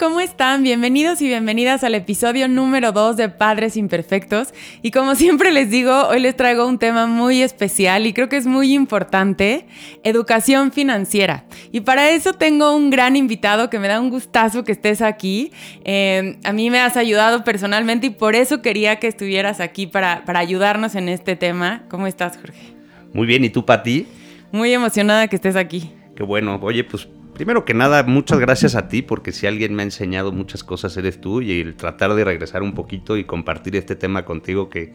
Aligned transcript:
¿Cómo 0.00 0.18
están? 0.20 0.62
Bienvenidos 0.62 1.20
y 1.20 1.26
bienvenidas 1.26 1.84
al 1.84 1.94
episodio 1.94 2.48
número 2.48 2.90
2 2.90 3.18
de 3.18 3.28
Padres 3.28 3.76
Imperfectos. 3.76 4.54
Y 4.80 4.92
como 4.92 5.14
siempre 5.14 5.52
les 5.52 5.68
digo, 5.68 6.08
hoy 6.08 6.20
les 6.20 6.34
traigo 6.34 6.66
un 6.66 6.78
tema 6.78 7.06
muy 7.06 7.42
especial 7.42 8.06
y 8.06 8.14
creo 8.14 8.30
que 8.30 8.38
es 8.38 8.46
muy 8.46 8.72
importante, 8.72 9.66
educación 10.02 10.72
financiera. 10.72 11.44
Y 11.70 11.80
para 11.80 12.08
eso 12.08 12.32
tengo 12.32 12.74
un 12.74 12.88
gran 12.88 13.14
invitado 13.14 13.68
que 13.68 13.78
me 13.78 13.88
da 13.88 14.00
un 14.00 14.08
gustazo 14.08 14.64
que 14.64 14.72
estés 14.72 15.02
aquí. 15.02 15.52
Eh, 15.84 16.38
a 16.44 16.52
mí 16.54 16.70
me 16.70 16.80
has 16.80 16.96
ayudado 16.96 17.44
personalmente 17.44 18.06
y 18.06 18.10
por 18.10 18.34
eso 18.36 18.62
quería 18.62 18.96
que 19.00 19.06
estuvieras 19.06 19.60
aquí 19.60 19.86
para, 19.86 20.24
para 20.24 20.38
ayudarnos 20.38 20.94
en 20.94 21.10
este 21.10 21.36
tema. 21.36 21.84
¿Cómo 21.90 22.06
estás, 22.06 22.38
Jorge? 22.38 22.72
Muy 23.12 23.26
bien, 23.26 23.44
¿y 23.44 23.50
tú, 23.50 23.66
Pati? 23.66 24.06
Muy 24.50 24.72
emocionada 24.72 25.28
que 25.28 25.36
estés 25.36 25.56
aquí. 25.56 25.90
Qué 26.16 26.22
bueno. 26.22 26.58
Oye, 26.62 26.84
pues 26.84 27.06
Primero 27.40 27.64
que 27.64 27.72
nada, 27.72 28.02
muchas 28.02 28.38
gracias 28.38 28.74
a 28.74 28.88
ti, 28.88 29.00
porque 29.00 29.32
si 29.32 29.46
alguien 29.46 29.74
me 29.74 29.80
ha 29.80 29.84
enseñado 29.84 30.30
muchas 30.30 30.62
cosas 30.62 30.94
eres 30.98 31.22
tú, 31.22 31.40
y 31.40 31.58
el 31.58 31.74
tratar 31.74 32.12
de 32.12 32.22
regresar 32.22 32.62
un 32.62 32.74
poquito 32.74 33.16
y 33.16 33.24
compartir 33.24 33.76
este 33.76 33.96
tema 33.96 34.26
contigo 34.26 34.68
que 34.68 34.92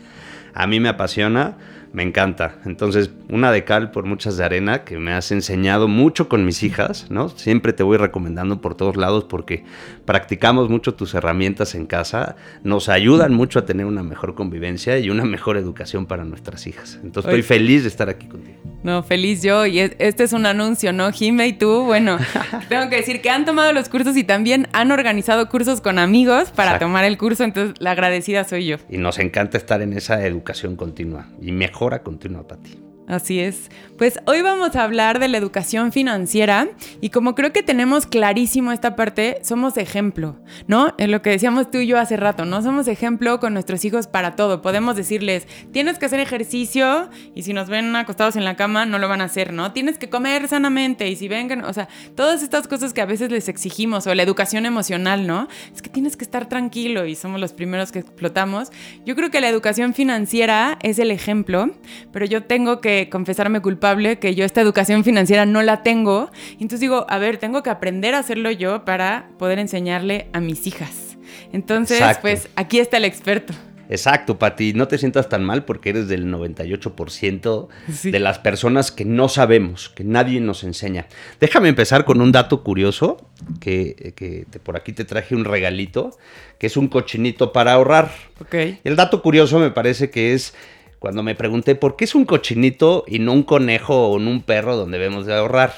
a 0.53 0.67
mí 0.67 0.79
me 0.79 0.89
apasiona, 0.89 1.57
me 1.95 2.03
encanta. 2.03 2.57
Entonces, 2.65 3.09
una 3.29 3.53
de 3.53 3.63
cal 3.63 3.89
por 3.91 4.03
muchas 4.03 4.35
de 4.35 4.43
arena, 4.43 4.83
que 4.83 4.97
me 4.97 5.13
has 5.13 5.31
enseñado 5.31 5.87
mucho 5.87 6.27
con 6.27 6.43
mis 6.43 6.61
hijas, 6.61 7.07
¿no? 7.09 7.29
Siempre 7.29 7.71
te 7.71 7.83
voy 7.83 7.95
recomendando 7.95 8.59
por 8.59 8.75
todos 8.75 8.97
lados 8.97 9.23
porque 9.23 9.63
practicamos 10.03 10.69
mucho 10.69 10.93
tus 10.93 11.13
herramientas 11.13 11.73
en 11.73 11.85
casa, 11.85 12.35
nos 12.63 12.89
ayudan 12.89 13.33
mucho 13.33 13.59
a 13.59 13.65
tener 13.65 13.85
una 13.85 14.03
mejor 14.03 14.35
convivencia 14.35 14.99
y 14.99 15.09
una 15.09 15.23
mejor 15.23 15.55
educación 15.55 16.05
para 16.05 16.25
nuestras 16.25 16.67
hijas. 16.67 16.99
Entonces, 17.01 17.29
estoy 17.29 17.43
feliz 17.43 17.83
de 17.83 17.87
estar 17.87 18.09
aquí 18.09 18.27
contigo. 18.27 18.57
No, 18.83 19.01
feliz 19.01 19.41
yo. 19.41 19.65
Y 19.65 19.79
este 19.79 20.23
es 20.23 20.33
un 20.33 20.45
anuncio, 20.45 20.91
¿no? 20.91 21.11
Jime 21.13 21.47
y 21.47 21.53
tú, 21.53 21.85
bueno, 21.85 22.17
tengo 22.69 22.89
que 22.89 22.97
decir 22.97 23.21
que 23.21 23.29
han 23.29 23.45
tomado 23.45 23.71
los 23.71 23.87
cursos 23.87 24.17
y 24.17 24.25
también 24.25 24.67
han 24.73 24.91
organizado 24.91 25.47
cursos 25.47 25.79
con 25.79 25.97
amigos 25.97 26.51
para 26.51 26.77
tomar 26.77 27.05
el 27.05 27.17
curso, 27.17 27.45
entonces 27.45 27.75
la 27.79 27.91
agradecida 27.91 28.43
soy 28.43 28.65
yo. 28.65 28.77
Y 28.89 28.97
nos 28.97 29.17
encanta 29.17 29.57
estar 29.57 29.81
en 29.81 29.93
esa 29.93 30.25
educación 30.25 30.75
continua 30.75 31.27
y 31.41 31.53
mejor 31.53 31.84
continua 31.99 32.43
para 32.43 32.61
ti. 32.61 32.84
Así 33.07 33.39
es. 33.39 33.69
Pues 33.99 34.19
hoy 34.25 34.41
vamos 34.41 34.75
a 34.75 34.83
hablar 34.83 35.19
de 35.19 35.27
la 35.27 35.37
educación 35.37 35.91
financiera 35.91 36.67
y 37.01 37.11
como 37.11 37.35
creo 37.35 37.53
que 37.53 37.61
tenemos 37.61 38.07
clarísimo 38.07 38.71
esta 38.71 38.95
parte, 38.95 39.37
somos 39.43 39.77
ejemplo, 39.77 40.37
¿no? 40.67 40.95
En 40.97 41.11
lo 41.11 41.21
que 41.21 41.29
decíamos 41.29 41.69
tú 41.69 41.77
y 41.77 41.87
yo 41.87 41.99
hace 41.99 42.17
rato, 42.17 42.45
¿no? 42.45 42.63
Somos 42.63 42.87
ejemplo 42.87 43.39
con 43.39 43.53
nuestros 43.53 43.85
hijos 43.85 44.07
para 44.07 44.35
todo. 44.35 44.63
Podemos 44.63 44.95
decirles, 44.95 45.47
tienes 45.71 45.99
que 45.99 46.07
hacer 46.07 46.19
ejercicio 46.19 47.09
y 47.35 47.43
si 47.43 47.53
nos 47.53 47.69
ven 47.69 47.95
acostados 47.95 48.35
en 48.37 48.43
la 48.43 48.55
cama 48.55 48.87
no 48.87 48.97
lo 48.97 49.07
van 49.07 49.21
a 49.21 49.25
hacer, 49.25 49.53
¿no? 49.53 49.71
Tienes 49.71 49.99
que 49.99 50.09
comer 50.09 50.47
sanamente 50.47 51.07
y 51.07 51.15
si 51.15 51.27
vengan, 51.27 51.63
o 51.63 51.73
sea, 51.73 51.87
todas 52.15 52.41
estas 52.41 52.67
cosas 52.67 52.91
que 52.91 53.01
a 53.01 53.05
veces 53.05 53.31
les 53.31 53.47
exigimos 53.49 54.07
o 54.07 54.15
la 54.15 54.23
educación 54.23 54.65
emocional, 54.65 55.27
¿no? 55.27 55.47
Es 55.73 55.83
que 55.83 55.91
tienes 55.91 56.17
que 56.17 56.23
estar 56.23 56.49
tranquilo 56.49 57.05
y 57.05 57.15
somos 57.15 57.39
los 57.39 57.53
primeros 57.53 57.91
que 57.91 57.99
explotamos. 57.99 58.71
Yo 59.05 59.15
creo 59.15 59.29
que 59.29 59.41
la 59.41 59.49
educación 59.49 59.93
financiera 59.93 60.79
es 60.81 60.97
el 60.97 61.11
ejemplo, 61.11 61.69
pero 62.11 62.25
yo 62.25 62.43
tengo 62.43 62.81
que 62.81 62.94
confesarme 63.11 63.61
culpable 63.61 64.19
que 64.19 64.35
yo 64.35 64.45
esta 64.45 64.61
educación 64.61 65.03
financiera 65.03 65.45
no 65.45 65.61
la 65.61 65.83
tengo. 65.83 66.29
entonces 66.53 66.79
digo, 66.79 67.05
a 67.09 67.17
ver, 67.17 67.37
tengo 67.37 67.63
que 67.63 67.69
aprender 67.69 68.15
a 68.15 68.19
hacerlo 68.19 68.51
yo 68.51 68.85
para 68.85 69.29
poder 69.37 69.59
enseñarle 69.59 70.27
a 70.33 70.39
mis 70.39 70.67
hijas. 70.67 71.17
Entonces, 71.51 72.01
pues 72.21 72.49
aquí 72.55 72.79
está 72.79 72.97
el 72.97 73.05
experto. 73.05 73.53
Exacto, 73.89 74.39
Pati, 74.39 74.73
no 74.73 74.87
te 74.87 74.97
sientas 74.97 75.29
tan 75.29 75.43
mal 75.43 75.63
porque 75.63 75.91
eres 75.91 76.07
del 76.07 76.25
98% 76.25 77.67
de 78.03 78.19
las 78.19 78.39
personas 78.39 78.91
que 78.91 79.05
no 79.05 79.29
sabemos, 79.29 79.89
que 79.89 80.03
nadie 80.03 80.41
nos 80.41 80.63
enseña. 80.63 81.07
Déjame 81.39 81.69
empezar 81.69 82.03
con 82.05 82.19
un 82.21 82.31
dato 82.31 82.63
curioso, 82.63 83.29
que, 83.59 84.13
que 84.15 84.45
por 84.63 84.75
aquí 84.75 84.91
te 84.91 85.05
traje 85.05 85.35
un 85.35 85.45
regalito, 85.45 86.17
que 86.57 86.67
es 86.67 86.77
un 86.77 86.87
cochinito 86.87 87.53
para 87.53 87.73
ahorrar. 87.73 88.11
Okay. 88.41 88.79
El 88.83 88.95
dato 88.95 89.21
curioso 89.21 89.59
me 89.59 89.71
parece 89.71 90.09
que 90.09 90.33
es 90.33 90.55
cuando 90.99 91.23
me 91.23 91.35
pregunté 91.35 91.75
por 91.75 91.95
qué 91.95 92.05
es 92.05 92.15
un 92.15 92.25
cochinito 92.25 93.03
y 93.07 93.19
no 93.19 93.33
un 93.33 93.43
conejo 93.43 94.07
o 94.07 94.15
un 94.15 94.41
perro 94.41 94.75
donde 94.75 94.97
debemos 94.97 95.25
de 95.25 95.35
ahorrar. 95.35 95.73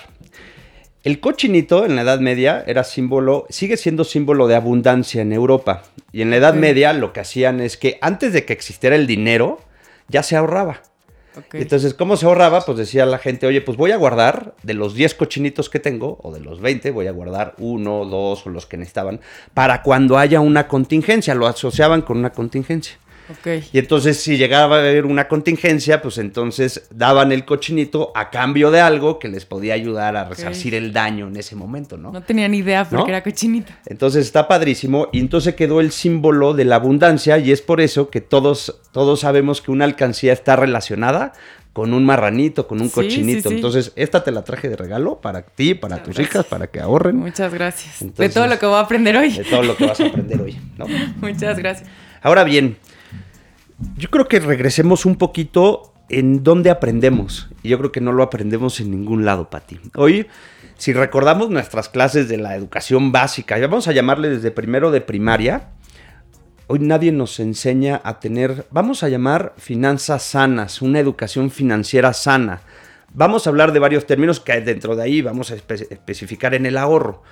El 1.04 1.20
cochinito 1.20 1.86
en 1.86 1.96
la 1.96 2.02
Edad 2.02 2.20
Media 2.20 2.64
era 2.68 2.84
símbolo, 2.84 3.46
sigue 3.50 3.78
siendo 3.78 4.04
símbolo 4.04 4.48
de 4.48 4.56
abundancia 4.56 5.22
en 5.22 5.32
Europa. 5.32 5.84
Y 6.12 6.22
en 6.22 6.32
la 6.32 6.38
Edad 6.38 6.54
Media 6.54 6.92
lo 6.94 7.14
que 7.14 7.22
hacían 7.22 7.62
es 7.62 7.78
que 7.78 7.98
antes 8.02 8.34
de 8.34 8.44
que 8.44 8.54
existiera 8.54 8.96
el 8.96 9.08
dinero, 9.08 9.62
ya 10.10 10.24
se 10.24 10.36
ahorraba. 10.36 10.82
Entonces, 11.54 11.94
¿cómo 11.94 12.18
se 12.18 12.26
ahorraba? 12.26 12.62
Pues 12.66 12.78
decía 12.78 13.06
la 13.06 13.20
gente, 13.20 13.46
oye, 13.48 13.62
pues 13.62 13.78
voy 13.78 13.92
a 13.92 13.98
guardar 13.98 14.56
de 14.64 14.74
los 14.74 14.96
10 14.96 15.14
cochinitos 15.14 15.70
que 15.70 15.80
tengo, 15.80 16.20
o 16.24 16.34
de 16.34 16.40
los 16.40 16.62
20, 16.62 16.92
voy 16.92 17.08
a 17.08 17.12
guardar 17.12 17.54
uno, 17.60 18.06
dos 18.06 18.46
o 18.46 18.50
los 18.50 18.66
que 18.66 18.78
necesitaban, 18.78 19.22
para 19.54 19.84
cuando 19.84 20.18
haya 20.18 20.40
una 20.40 20.68
contingencia. 20.68 21.36
Lo 21.36 21.48
asociaban 21.48 22.02
con 22.02 22.18
una 22.18 22.32
contingencia. 22.32 22.98
Y 23.72 23.80
entonces 23.80 24.20
si 24.22 24.38
llegaba 24.38 24.78
a 24.78 24.80
haber 24.80 25.06
una 25.06 25.28
contingencia, 25.28 26.02
pues 26.02 26.18
entonces 26.18 26.88
daban 26.90 27.32
el 27.32 27.46
cochinito 27.46 28.12
a 28.16 28.30
cambio 28.30 28.72
de 28.72 28.80
algo 28.80 29.20
que 29.20 29.28
les 29.28 29.46
podía 29.46 29.74
ayudar 29.74 30.16
a 30.16 30.26
resarcir 30.26 30.76
el 30.76 30.94
daño 30.94 31.28
en 31.28 31.36
ese 31.36 31.56
momento, 31.56 31.98
¿no? 31.98 32.12
No 32.12 32.24
tenía 32.24 32.48
ni 32.48 32.60
idea 32.60 32.86
porque 32.90 33.12
era 33.12 33.24
cochinito. 33.24 33.74
Entonces 33.86 34.26
está 34.26 34.48
padrísimo 34.48 35.10
y 35.12 35.20
entonces 35.20 35.56
quedó 35.56 35.80
el 35.80 35.92
símbolo 35.92 36.54
de 36.54 36.66
la 36.66 36.76
abundancia 36.76 37.38
y 37.38 37.52
es 37.52 37.62
por 37.62 37.82
eso 37.82 38.10
que 38.10 38.22
todos, 38.22 38.80
todos 38.92 39.22
sabemos 39.22 39.62
que 39.62 39.72
una 39.72 39.86
alcancía 39.86 40.34
está 40.34 40.56
relacionada 40.56 41.34
con 41.78 41.94
un 41.94 42.06
marranito, 42.06 42.68
con 42.68 42.82
un 42.82 42.90
cochinito. 42.90 43.52
Entonces, 43.52 43.92
esta 43.96 44.24
te 44.24 44.32
la 44.32 44.44
traje 44.44 44.68
de 44.68 44.76
regalo 44.76 45.22
para 45.22 45.44
ti, 45.44 45.76
para 45.76 46.02
tus 46.02 46.18
hijas, 46.18 46.44
para 46.44 46.66
que 46.66 46.80
ahorren. 46.80 47.18
Muchas 47.18 47.54
gracias. 47.54 48.00
de 48.00 48.30
todo 48.30 48.48
lo 48.48 48.58
que 48.58 48.66
voy 48.66 48.78
a 48.78 48.80
aprender 48.80 49.16
hoy. 49.16 49.32
De 49.32 49.44
todo 49.44 49.62
lo 49.62 49.78
que 49.78 49.86
vas 49.86 50.00
a 50.00 50.08
aprender 50.08 50.42
hoy, 50.42 50.60
¿no? 50.76 50.88
Muchas 51.22 51.60
gracias. 51.60 51.88
Ahora 52.24 52.44
bien, 52.44 52.78
yo 53.96 54.10
creo 54.10 54.28
que 54.28 54.40
regresemos 54.40 55.06
un 55.06 55.16
poquito 55.16 55.94
en 56.10 56.44
dónde 56.44 56.70
aprendemos. 56.70 57.50
Y 57.64 57.70
yo 57.70 57.78
creo 57.78 57.92
que 57.92 58.02
no 58.02 58.12
lo 58.12 58.24
aprendemos 58.24 58.80
en 58.80 58.92
ningún 58.92 59.26
lado, 59.26 59.50
Pati. 59.50 59.80
Hoy, 59.96 60.28
si 60.78 60.94
recordamos 60.94 61.50
nuestras 61.50 61.90
clases 61.90 62.30
de 62.30 62.38
la 62.38 62.56
educación 62.56 63.12
básica, 63.12 63.58
vamos 63.60 63.88
a 63.88 63.92
llamarle 63.92 64.30
desde 64.30 64.52
primero 64.52 64.92
de 64.92 65.02
primaria, 65.02 65.70
hoy 66.68 66.80
nadie 66.80 67.12
nos 67.12 67.40
enseña 67.40 68.02
a 68.04 68.20
tener, 68.20 68.66
vamos 68.72 69.04
a 69.04 69.10
llamar 69.10 69.54
finanzas 69.58 70.24
sanas, 70.24 70.82
una 70.82 71.00
educación 71.00 71.52
financiera 71.52 72.14
sana. 72.14 72.62
Vamos 73.14 73.48
a 73.48 73.50
hablar 73.50 73.72
de 73.72 73.80
varios 73.80 74.06
términos 74.06 74.40
que 74.40 74.60
dentro 74.62 74.96
de 74.96 75.04
ahí 75.04 75.22
vamos 75.22 75.52
a 75.52 75.56
especificar 75.56 76.54
en 76.54 76.66
el 76.66 76.78
ahorro 76.78 77.24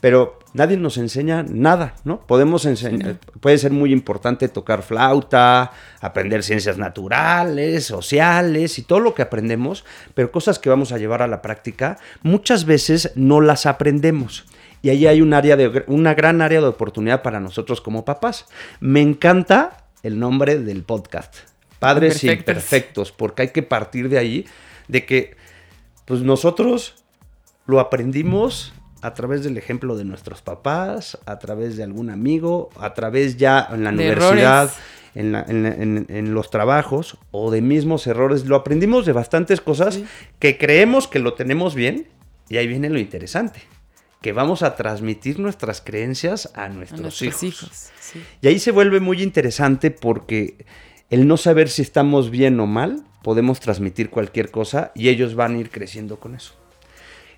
pero 0.00 0.38
nadie 0.54 0.76
nos 0.76 0.96
enseña 0.96 1.42
nada, 1.42 1.94
¿no? 2.04 2.20
Podemos 2.26 2.64
enseñar, 2.64 3.18
puede 3.40 3.58
ser 3.58 3.70
muy 3.70 3.92
importante 3.92 4.48
tocar 4.48 4.82
flauta, 4.82 5.72
aprender 6.00 6.42
ciencias 6.42 6.78
naturales, 6.78 7.84
sociales 7.84 8.78
y 8.78 8.82
todo 8.82 9.00
lo 9.00 9.14
que 9.14 9.22
aprendemos, 9.22 9.84
pero 10.14 10.32
cosas 10.32 10.58
que 10.58 10.70
vamos 10.70 10.92
a 10.92 10.98
llevar 10.98 11.22
a 11.22 11.26
la 11.26 11.42
práctica, 11.42 11.98
muchas 12.22 12.64
veces 12.64 13.12
no 13.14 13.40
las 13.40 13.66
aprendemos. 13.66 14.46
Y 14.82 14.88
ahí 14.88 15.06
hay 15.06 15.20
un 15.20 15.34
área 15.34 15.56
de, 15.56 15.84
una 15.88 16.14
gran 16.14 16.40
área 16.40 16.60
de 16.60 16.66
oportunidad 16.66 17.22
para 17.22 17.38
nosotros 17.38 17.82
como 17.82 18.06
papás. 18.06 18.46
Me 18.80 19.02
encanta 19.02 19.84
el 20.02 20.18
nombre 20.18 20.58
del 20.58 20.82
podcast, 20.84 21.34
Padres 21.78 22.24
Imperfectos, 22.24 23.12
porque 23.12 23.42
hay 23.42 23.48
que 23.48 23.62
partir 23.62 24.08
de 24.08 24.18
ahí, 24.18 24.46
de 24.88 25.04
que 25.04 25.36
pues 26.06 26.22
nosotros 26.22 26.94
lo 27.66 27.78
aprendimos 27.78 28.72
a 29.02 29.14
través 29.14 29.42
del 29.44 29.56
ejemplo 29.56 29.96
de 29.96 30.04
nuestros 30.04 30.42
papás, 30.42 31.18
a 31.26 31.38
través 31.38 31.76
de 31.76 31.84
algún 31.84 32.10
amigo, 32.10 32.70
a 32.78 32.94
través 32.94 33.36
ya 33.36 33.68
en 33.72 33.84
la 33.84 33.90
universidad, 33.90 34.70
en, 35.14 36.34
los 36.34 36.50
trabajos 36.50 37.18
o 37.30 37.50
de 37.50 37.62
mismos 37.62 38.06
errores. 38.06 38.46
Lo 38.46 38.56
aprendimos 38.56 39.06
de 39.06 39.12
bastantes 39.12 39.60
cosas 39.60 40.00
que 40.38 40.58
creemos 40.58 41.08
que 41.08 41.18
lo 41.18 41.34
tenemos 41.34 41.74
bien 41.74 42.08
y 42.48 42.58
ahí 42.58 42.66
viene 42.66 42.90
lo 42.90 42.98
interesante, 42.98 43.62
que 44.20 44.32
vamos 44.32 44.62
a 44.62 44.76
transmitir 44.76 45.38
nuestras 45.38 45.80
creencias 45.80 46.50
a 46.54 46.68
nuestros, 46.68 47.22
hijos. 47.22 47.90
Y 48.42 48.48
ahí 48.48 48.58
se 48.58 48.70
vuelve 48.72 49.00
muy 49.00 49.22
interesante 49.22 49.90
porque 49.90 50.64
el 51.08 51.26
no 51.26 51.36
saber 51.36 51.68
si 51.68 51.82
estamos 51.82 52.30
bien 52.30 52.58
o 52.60 52.66
mal, 52.66 53.04
podemos 53.22 53.60
transmitir 53.60 54.10
cualquier 54.10 54.50
cosa 54.50 54.92
y 54.94 55.08
ellos 55.08 55.34
van 55.34 55.54
a 55.54 55.58
ir 55.58 55.70
creciendo 55.70 56.18
con 56.18 56.34
eso. 56.34 56.54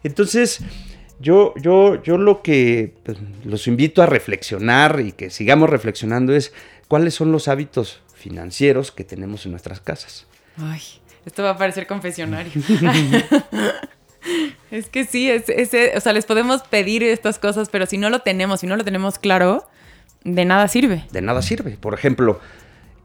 Entonces, 0.04 0.60
yo, 1.22 1.54
yo, 1.56 2.02
yo 2.02 2.18
lo 2.18 2.42
que 2.42 2.94
pues, 3.04 3.16
los 3.44 3.66
invito 3.68 4.02
a 4.02 4.06
reflexionar 4.06 5.00
y 5.00 5.12
que 5.12 5.30
sigamos 5.30 5.70
reflexionando 5.70 6.34
es 6.34 6.52
¿cuáles 6.88 7.14
son 7.14 7.32
los 7.32 7.48
hábitos 7.48 8.00
financieros 8.14 8.90
que 8.92 9.04
tenemos 9.04 9.44
en 9.46 9.52
nuestras 9.52 9.80
casas? 9.80 10.26
Ay, 10.58 10.80
esto 11.24 11.42
va 11.42 11.50
a 11.50 11.56
parecer 11.56 11.86
confesionario. 11.86 12.52
es 14.70 14.88
que 14.88 15.04
sí, 15.04 15.30
es, 15.30 15.48
es- 15.48 15.96
o 15.96 16.00
sea, 16.00 16.12
les 16.12 16.26
podemos 16.26 16.62
pedir 16.62 17.02
estas 17.02 17.38
cosas, 17.38 17.68
pero 17.70 17.86
si 17.86 17.98
no 17.98 18.10
lo 18.10 18.20
tenemos, 18.20 18.60
si 18.60 18.66
no 18.66 18.76
lo 18.76 18.84
tenemos 18.84 19.18
claro, 19.18 19.68
de 20.24 20.44
nada 20.44 20.68
sirve. 20.68 21.04
de 21.10 21.22
nada 21.22 21.42
sirve. 21.42 21.72
Por 21.78 21.94
ejemplo, 21.94 22.40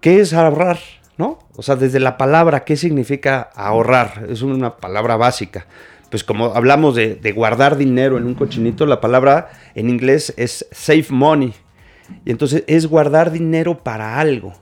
¿qué 0.02 0.20
es 0.20 0.34
ahorrar? 0.34 0.80
¿No? 1.18 1.40
O 1.56 1.64
sea, 1.64 1.76
desde 1.76 2.00
la 2.00 2.16
palabra, 2.18 2.64
¿qué 2.64 2.78
significa 2.78 3.42
ahorrar? 3.56 4.28
Es 4.30 4.44
una 4.44 4.78
palabra 4.78 5.16
básica. 5.18 5.66
Pues 6.10 6.24
como 6.24 6.56
hablamos 6.56 6.96
de, 6.96 7.34
guardar 7.36 7.78
dinero 7.78 8.18
en 8.18 8.26
un 8.26 8.36
cochinito, 8.36 8.86
la 8.86 9.02
palabra 9.02 9.50
en 9.76 9.90
inglés 9.90 10.34
es 10.38 10.68
save 10.72 11.08
money. 11.10 11.54
Y 12.26 12.32
entonces 12.32 12.64
es 12.68 12.88
guardar 12.88 13.32
dinero 13.32 13.84
para 13.84 14.20
algo. 14.20 14.54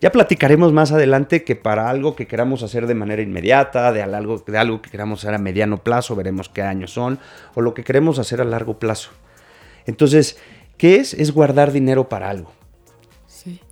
Ya 0.00 0.10
platicaremos 0.10 0.72
más 0.72 0.92
adelante 0.92 1.44
que 1.44 1.56
para 1.56 1.90
algo 1.90 2.16
que 2.16 2.26
queramos 2.26 2.62
hacer 2.62 2.86
de 2.86 2.94
manera 2.94 3.22
inmediata, 3.22 3.92
de 3.92 4.02
algo, 4.02 4.42
de 4.44 4.58
algo 4.58 4.80
que 4.80 4.90
queramos 4.90 5.20
hacer 5.20 5.34
a 5.34 5.38
mediano 5.38 5.84
plazo, 5.84 6.16
veremos 6.16 6.48
qué 6.48 6.62
años 6.62 6.92
son, 6.92 7.18
o 7.54 7.60
lo 7.60 7.74
que 7.74 7.84
queremos 7.84 8.18
hacer 8.18 8.40
a 8.40 8.44
largo 8.44 8.78
plazo. 8.78 9.10
Entonces, 9.86 10.38
¿qué 10.78 10.96
es? 10.96 11.12
Es 11.14 11.32
guardar 11.32 11.70
dinero 11.70 12.08
para 12.08 12.30
algo. 12.30 12.50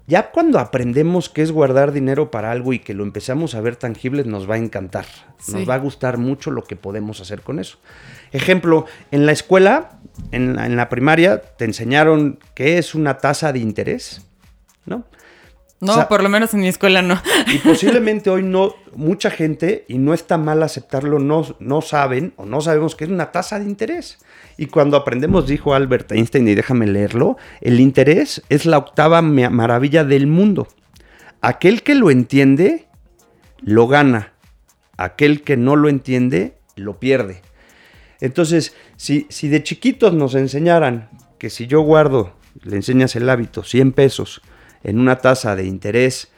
Ya 0.08 0.30
cuando 0.30 0.58
aprendemos 0.58 1.28
qué 1.28 1.42
es 1.42 1.52
guardar 1.52 1.92
dinero 1.92 2.30
para 2.30 2.50
algo 2.50 2.72
y 2.72 2.78
que 2.78 2.94
lo 2.94 3.04
empezamos 3.04 3.54
a 3.54 3.60
ver 3.60 3.76
tangibles, 3.76 4.24
nos 4.24 4.48
va 4.48 4.54
a 4.54 4.58
encantar. 4.58 5.04
Nos 5.52 5.68
va 5.68 5.74
a 5.74 5.78
gustar 5.78 6.16
mucho 6.16 6.50
lo 6.50 6.64
que 6.64 6.76
podemos 6.76 7.20
hacer 7.20 7.42
con 7.42 7.58
eso. 7.58 7.76
Ejemplo, 8.32 8.86
en 9.10 9.26
la 9.26 9.32
escuela, 9.32 10.00
en 10.32 10.56
la, 10.56 10.64
en 10.64 10.76
la 10.76 10.88
primaria, 10.88 11.42
te 11.42 11.66
enseñaron 11.66 12.38
qué 12.54 12.78
es 12.78 12.94
una 12.94 13.18
tasa 13.18 13.52
de 13.52 13.58
interés, 13.58 14.26
¿no? 14.86 15.04
No, 15.80 15.92
O 15.92 15.94
sea- 15.94 16.08
por 16.08 16.22
lo 16.24 16.28
menos 16.28 16.52
en 16.54 16.60
mi 16.60 16.68
escuela 16.68 17.02
no. 17.02 17.20
Y 17.54 17.58
posiblemente 17.58 18.30
hoy 18.30 18.42
no, 18.42 18.74
mucha 18.96 19.30
gente, 19.30 19.84
y 19.88 19.98
no 19.98 20.12
está 20.12 20.36
mal 20.36 20.62
aceptarlo, 20.62 21.18
no, 21.20 21.46
no 21.60 21.82
saben 21.82 22.32
o 22.36 22.46
no 22.46 22.60
sabemos 22.60 22.96
qué 22.96 23.04
es 23.04 23.10
una 23.10 23.30
tasa 23.30 23.58
de 23.60 23.66
interés. 23.66 24.18
Y 24.56 24.66
cuando 24.66 24.96
aprendemos, 24.96 25.46
dijo 25.46 25.74
Albert 25.74 26.10
Einstein, 26.10 26.48
y 26.48 26.54
déjame 26.56 26.86
leerlo, 26.88 27.36
el 27.60 27.78
interés 27.78 28.42
es 28.48 28.66
la 28.66 28.78
octava 28.78 29.22
ma- 29.22 29.50
maravilla 29.50 30.02
del 30.02 30.26
mundo. 30.26 30.66
Aquel 31.40 31.84
que 31.84 31.94
lo 31.94 32.10
entiende, 32.10 32.88
lo 33.60 33.86
gana. 33.86 34.32
Aquel 34.96 35.42
que 35.42 35.56
no 35.56 35.76
lo 35.76 35.88
entiende, 35.88 36.58
lo 36.74 36.98
pierde. 36.98 37.42
Entonces, 38.20 38.74
si, 38.96 39.26
si 39.30 39.46
de 39.48 39.62
chiquitos 39.62 40.12
nos 40.12 40.34
enseñaran 40.34 41.08
que 41.38 41.50
si 41.50 41.68
yo 41.68 41.82
guardo, 41.82 42.32
le 42.64 42.74
enseñas 42.74 43.14
el 43.14 43.30
hábito, 43.30 43.62
100 43.62 43.92
pesos, 43.92 44.42
en 44.82 44.98
una 44.98 45.18
tasa 45.18 45.56
de 45.56 45.64
interés 45.64 46.28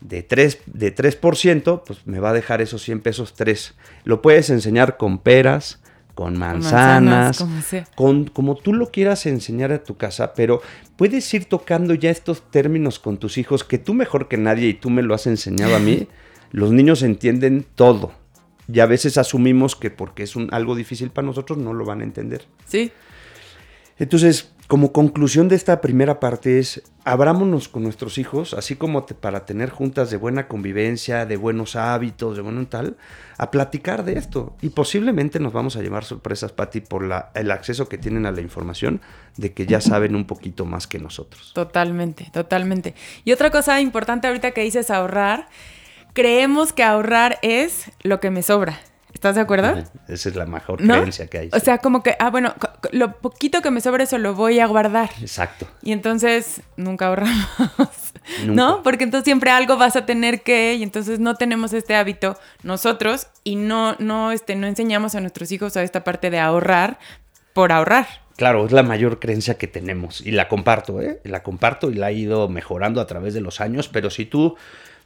de 0.00 0.26
3%, 0.26 0.58
de 0.66 0.94
3%, 0.94 1.82
pues 1.84 2.06
me 2.06 2.20
va 2.20 2.30
a 2.30 2.32
dejar 2.34 2.60
esos 2.60 2.82
100 2.82 3.00
pesos 3.00 3.34
3. 3.34 3.74
Lo 4.04 4.22
puedes 4.22 4.50
enseñar 4.50 4.96
con 4.96 5.18
peras, 5.18 5.80
con 6.14 6.38
manzanas, 6.38 7.38
como 7.38 7.62
sea. 7.62 7.88
con 7.96 8.26
como 8.26 8.54
tú 8.54 8.72
lo 8.72 8.90
quieras 8.90 9.26
enseñar 9.26 9.72
a 9.72 9.82
tu 9.82 9.96
casa, 9.96 10.34
pero 10.34 10.62
puedes 10.96 11.32
ir 11.34 11.46
tocando 11.46 11.94
ya 11.94 12.10
estos 12.10 12.50
términos 12.50 12.98
con 12.98 13.16
tus 13.16 13.38
hijos 13.38 13.64
que 13.64 13.78
tú 13.78 13.94
mejor 13.94 14.28
que 14.28 14.36
nadie 14.36 14.68
y 14.68 14.74
tú 14.74 14.90
me 14.90 15.02
lo 15.02 15.14
has 15.14 15.26
enseñado 15.26 15.74
a 15.74 15.80
mí. 15.80 16.06
Los 16.52 16.70
niños 16.70 17.02
entienden 17.02 17.66
todo. 17.74 18.12
Y 18.72 18.78
a 18.78 18.86
veces 18.86 19.18
asumimos 19.18 19.74
que 19.74 19.90
porque 19.90 20.22
es 20.22 20.36
un, 20.36 20.48
algo 20.52 20.76
difícil 20.76 21.10
para 21.10 21.26
nosotros 21.26 21.58
no 21.58 21.72
lo 21.74 21.84
van 21.84 22.00
a 22.00 22.04
entender. 22.04 22.46
Sí, 22.66 22.92
Entonces, 23.98 24.53
como 24.66 24.92
conclusión 24.92 25.48
de 25.48 25.56
esta 25.56 25.80
primera 25.82 26.20
parte 26.20 26.58
es, 26.58 26.82
abrámonos 27.04 27.68
con 27.68 27.82
nuestros 27.82 28.16
hijos, 28.16 28.54
así 28.54 28.76
como 28.76 29.04
para 29.04 29.44
tener 29.44 29.68
juntas 29.68 30.10
de 30.10 30.16
buena 30.16 30.48
convivencia, 30.48 31.26
de 31.26 31.36
buenos 31.36 31.76
hábitos, 31.76 32.36
de 32.36 32.42
bueno 32.42 32.66
tal, 32.66 32.96
a 33.36 33.50
platicar 33.50 34.04
de 34.04 34.14
esto. 34.14 34.56
Y 34.62 34.70
posiblemente 34.70 35.38
nos 35.38 35.52
vamos 35.52 35.76
a 35.76 35.82
llevar 35.82 36.04
sorpresas, 36.04 36.52
Patti, 36.52 36.80
por 36.80 37.04
el 37.34 37.50
acceso 37.50 37.88
que 37.90 37.98
tienen 37.98 38.24
a 38.24 38.30
la 38.30 38.40
información, 38.40 39.02
de 39.36 39.52
que 39.52 39.66
ya 39.66 39.82
saben 39.82 40.16
un 40.16 40.26
poquito 40.26 40.64
más 40.64 40.86
que 40.86 40.98
nosotros. 40.98 41.52
Totalmente, 41.54 42.30
totalmente. 42.32 42.94
Y 43.24 43.32
otra 43.32 43.50
cosa 43.50 43.80
importante 43.82 44.28
ahorita 44.28 44.52
que 44.52 44.62
dices 44.62 44.90
ahorrar, 44.90 45.48
creemos 46.14 46.72
que 46.72 46.84
ahorrar 46.84 47.38
es 47.42 47.92
lo 48.02 48.18
que 48.18 48.30
me 48.30 48.42
sobra. 48.42 48.80
¿Estás 49.14 49.36
de 49.36 49.40
acuerdo? 49.40 49.82
Esa 50.08 50.28
es 50.28 50.36
la 50.36 50.44
mejor 50.44 50.82
¿No? 50.82 50.94
creencia 50.94 51.28
que 51.28 51.38
hay. 51.38 51.50
O 51.52 51.60
sea, 51.60 51.78
como 51.78 52.02
que, 52.02 52.16
ah, 52.18 52.30
bueno, 52.30 52.52
lo 52.90 53.16
poquito 53.18 53.62
que 53.62 53.70
me 53.70 53.80
sobra 53.80 54.02
eso 54.02 54.18
lo 54.18 54.34
voy 54.34 54.58
a 54.58 54.66
guardar. 54.66 55.10
Exacto. 55.20 55.66
Y 55.82 55.92
entonces 55.92 56.60
nunca 56.76 57.06
ahorramos. 57.06 57.38
Nunca. 58.40 58.54
¿No? 58.54 58.82
Porque 58.82 59.04
entonces 59.04 59.24
siempre 59.24 59.50
algo 59.50 59.76
vas 59.76 59.96
a 59.96 60.06
tener 60.06 60.42
que, 60.42 60.76
y 60.76 60.82
entonces 60.82 61.20
no 61.20 61.34
tenemos 61.34 61.74
este 61.74 61.94
hábito 61.94 62.38
nosotros 62.62 63.26
y 63.44 63.56
no, 63.56 63.96
no, 63.98 64.32
este, 64.32 64.56
no 64.56 64.66
enseñamos 64.66 65.14
a 65.14 65.20
nuestros 65.20 65.52
hijos 65.52 65.76
a 65.76 65.82
esta 65.82 66.04
parte 66.04 66.30
de 66.30 66.40
ahorrar 66.40 66.98
por 67.52 67.70
ahorrar. 67.70 68.06
Claro, 68.36 68.64
es 68.64 68.72
la 68.72 68.82
mayor 68.82 69.20
creencia 69.20 69.58
que 69.58 69.68
tenemos 69.68 70.20
y 70.22 70.30
la 70.30 70.48
comparto, 70.48 71.02
¿eh? 71.02 71.20
La 71.24 71.42
comparto 71.42 71.90
y 71.90 71.94
la 71.94 72.10
he 72.10 72.14
ido 72.14 72.48
mejorando 72.48 73.00
a 73.02 73.06
través 73.06 73.34
de 73.34 73.42
los 73.42 73.60
años, 73.60 73.88
pero 73.88 74.08
si 74.08 74.24
tú, 74.24 74.56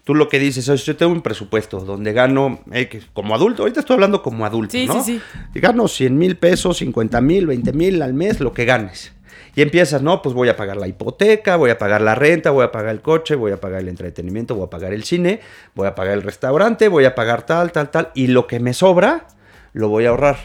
tú 0.08 0.14
lo 0.14 0.30
que 0.30 0.38
dices 0.38 0.66
es, 0.68 0.86
yo 0.86 0.96
tengo 0.96 1.12
un 1.12 1.20
presupuesto 1.20 1.80
donde 1.80 2.14
gano, 2.14 2.60
eh, 2.72 3.02
como 3.12 3.34
adulto, 3.34 3.60
ahorita 3.60 3.80
estoy 3.80 3.92
hablando 3.92 4.22
como 4.22 4.46
adulto, 4.46 4.72
Sí, 4.72 4.86
¿no? 4.86 5.04
sí, 5.04 5.20
sí. 5.52 5.60
Gano 5.60 5.86
100 5.86 6.16
mil 6.16 6.38
pesos, 6.38 6.78
50 6.78 7.20
mil, 7.20 7.46
20 7.46 7.74
mil 7.74 8.00
al 8.00 8.14
mes, 8.14 8.40
lo 8.40 8.54
que 8.54 8.64
ganes. 8.64 9.12
Y 9.54 9.60
empiezas, 9.60 10.00
no, 10.00 10.22
pues 10.22 10.34
voy 10.34 10.48
a 10.48 10.56
pagar 10.56 10.78
la 10.78 10.88
hipoteca, 10.88 11.56
voy 11.56 11.68
a 11.68 11.76
pagar 11.76 12.00
la 12.00 12.14
renta, 12.14 12.48
voy 12.52 12.64
a 12.64 12.72
pagar 12.72 12.94
el 12.94 13.02
coche, 13.02 13.34
voy 13.34 13.52
a 13.52 13.60
pagar 13.60 13.82
el 13.82 13.88
entretenimiento, 13.90 14.54
voy 14.54 14.64
a 14.64 14.70
pagar 14.70 14.94
el 14.94 15.04
cine, 15.04 15.40
voy 15.74 15.86
a 15.86 15.94
pagar 15.94 16.14
el 16.14 16.22
restaurante, 16.22 16.88
voy 16.88 17.04
a 17.04 17.14
pagar 17.14 17.44
tal, 17.44 17.70
tal, 17.70 17.90
tal. 17.90 18.10
Y 18.14 18.28
lo 18.28 18.46
que 18.46 18.60
me 18.60 18.72
sobra, 18.72 19.26
lo 19.74 19.90
voy 19.90 20.06
a 20.06 20.08
ahorrar. 20.08 20.38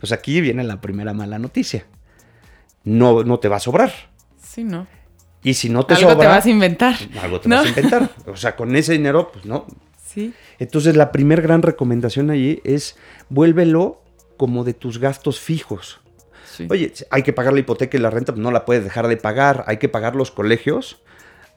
Pues 0.00 0.10
aquí 0.10 0.40
viene 0.40 0.64
la 0.64 0.80
primera 0.80 1.12
mala 1.14 1.38
noticia. 1.38 1.86
No, 2.82 3.22
no 3.22 3.38
te 3.38 3.46
va 3.46 3.58
a 3.58 3.60
sobrar. 3.60 3.92
Sí, 4.42 4.64
¿no? 4.64 4.88
Y 5.42 5.54
si 5.54 5.68
no 5.68 5.86
te 5.86 5.94
algo 5.94 6.10
sobra, 6.10 6.22
te 6.22 6.26
vas 6.26 6.46
a 6.46 6.50
inventar. 6.50 6.96
algo 7.22 7.40
te 7.40 7.48
¿no? 7.48 7.56
vas 7.56 7.66
a 7.66 7.68
inventar. 7.68 8.10
O 8.26 8.36
sea, 8.36 8.56
con 8.56 8.74
ese 8.76 8.92
dinero, 8.92 9.30
pues 9.32 9.44
no. 9.44 9.66
Sí. 10.04 10.32
Entonces, 10.58 10.96
la 10.96 11.12
primera 11.12 11.40
gran 11.42 11.62
recomendación 11.62 12.30
allí 12.30 12.60
es 12.64 12.96
vuélvelo 13.28 14.02
como 14.36 14.64
de 14.64 14.74
tus 14.74 14.98
gastos 14.98 15.38
fijos. 15.40 16.00
sí. 16.56 16.66
Oye, 16.70 16.92
hay 17.10 17.22
que 17.22 17.32
pagar 17.32 17.52
la 17.52 17.60
hipoteca 17.60 17.96
y 17.96 18.00
la 18.00 18.10
renta, 18.10 18.32
pues 18.32 18.42
no 18.42 18.50
la 18.50 18.64
puedes 18.64 18.84
dejar 18.84 19.06
de 19.06 19.16
pagar. 19.16 19.64
Hay 19.66 19.76
que 19.76 19.88
pagar 19.88 20.16
los 20.16 20.30
colegios, 20.30 21.00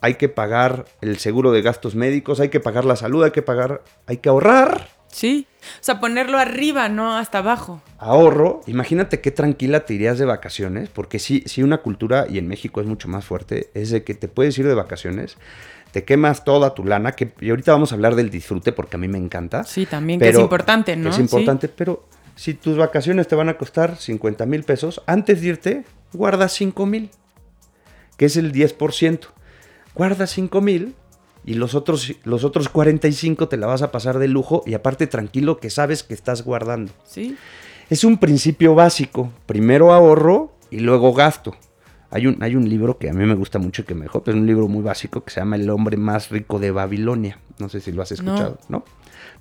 hay 0.01 0.15
que 0.15 0.29
pagar 0.29 0.85
el 1.01 1.17
seguro 1.17 1.51
de 1.51 1.61
gastos 1.61 1.95
médicos, 1.95 2.39
hay 2.39 2.49
que 2.49 2.59
pagar 2.59 2.85
la 2.85 2.95
salud, 2.95 3.23
hay 3.23 3.31
que 3.31 3.41
pagar, 3.41 3.83
hay 4.07 4.17
que 4.17 4.29
ahorrar. 4.29 4.89
Sí. 5.11 5.47
O 5.61 5.83
sea, 5.83 5.99
ponerlo 5.99 6.39
arriba, 6.39 6.89
no 6.89 7.17
hasta 7.17 7.39
abajo. 7.39 7.81
Ahorro, 7.97 8.61
imagínate 8.65 9.21
qué 9.21 9.31
tranquila 9.31 9.85
te 9.85 9.93
irías 9.93 10.17
de 10.17 10.25
vacaciones, 10.25 10.89
porque 10.89 11.19
sí, 11.19 11.43
sí 11.45 11.61
una 11.61 11.79
cultura, 11.79 12.25
y 12.29 12.37
en 12.37 12.47
México 12.47 12.81
es 12.81 12.87
mucho 12.87 13.07
más 13.07 13.25
fuerte, 13.25 13.69
es 13.73 13.91
de 13.91 14.03
que 14.03 14.13
te 14.15 14.27
puedes 14.27 14.57
ir 14.57 14.67
de 14.67 14.73
vacaciones, 14.73 15.37
te 15.91 16.03
quemas 16.03 16.43
toda 16.43 16.73
tu 16.73 16.85
lana, 16.85 17.11
que 17.11 17.33
y 17.41 17.49
ahorita 17.49 17.73
vamos 17.73 17.91
a 17.91 17.95
hablar 17.95 18.15
del 18.15 18.29
disfrute 18.29 18.71
porque 18.71 18.95
a 18.95 18.99
mí 18.99 19.07
me 19.07 19.17
encanta. 19.17 19.63
Sí, 19.65 19.85
también, 19.85 20.19
que 20.19 20.29
es 20.29 20.39
importante, 20.39 20.95
¿no? 20.95 21.09
Es 21.09 21.19
importante, 21.19 21.67
pero 21.67 22.07
si 22.35 22.53
tus 22.53 22.77
vacaciones 22.77 23.27
te 23.27 23.35
van 23.35 23.49
a 23.49 23.57
costar 23.57 23.97
50 23.97 24.45
mil 24.45 24.63
pesos, 24.63 25.01
antes 25.05 25.41
de 25.41 25.47
irte, 25.47 25.83
guarda 26.13 26.47
5 26.47 26.85
mil, 26.85 27.11
que 28.17 28.25
es 28.25 28.37
el 28.37 28.51
10%. 28.51 29.27
Guarda 29.93 30.25
5 30.25 30.61
mil 30.61 30.95
y 31.43 31.55
los 31.55 31.73
otros, 31.75 32.13
los 32.23 32.43
otros 32.43 32.69
45 32.69 33.47
te 33.47 33.57
la 33.57 33.67
vas 33.67 33.81
a 33.81 33.91
pasar 33.91 34.19
de 34.19 34.27
lujo 34.27 34.63
y 34.65 34.73
aparte 34.73 35.07
tranquilo 35.07 35.57
que 35.57 35.69
sabes 35.69 36.03
que 36.03 36.13
estás 36.13 36.43
guardando. 36.43 36.91
Sí. 37.05 37.35
Es 37.89 38.03
un 38.03 38.17
principio 38.17 38.75
básico. 38.75 39.31
Primero 39.45 39.91
ahorro 39.91 40.53
y 40.69 40.79
luego 40.79 41.13
gasto. 41.13 41.55
Hay 42.11 42.27
un, 42.27 42.43
hay 42.43 42.55
un 42.55 42.69
libro 42.69 42.97
que 42.97 43.09
a 43.09 43.13
mí 43.13 43.25
me 43.25 43.35
gusta 43.35 43.57
mucho 43.57 43.81
y 43.81 43.85
que 43.85 43.95
me 43.95 44.03
dejó, 44.03 44.23
pero 44.23 44.37
es 44.37 44.41
un 44.41 44.47
libro 44.47 44.67
muy 44.67 44.83
básico 44.83 45.23
que 45.23 45.31
se 45.31 45.39
llama 45.39 45.55
El 45.55 45.69
hombre 45.69 45.97
más 45.97 46.29
rico 46.29 46.59
de 46.59 46.71
Babilonia. 46.71 47.39
No 47.57 47.69
sé 47.69 47.79
si 47.79 47.91
lo 47.91 48.01
has 48.01 48.11
escuchado, 48.11 48.59
¿no? 48.69 48.83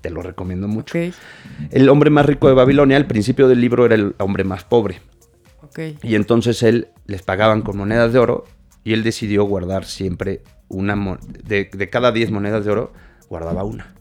Te 0.00 0.10
lo 0.10 0.22
recomiendo 0.22 0.68
mucho. 0.68 0.96
El 1.70 1.88
hombre 1.88 2.10
más 2.10 2.26
rico 2.26 2.48
de 2.48 2.54
Babilonia, 2.54 2.96
al 2.96 3.06
principio 3.06 3.48
del 3.48 3.60
libro 3.60 3.84
era 3.84 3.96
el 3.96 4.14
hombre 4.18 4.44
más 4.44 4.64
pobre. 4.64 5.00
Y 6.02 6.14
entonces 6.14 6.62
él 6.62 6.88
les 7.06 7.22
pagaban 7.22 7.62
con 7.62 7.76
monedas 7.76 8.12
de 8.12 8.18
oro 8.18 8.44
y 8.84 8.92
él 8.92 9.02
decidió 9.02 9.44
guardar 9.44 9.84
siempre 9.84 10.42
una 10.70 11.18
de, 11.44 11.70
de 11.70 11.90
cada 11.90 12.12
10 12.12 12.30
monedas 12.30 12.64
de 12.64 12.70
oro, 12.70 12.92
guardaba 13.28 13.64
una. 13.64 13.94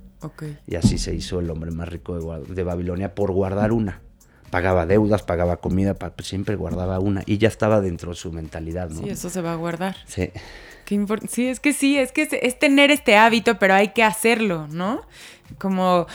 Y 0.68 0.76
así 0.76 0.98
se 0.98 1.14
hizo 1.14 1.40
el 1.40 1.50
hombre 1.50 1.72
más 1.72 1.90
rico 1.90 2.18
de, 2.18 2.54
de 2.54 2.64
Babilonia 2.64 3.16
por 3.16 3.32
guardar 3.32 3.72
una. 3.72 4.02
Pagaba 4.50 4.86
deudas, 4.86 5.24
pagaba 5.24 5.58
comida, 5.58 5.94
pues 5.94 6.28
siempre 6.28 6.56
guardaba 6.56 7.00
una. 7.00 7.24
Y 7.26 7.38
ya 7.38 7.48
estaba 7.48 7.82
dentro 7.82 8.12
de 8.12 8.16
su 8.16 8.32
mentalidad, 8.32 8.90
¿no? 8.90 9.02
Sí, 9.04 9.10
eso 9.10 9.30
se 9.30 9.42
va 9.42 9.54
a 9.54 9.56
guardar. 9.56 9.98
Sí. 10.06 10.32
Qué 10.86 11.06
sí, 11.30 11.48
es 11.48 11.60
que 11.60 11.72
sí, 11.72 12.00
es 12.00 12.12
que 12.12 12.24
es, 12.24 12.30
es 12.34 12.58
tener 12.58 12.90
este 12.90 13.16
hábito, 13.16 13.60
pero 13.60 13.76
hay 13.76 13.90
que 13.90 14.04
hacerlo, 14.04 14.68
¿no? 14.72 15.02
Como. 15.60 16.08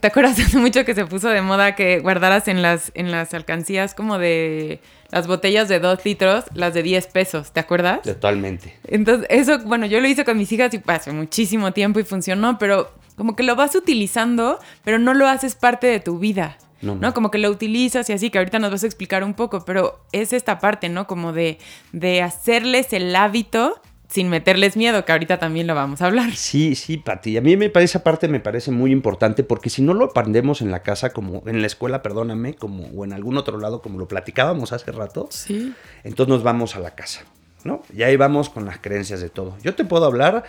¿te 0.00 0.06
acuerdas 0.06 0.38
hace 0.40 0.58
mucho 0.58 0.84
que 0.84 0.94
se 0.94 1.06
puso 1.06 1.28
de 1.28 1.40
moda 1.40 1.74
que 1.74 2.00
guardaras 2.00 2.46
en 2.46 2.60
las, 2.60 2.92
en 2.94 3.10
las 3.10 3.32
alcancías 3.32 3.94
como 3.94 4.18
de 4.18 4.80
las 5.10 5.26
botellas 5.26 5.68
de 5.68 5.80
dos 5.80 6.04
litros, 6.04 6.44
las 6.52 6.74
de 6.74 6.82
10 6.82 7.06
pesos, 7.06 7.52
¿te 7.52 7.60
acuerdas? 7.60 8.02
Totalmente. 8.02 8.76
Entonces, 8.84 9.26
eso, 9.30 9.60
bueno, 9.60 9.86
yo 9.86 10.00
lo 10.00 10.08
hice 10.08 10.24
con 10.26 10.36
mis 10.36 10.52
hijas 10.52 10.74
y 10.74 10.82
hace 10.86 11.12
muchísimo 11.12 11.72
tiempo 11.72 11.98
y 11.98 12.04
funcionó, 12.04 12.58
pero 12.58 12.92
como 13.16 13.34
que 13.34 13.42
lo 13.42 13.56
vas 13.56 13.74
utilizando, 13.74 14.58
pero 14.84 14.98
no 14.98 15.14
lo 15.14 15.26
haces 15.26 15.54
parte 15.54 15.86
de 15.86 16.00
tu 16.00 16.18
vida. 16.18 16.58
No, 16.82 16.94
No. 16.94 17.12
Como 17.14 17.30
que 17.30 17.38
lo 17.38 17.50
utilizas 17.50 18.08
y 18.10 18.12
así, 18.12 18.30
que 18.30 18.38
ahorita 18.38 18.58
nos 18.58 18.70
vas 18.70 18.82
a 18.84 18.86
explicar 18.86 19.24
un 19.24 19.34
poco, 19.34 19.64
pero 19.64 20.00
es 20.12 20.32
esta 20.32 20.58
parte, 20.58 20.88
¿no? 20.88 21.06
Como 21.06 21.32
de, 21.32 21.58
de 21.92 22.22
hacerles 22.22 22.92
el 22.92 23.14
hábito 23.16 23.80
sin 24.08 24.30
meterles 24.30 24.74
miedo, 24.76 25.04
que 25.04 25.12
ahorita 25.12 25.38
también 25.38 25.66
lo 25.66 25.74
vamos 25.74 26.00
a 26.00 26.06
hablar. 26.06 26.32
Sí, 26.34 26.74
sí, 26.74 26.96
Pati. 26.96 27.36
A 27.36 27.42
mí 27.42 27.58
me 27.58 27.68
parece, 27.68 27.90
esa 27.98 28.04
parte 28.04 28.26
me 28.26 28.40
parece 28.40 28.70
muy 28.70 28.90
importante 28.90 29.44
porque 29.44 29.68
si 29.68 29.82
no 29.82 29.92
lo 29.92 30.06
aprendemos 30.06 30.62
en 30.62 30.70
la 30.70 30.82
casa, 30.82 31.10
como 31.10 31.42
en 31.46 31.60
la 31.60 31.66
escuela, 31.66 32.00
perdóname, 32.00 32.54
como, 32.54 32.84
o 32.96 33.04
en 33.04 33.12
algún 33.12 33.36
otro 33.36 33.58
lado, 33.58 33.82
como 33.82 33.98
lo 33.98 34.08
platicábamos 34.08 34.72
hace 34.72 34.92
rato, 34.92 35.28
Sí. 35.30 35.74
entonces 36.04 36.30
nos 36.32 36.42
vamos 36.42 36.74
a 36.74 36.80
la 36.80 36.94
casa, 36.94 37.20
¿no? 37.64 37.82
Y 37.94 38.02
ahí 38.02 38.16
vamos 38.16 38.48
con 38.48 38.64
las 38.64 38.78
creencias 38.78 39.20
de 39.20 39.28
todo. 39.28 39.58
Yo 39.62 39.74
te 39.74 39.84
puedo 39.84 40.06
hablar 40.06 40.42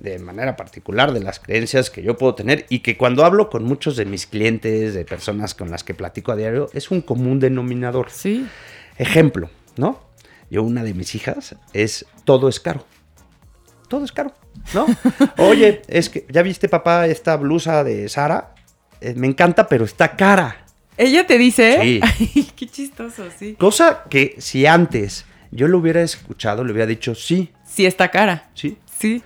de 0.00 0.18
manera 0.18 0.56
particular 0.56 1.12
de 1.12 1.20
las 1.20 1.38
creencias 1.40 1.90
que 1.90 2.02
yo 2.02 2.16
puedo 2.16 2.34
tener 2.34 2.66
y 2.68 2.80
que 2.80 2.96
cuando 2.96 3.24
hablo 3.24 3.48
con 3.50 3.64
muchos 3.64 3.96
de 3.96 4.04
mis 4.04 4.26
clientes, 4.26 4.94
de 4.94 5.04
personas 5.04 5.54
con 5.54 5.70
las 5.70 5.84
que 5.84 5.94
platico 5.94 6.32
a 6.32 6.36
diario, 6.36 6.68
es 6.72 6.90
un 6.90 7.00
común 7.00 7.40
denominador. 7.40 8.10
Sí. 8.10 8.46
Ejemplo, 8.98 9.50
¿no? 9.76 10.00
Yo, 10.50 10.62
una 10.62 10.82
de 10.84 10.94
mis 10.94 11.14
hijas, 11.14 11.56
es 11.72 12.06
todo 12.24 12.48
es 12.48 12.60
caro. 12.60 12.84
Todo 13.88 14.04
es 14.04 14.12
caro, 14.12 14.32
¿no? 14.74 14.86
Oye, 15.38 15.82
es 15.88 16.08
que, 16.08 16.26
¿ya 16.28 16.42
viste, 16.42 16.68
papá, 16.68 17.06
esta 17.06 17.36
blusa 17.36 17.84
de 17.84 18.08
Sara? 18.08 18.54
Eh, 19.00 19.14
me 19.16 19.26
encanta, 19.26 19.68
pero 19.68 19.84
está 19.84 20.16
cara. 20.16 20.64
Ella 20.96 21.26
te 21.26 21.36
dice. 21.38 21.78
Sí. 21.82 22.00
Ay, 22.34 22.50
qué 22.56 22.66
chistoso, 22.66 23.24
sí. 23.38 23.54
Cosa 23.58 24.04
que 24.08 24.34
si 24.38 24.66
antes 24.66 25.24
yo 25.50 25.68
lo 25.68 25.78
hubiera 25.78 26.02
escuchado, 26.02 26.64
le 26.64 26.72
hubiera 26.72 26.86
dicho 26.86 27.14
sí, 27.14 27.52
Sí, 27.66 27.86
está 27.86 28.10
cara. 28.10 28.50
sí. 28.54 28.78
Sí. 28.98 29.22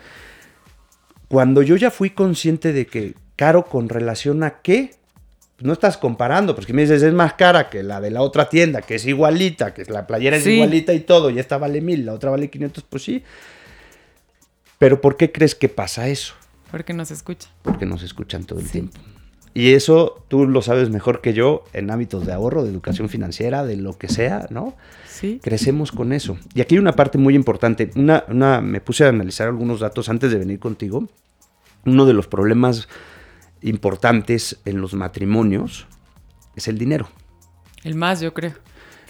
Cuando 1.31 1.63
yo 1.63 1.77
ya 1.77 1.93
fui 1.93 2.11
consciente 2.11 2.73
de 2.73 2.87
que 2.89 3.15
caro 3.37 3.65
con 3.65 3.89
relación 3.89 4.43
a 4.43 4.61
qué, 4.63 4.91
pues 5.55 5.65
no 5.65 5.73
estás 5.73 5.97
comparando, 5.97 6.57
porque 6.57 6.73
me 6.73 6.83
dices 6.83 7.05
es 7.05 7.13
más 7.15 7.35
cara 7.35 7.71
que 7.71 7.85
la 7.85 8.01
de 8.01 8.11
la 8.11 8.23
otra 8.23 8.49
tienda, 8.49 8.83
que 8.83 8.97
es 8.97 9.07
igualita, 9.07 9.73
que 9.73 9.85
la 9.85 10.09
playera 10.09 10.37
es 10.39 10.43
Sí. 10.43 10.55
igualita 10.55 10.93
y 10.93 10.99
todo, 11.01 11.31
y 11.31 11.39
esta 11.39 11.57
vale 11.57 11.81
mil, 11.81 12.05
la 12.05 12.15
otra 12.15 12.31
vale 12.31 12.51
500, 12.51 12.83
pues 12.83 13.05
sí. 13.05 13.23
Pero 14.79 15.01
¿por 15.01 15.17
qué 15.17 15.31
crees 15.31 15.55
que 15.55 15.69
pasa 15.69 16.09
eso? 16.09 16.35
Porque 16.73 16.93
nos 16.95 17.13
escucha. 17.13 17.49
Porque 17.63 17.87
nos 17.87 18.03
escuchan 18.03 18.43
todo 18.43 18.59
el 18.59 18.67
Sí. 18.67 18.73
tiempo. 18.73 18.99
Y 19.53 19.73
eso 19.73 20.25
tú 20.29 20.47
lo 20.47 20.63
sabes 20.63 20.91
mejor 20.91 21.21
que 21.21 21.33
yo 21.33 21.65
en 21.73 21.91
hábitos 21.91 22.25
de 22.27 22.33
ahorro, 22.33 22.63
de 22.63 22.71
educación 22.71 23.09
financiera, 23.09 23.65
de 23.65 23.77
lo 23.77 23.99
que 23.99 24.09
sea, 24.09 24.47
¿no? 24.51 24.77
Sí. 25.07 25.39
crecemos 25.43 25.93
con 25.93 26.13
eso. 26.15 26.39
Y 26.55 26.63
aquí 26.63 26.77
hay 26.77 26.79
una 26.79 26.93
parte 26.93 27.19
muy 27.19 27.35
importante. 27.35 27.91
Una, 27.95 28.25
una, 28.29 28.61
me 28.63 28.81
puse 28.81 29.05
a 29.05 29.09
analizar 29.11 29.49
algunos 29.49 29.81
datos 29.81 30.09
antes 30.09 30.31
de 30.31 30.39
venir 30.39 30.59
contigo. 30.59 31.09
Uno 31.85 32.07
de 32.07 32.15
los 32.15 32.27
problemas 32.27 32.89
importantes 33.61 34.61
en 34.65 34.81
los 34.81 34.95
matrimonios 34.95 35.87
es 36.57 36.69
el 36.69 36.79
dinero. 36.79 37.09
El 37.85 37.97
más, 37.97 38.21
yo 38.21 38.33
creo. 38.33 38.55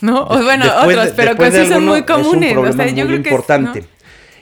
No, 0.01 0.23
o 0.25 0.43
bueno, 0.43 0.65
Después 0.65 0.97
otros, 0.97 1.13
pero 1.15 1.37
que 1.37 1.53
sí 1.53 1.67
son 1.67 1.85
muy 1.85 2.03
comunes. 2.05 2.51
Es 2.51 2.57
un 2.57 2.63
problema 2.63 2.83
o 2.85 2.87
sea, 2.87 2.97
yo 2.97 3.05
muy 3.05 3.13
creo 3.13 3.23
que 3.23 3.29
es- 3.29 3.33
importante. 3.33 3.81
¿no? 3.83 3.87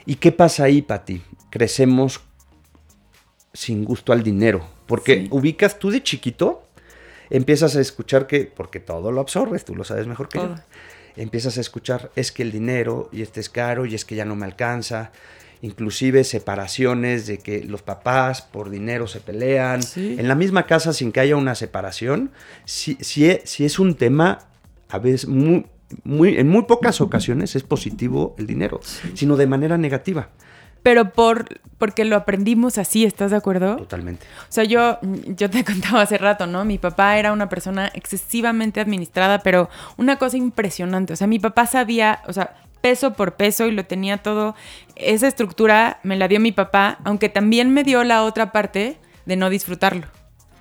¿Y 0.06 0.14
qué 0.14 0.32
pasa 0.32 0.64
ahí, 0.64 0.80
Pati? 0.82 1.20
Crecemos 1.50 2.20
sin 3.52 3.84
gusto 3.84 4.12
al 4.12 4.22
dinero. 4.22 4.64
Porque 4.88 5.14
Sí. 5.22 5.28
ubicas 5.30 5.78
tú 5.78 5.90
de 5.90 6.02
chiquito, 6.02 6.64
empiezas 7.30 7.76
a 7.76 7.80
escuchar 7.80 8.26
que, 8.26 8.44
porque 8.46 8.80
todo 8.80 9.12
lo 9.12 9.20
absorbes, 9.20 9.64
tú 9.64 9.76
lo 9.76 9.84
sabes 9.84 10.08
mejor 10.08 10.28
que 10.28 10.38
yo. 10.38 10.54
Empiezas 11.16 11.58
a 11.58 11.60
escuchar, 11.60 12.10
es 12.16 12.32
que 12.32 12.42
el 12.42 12.50
dinero, 12.50 13.08
y 13.12 13.22
este 13.22 13.38
es 13.40 13.48
caro, 13.48 13.86
y 13.86 13.94
es 13.94 14.04
que 14.04 14.14
ya 14.16 14.24
no 14.24 14.34
me 14.34 14.46
alcanza. 14.46 15.12
Inclusive 15.60 16.22
separaciones 16.24 17.26
de 17.26 17.38
que 17.38 17.64
los 17.64 17.82
papás 17.82 18.42
por 18.42 18.70
dinero 18.70 19.06
se 19.08 19.20
pelean. 19.20 19.82
Sí. 19.82 20.16
En 20.18 20.28
la 20.28 20.34
misma 20.36 20.66
casa 20.66 20.92
sin 20.92 21.10
que 21.12 21.20
haya 21.20 21.36
una 21.36 21.54
separación, 21.56 22.30
si, 22.64 22.96
si, 23.00 23.38
si 23.44 23.64
es 23.64 23.78
un 23.80 23.94
tema, 23.96 24.38
a 24.88 24.98
veces 24.98 25.26
muy, 25.28 25.66
muy, 26.04 26.38
en 26.38 26.48
muy 26.48 26.62
pocas 26.62 27.00
ocasiones 27.00 27.56
es 27.56 27.64
positivo 27.64 28.36
el 28.38 28.46
dinero, 28.46 28.80
sino 29.14 29.36
de 29.36 29.46
manera 29.48 29.76
negativa. 29.76 30.30
Pero 30.82 31.10
por, 31.12 31.60
porque 31.78 32.04
lo 32.04 32.16
aprendimos 32.16 32.78
así, 32.78 33.04
¿estás 33.04 33.30
de 33.30 33.36
acuerdo? 33.36 33.76
Totalmente. 33.76 34.26
O 34.42 34.52
sea, 34.52 34.64
yo, 34.64 34.98
yo 35.02 35.48
te 35.48 35.64
contaba 35.66 36.02
hace 36.02 36.18
rato, 36.18 36.46
¿no? 36.46 36.64
Mi 36.64 36.78
papá 36.78 37.18
era 37.18 37.32
una 37.32 37.48
persona 37.48 37.90
excesivamente 37.94 38.80
administrada, 38.80 39.40
pero 39.40 39.68
una 39.96 40.16
cosa 40.16 40.36
impresionante. 40.36 41.12
O 41.12 41.16
sea, 41.16 41.26
mi 41.26 41.38
papá 41.38 41.66
sabía, 41.66 42.22
o 42.26 42.32
sea, 42.32 42.56
peso 42.80 43.12
por 43.12 43.34
peso 43.36 43.66
y 43.66 43.72
lo 43.72 43.84
tenía 43.84 44.18
todo. 44.18 44.54
Esa 44.96 45.28
estructura 45.28 46.00
me 46.02 46.16
la 46.16 46.28
dio 46.28 46.40
mi 46.40 46.52
papá, 46.52 46.98
aunque 47.04 47.28
también 47.28 47.72
me 47.72 47.84
dio 47.84 48.04
la 48.04 48.24
otra 48.24 48.52
parte 48.52 48.98
de 49.26 49.36
no 49.36 49.50
disfrutarlo. 49.50 50.06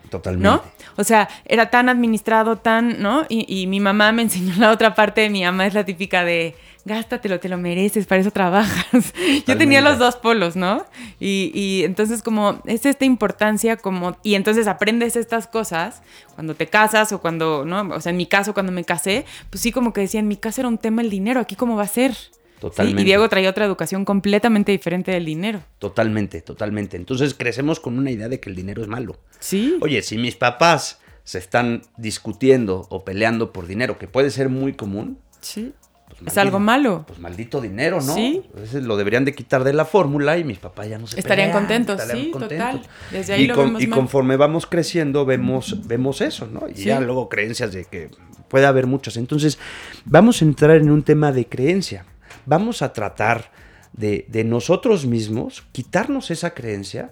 Totalmente. 0.10 0.48
¿no? 0.48 0.62
O 0.96 1.04
sea, 1.04 1.28
era 1.46 1.70
tan 1.70 1.90
administrado, 1.90 2.58
tan, 2.58 3.02
¿no? 3.02 3.26
Y, 3.28 3.46
y 3.48 3.68
mi 3.68 3.80
mamá 3.80 4.12
me 4.12 4.22
enseñó 4.22 4.56
la 4.58 4.72
otra 4.72 4.96
parte. 4.96 5.30
Mi 5.30 5.44
mamá 5.44 5.68
es 5.68 5.74
la 5.74 5.84
típica 5.84 6.24
de, 6.24 6.56
gástatelo, 6.88 7.40
te 7.40 7.50
lo 7.50 7.58
mereces, 7.58 8.08
para 8.08 8.22
eso 8.22 8.32
trabajas. 8.32 9.14
Yo 9.48 9.58
tenía 9.58 9.82
los 9.82 10.00
dos 10.00 10.16
polos, 10.16 10.56
¿no? 10.56 10.86
Y, 11.20 11.52
y 11.54 11.84
entonces 11.84 12.24
como 12.24 12.62
es 12.66 12.86
esta 12.86 13.06
importancia 13.06 13.78
como, 13.78 14.18
y 14.24 14.36
entonces 14.36 14.68
aprendes 14.68 15.16
estas 15.16 15.46
cosas 15.48 16.02
cuando 16.34 16.56
te 16.56 16.68
casas 16.68 17.12
o 17.12 17.22
cuando, 17.22 17.66
¿no? 17.66 17.82
O 17.94 18.02
sea, 18.02 18.10
en 18.10 18.18
mi 18.18 18.26
caso, 18.26 18.54
cuando 18.54 18.72
me 18.72 18.84
casé, 18.84 19.26
pues 19.50 19.62
sí 19.62 19.72
como 19.72 19.94
que 19.94 20.02
decía, 20.02 20.20
en 20.20 20.28
mi 20.28 20.38
casa 20.38 20.62
era 20.62 20.70
un 20.70 20.78
tema 20.78 21.02
el 21.02 21.10
dinero, 21.10 21.40
aquí 21.40 21.56
cómo 21.56 21.76
va 21.76 21.84
a 21.84 21.88
ser. 21.88 22.16
¿Sí? 22.16 22.32
Totalmente. 22.62 23.02
Y 23.04 23.06
Diego 23.06 23.30
traía 23.30 23.52
otra 23.52 23.66
educación 23.66 24.04
completamente 24.04 24.72
diferente 24.72 25.12
del 25.12 25.26
dinero. 25.26 25.62
Totalmente, 25.78 26.42
totalmente. 26.42 26.98
Entonces 26.98 27.36
crecemos 27.36 27.80
con 27.80 28.00
una 28.00 28.10
idea 28.10 28.30
de 28.30 28.40
que 28.40 28.50
el 28.50 28.56
dinero 28.56 28.82
es 28.82 28.88
malo. 28.88 29.20
Sí. 29.40 29.78
Oye, 29.80 30.02
si 30.02 30.18
mis 30.18 30.36
papás 30.36 31.00
se 31.24 31.38
están 31.38 31.84
discutiendo 31.98 32.88
o 32.90 33.06
peleando 33.06 33.54
por 33.54 33.68
dinero, 33.68 34.00
que 34.00 34.08
puede 34.08 34.32
ser 34.32 34.50
muy 34.50 34.74
común, 34.74 35.20
Sí. 35.40 35.74
Pues 36.08 36.32
Es 36.32 36.38
algo 36.38 36.60
malo. 36.60 37.04
Pues 37.08 37.20
maldito 37.20 37.62
dinero, 37.62 38.02
¿no? 38.02 38.14
Sí. 38.16 38.42
Entonces 38.46 38.84
lo 38.84 38.98
deberían 38.98 39.24
de 39.26 39.36
quitar 39.36 39.64
de 39.64 39.74
la 39.74 39.86
fórmula 39.86 40.38
y 40.38 40.44
mis 40.44 40.58
papás 40.58 40.90
ya 40.90 40.98
no 40.98 41.06
se 41.08 41.20
Estarían 41.20 41.50
pelean, 41.50 41.60
contentos, 41.66 42.02
estarían 42.02 42.26
sí, 42.26 42.32
contentos. 42.32 42.82
total. 42.82 42.90
Desde 43.12 43.34
ahí 43.34 43.44
y 43.44 43.48
lo 43.48 43.56
con- 43.56 43.66
vemos 43.68 43.82
y 43.84 43.88
mal. 43.88 44.00
conforme 44.00 44.36
vamos 44.38 44.66
creciendo, 44.66 45.26
vemos, 45.26 45.88
vemos 45.88 46.22
eso, 46.22 46.48
¿no? 46.48 46.68
Y 46.70 46.76
Sí. 46.76 46.86
ya 46.86 47.00
luego 47.00 47.30
creencias 47.30 47.72
de 47.74 47.86
que 47.86 48.10
puede 48.48 48.66
haber 48.66 48.88
muchas. 48.88 49.18
Entonces, 49.18 49.60
vamos 50.06 50.42
a 50.42 50.46
entrar 50.46 50.78
en 50.78 50.90
un 50.90 51.04
tema 51.04 51.32
de 51.32 51.46
creencia. 51.46 52.06
Vamos 52.46 52.82
a 52.82 52.94
tratar 52.94 53.52
de, 53.94 54.26
de 54.30 54.44
nosotros 54.44 55.06
mismos 55.06 55.64
quitarnos 55.72 56.32
esa 56.32 56.52
creencia. 56.54 57.12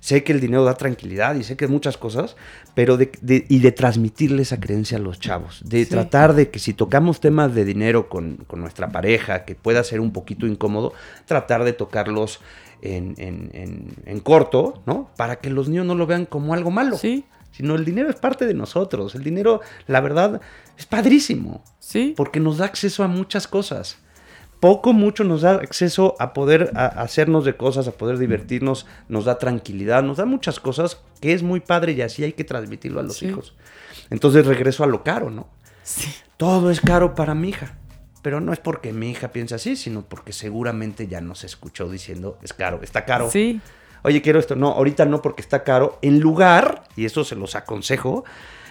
Sé 0.00 0.24
que 0.24 0.32
el 0.32 0.40
dinero 0.40 0.64
da 0.64 0.74
tranquilidad 0.74 1.34
y 1.34 1.44
sé 1.44 1.56
que 1.56 1.66
muchas 1.68 1.96
cosas, 1.98 2.34
pero 2.74 2.96
de, 2.96 3.12
de- 3.20 3.44
y 3.48 3.58
de 3.58 3.70
transmitirle 3.70 4.42
esa 4.42 4.58
creencia 4.58 4.96
a 4.96 5.00
los 5.00 5.20
chavos. 5.20 5.62
De 5.64 5.84
Sí. 5.84 5.90
tratar 5.90 6.34
de 6.34 6.50
que 6.50 6.58
si 6.58 6.72
tocamos 6.72 7.20
temas 7.20 7.54
de 7.54 7.64
dinero 7.66 8.08
con, 8.08 8.36
con 8.46 8.60
nuestra 8.60 8.88
pareja, 8.88 9.44
que 9.44 9.54
pueda 9.54 9.84
ser 9.84 10.00
un 10.00 10.12
poquito 10.12 10.46
incómodo, 10.46 10.94
tratar 11.26 11.64
de 11.64 11.74
tocarlos 11.74 12.40
en, 12.82 13.14
en- 13.18 13.50
en- 13.52 13.88
en 14.06 14.20
corto, 14.20 14.82
¿no? 14.86 15.10
Para 15.18 15.36
que 15.36 15.50
los 15.50 15.68
niños 15.68 15.84
no 15.84 15.94
lo 15.94 16.06
vean 16.06 16.24
como 16.24 16.54
algo 16.54 16.70
malo. 16.70 16.96
Sí. 16.96 17.24
Sino 17.52 17.74
el 17.74 17.84
dinero 17.84 18.08
es 18.08 18.16
parte 18.16 18.46
de 18.46 18.54
nosotros. 18.54 19.14
El 19.14 19.22
dinero, 19.24 19.60
la 19.86 20.00
verdad, 20.00 20.40
es 20.78 20.86
padrísimo. 20.86 21.62
Sí. 21.78 22.14
Porque 22.16 22.40
nos 22.40 22.56
da 22.58 22.64
acceso 22.64 23.04
a 23.04 23.08
muchas 23.08 23.46
cosas. 23.48 23.98
Poco, 24.60 24.92
mucho 24.92 25.24
nos 25.24 25.40
da 25.42 25.52
acceso 25.52 26.16
a 26.18 26.32
poder 26.34 26.70
a- 26.74 26.86
hacernos 26.86 27.44
de 27.46 27.56
cosas, 27.56 27.88
a 27.88 27.92
poder 27.92 28.18
divertirnos, 28.18 28.86
nos 29.08 29.24
da 29.24 29.38
tranquilidad, 29.38 30.02
nos 30.02 30.18
da 30.18 30.26
muchas 30.26 30.60
cosas 30.60 31.00
que 31.20 31.32
es 31.32 31.42
muy 31.42 31.60
padre 31.60 31.92
y 31.92 32.02
así 32.02 32.22
hay 32.24 32.34
que 32.34 32.44
transmitirlo 32.44 33.00
a 33.00 33.02
los 33.02 33.16
Sí. 33.18 33.26
hijos. 33.28 33.54
Entonces 34.10 34.44
regreso 34.46 34.84
a 34.84 34.86
lo 34.86 35.02
caro, 35.02 35.30
¿no? 35.30 35.48
Sí. 35.82 36.12
Todo 36.36 36.70
es 36.70 36.80
caro 36.80 37.14
para 37.14 37.34
mi 37.34 37.48
hija. 37.48 37.76
Pero 38.22 38.42
no 38.42 38.52
es 38.52 38.58
porque 38.58 38.92
mi 38.92 39.10
hija 39.10 39.28
piense 39.28 39.54
así, 39.54 39.76
sino 39.76 40.02
porque 40.02 40.34
seguramente 40.34 41.06
ya 41.08 41.22
nos 41.22 41.42
escuchó 41.42 41.88
diciendo, 41.88 42.38
es 42.42 42.52
caro, 42.52 42.80
está 42.82 43.06
caro. 43.06 43.30
Sí. 43.30 43.62
Oye, 44.02 44.20
quiero 44.20 44.38
esto. 44.38 44.56
No, 44.56 44.72
ahorita 44.72 45.06
no 45.06 45.22
porque 45.22 45.40
está 45.40 45.64
caro. 45.64 45.98
En 46.02 46.20
lugar, 46.20 46.84
y 46.96 47.06
eso 47.06 47.24
se 47.24 47.34
los 47.34 47.54
aconsejo, 47.56 48.24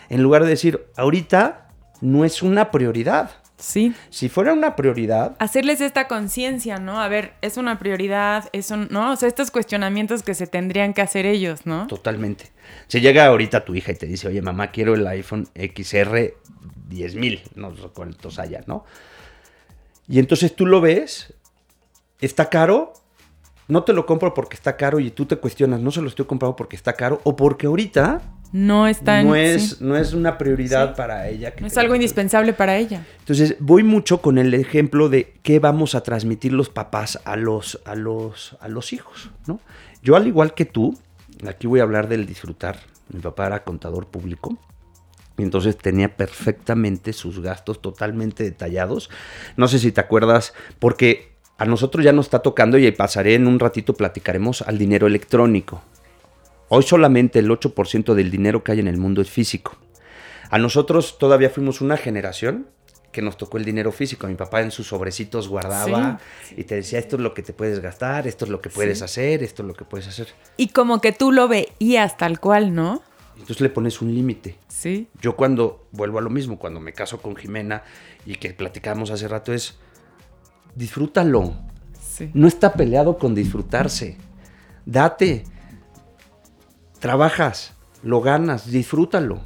en 0.09 0.21
lugar 0.21 0.43
de 0.43 0.49
decir, 0.49 0.85
ahorita 0.97 1.67
no 2.01 2.25
es 2.25 2.43
una 2.43 2.69
prioridad. 2.69 3.31
Sí. 3.59 3.93
Si 4.09 4.29
fuera 4.29 4.53
una 4.53 4.75
prioridad, 4.75 5.35
Hacerles 5.39 5.81
esta 5.81 6.07
conciencia, 6.07 6.77
¿no? 6.77 7.01
A 7.01 7.07
ver, 7.09 7.33
es 7.41 7.57
una 7.57 7.77
prioridad, 7.77 8.49
es 8.53 8.71
un, 8.71 8.87
¿no? 8.89 9.11
O 9.11 9.15
sea, 9.15 9.27
estos 9.27 9.51
cuestionamientos 9.51 10.23
que 10.23 10.33
se 10.33 10.47
tendrían 10.47 10.93
que 10.93 11.01
hacer 11.01 11.25
ellos, 11.25 11.65
¿no? 11.65 11.87
totalmente. 11.87 12.51
Si 12.87 13.01
llega 13.01 13.25
ahorita 13.25 13.65
tu 13.65 13.75
hija 13.75 13.91
y 13.91 13.95
te 13.95 14.05
dice, 14.05 14.27
oye, 14.27 14.41
mamá, 14.41 14.71
quiero 14.71 14.95
el 14.95 15.05
iPhone 15.07 15.47
XR 15.55 16.33
10000, 16.89 17.43
no 17.55 17.75
sé 17.75 17.81
cuántos 17.93 18.39
haya, 18.39 18.63
¿no? 18.65 18.85
Y 20.07 20.19
entonces 20.19 20.55
tú 20.55 20.65
lo 20.65 20.81
ves, 20.81 21.33
está 22.19 22.49
caro, 22.49 22.93
no 23.69 23.83
te 23.83 23.93
lo 23.93 24.05
compro 24.05 24.33
porque 24.33 24.55
está 24.55 24.75
caro 24.75 24.99
y 24.99 25.11
tú 25.11 25.25
te 25.25 25.37
cuestionas, 25.37 25.79
no 25.79 25.91
se 25.91 26.01
lo 26.01 26.09
estoy 26.09 26.25
comprando 26.25 26.55
porque 26.57 26.75
está 26.75 26.93
caro 26.93 27.21
o 27.23 27.35
porque 27.37 27.67
ahorita 27.67 28.21
No 28.51 28.87
está 28.87 29.21
en- 29.21 29.27
no, 29.27 29.35
es, 29.35 29.69
sí. 29.69 29.75
no 29.79 29.95
es 29.95 30.13
una 30.13 30.37
prioridad 30.37 30.89
Sí. 30.89 30.93
para 30.97 31.27
ella. 31.29 31.51
que 31.53 31.61
No 31.61 31.67
es 31.67 31.77
algo 31.77 31.95
indispensable 31.95 32.51
para 32.53 32.75
ella. 32.77 33.05
Entonces, 33.19 33.55
voy 33.59 33.83
mucho 33.83 34.21
con 34.21 34.37
el 34.39 34.53
ejemplo 34.55 35.07
de 35.07 35.33
qué 35.43 35.59
vamos 35.59 35.95
a 35.95 36.01
transmitir 36.01 36.51
los 36.51 36.69
papás 36.69 37.19
a 37.25 37.35
los, 37.37 37.79
a 37.85 37.95
los, 37.95 38.57
a 38.59 38.67
los 38.67 38.91
hijos, 38.91 39.29
¿no? 39.47 39.59
Yo, 40.01 40.15
al 40.15 40.25
igual 40.27 40.53
que 40.55 40.65
tú, 40.65 40.97
aquí 41.47 41.67
voy 41.67 41.79
a 41.79 41.83
hablar 41.83 42.09
del 42.09 42.25
disfrutar. 42.25 42.79
Mi 43.13 43.19
papá 43.21 43.47
era 43.47 43.63
contador 43.63 44.07
público. 44.07 44.57
Y 45.37 45.43
entonces 45.43 45.77
tenía 45.77 46.17
perfectamente 46.17 47.13
sus 47.13 47.39
gastos 47.39 47.81
totalmente 47.81 48.43
detallados. 48.43 49.09
No 49.55 49.67
sé 49.69 49.79
si 49.79 49.91
te 49.93 50.01
acuerdas, 50.01 50.53
porque 50.79 51.28
a 51.59 51.65
nosotros 51.65 52.03
ya 52.03 52.13
nos 52.13 52.25
está 52.27 52.39
tocando 52.39 52.77
y 52.77 52.89
pasaré 52.91 53.35
en 53.35 53.45
un 53.45 53.59
ratito, 53.59 53.93
platicaremos 53.93 54.61
al 54.63 54.77
dinero 54.77 55.07
electrónico. 55.07 55.81
Hoy 56.69 56.83
solamente 56.83 57.39
el 57.39 57.49
8% 57.49 58.13
del 58.13 58.31
dinero 58.31 58.63
que 58.63 58.71
hay 58.71 58.79
en 58.79 58.87
el 58.87 58.97
mundo 58.97 59.21
es 59.21 59.29
físico. 59.29 59.75
A 60.49 60.57
nosotros 60.57 61.17
todavía 61.19 61.49
fuimos 61.49 61.81
una 61.81 61.97
generación 61.97 62.67
que 63.11 63.21
nos 63.21 63.37
tocó 63.37 63.57
el 63.57 63.65
dinero 63.65 63.91
físico. 63.91 64.27
Mi 64.27 64.35
papá 64.35 64.61
en 64.61 64.71
sus 64.71 64.87
sobrecitos 64.87 65.47
guardaba 65.49 66.19
y 66.55 66.63
te 66.63 66.75
decía, 66.75 66.99
esto 66.99 67.15
es 67.17 67.21
lo 67.21 67.33
que 67.33 67.41
te 67.41 67.53
puedes 67.53 67.79
gastar, 67.81 68.27
esto 68.27 68.45
es 68.45 68.51
lo 68.51 68.61
que 68.61 68.69
puedes 68.69 68.99
Sí. 68.99 69.03
hacer, 69.03 69.43
esto 69.43 69.63
es 69.63 69.67
lo 69.67 69.73
que 69.73 69.83
puedes 69.83 70.07
hacer. 70.07 70.27
Y 70.57 70.69
como 70.69 71.01
que 71.01 71.11
tú 71.11 71.31
lo 71.31 71.47
veías 71.47 72.17
tal 72.17 72.39
cual, 72.39 72.73
¿no? 72.73 73.01
Entonces 73.33 73.61
le 73.61 73.69
pones 73.69 74.01
un 74.01 74.13
límite. 74.13 74.55
Sí. 74.67 75.07
Yo 75.21 75.35
cuando 75.35 75.87
vuelvo 75.91 76.19
a 76.19 76.21
lo 76.21 76.29
mismo, 76.29 76.59
cuando 76.59 76.79
me 76.79 76.93
caso 76.93 77.21
con 77.21 77.35
Jimena 77.35 77.83
y 78.25 78.35
que 78.35 78.53
platicamos 78.53 79.11
hace 79.11 79.27
rato 79.27 79.53
es, 79.53 79.77
disfrútalo. 80.75 81.53
Sí. 81.99 82.29
No 82.33 82.47
está 82.47 82.73
peleado 82.73 83.17
con 83.17 83.35
disfrutarse. 83.35 84.17
Date. 84.85 85.43
Trabajas, 86.99 87.73
lo 88.03 88.21
ganas, 88.21 88.69
disfrútalo. 88.69 89.41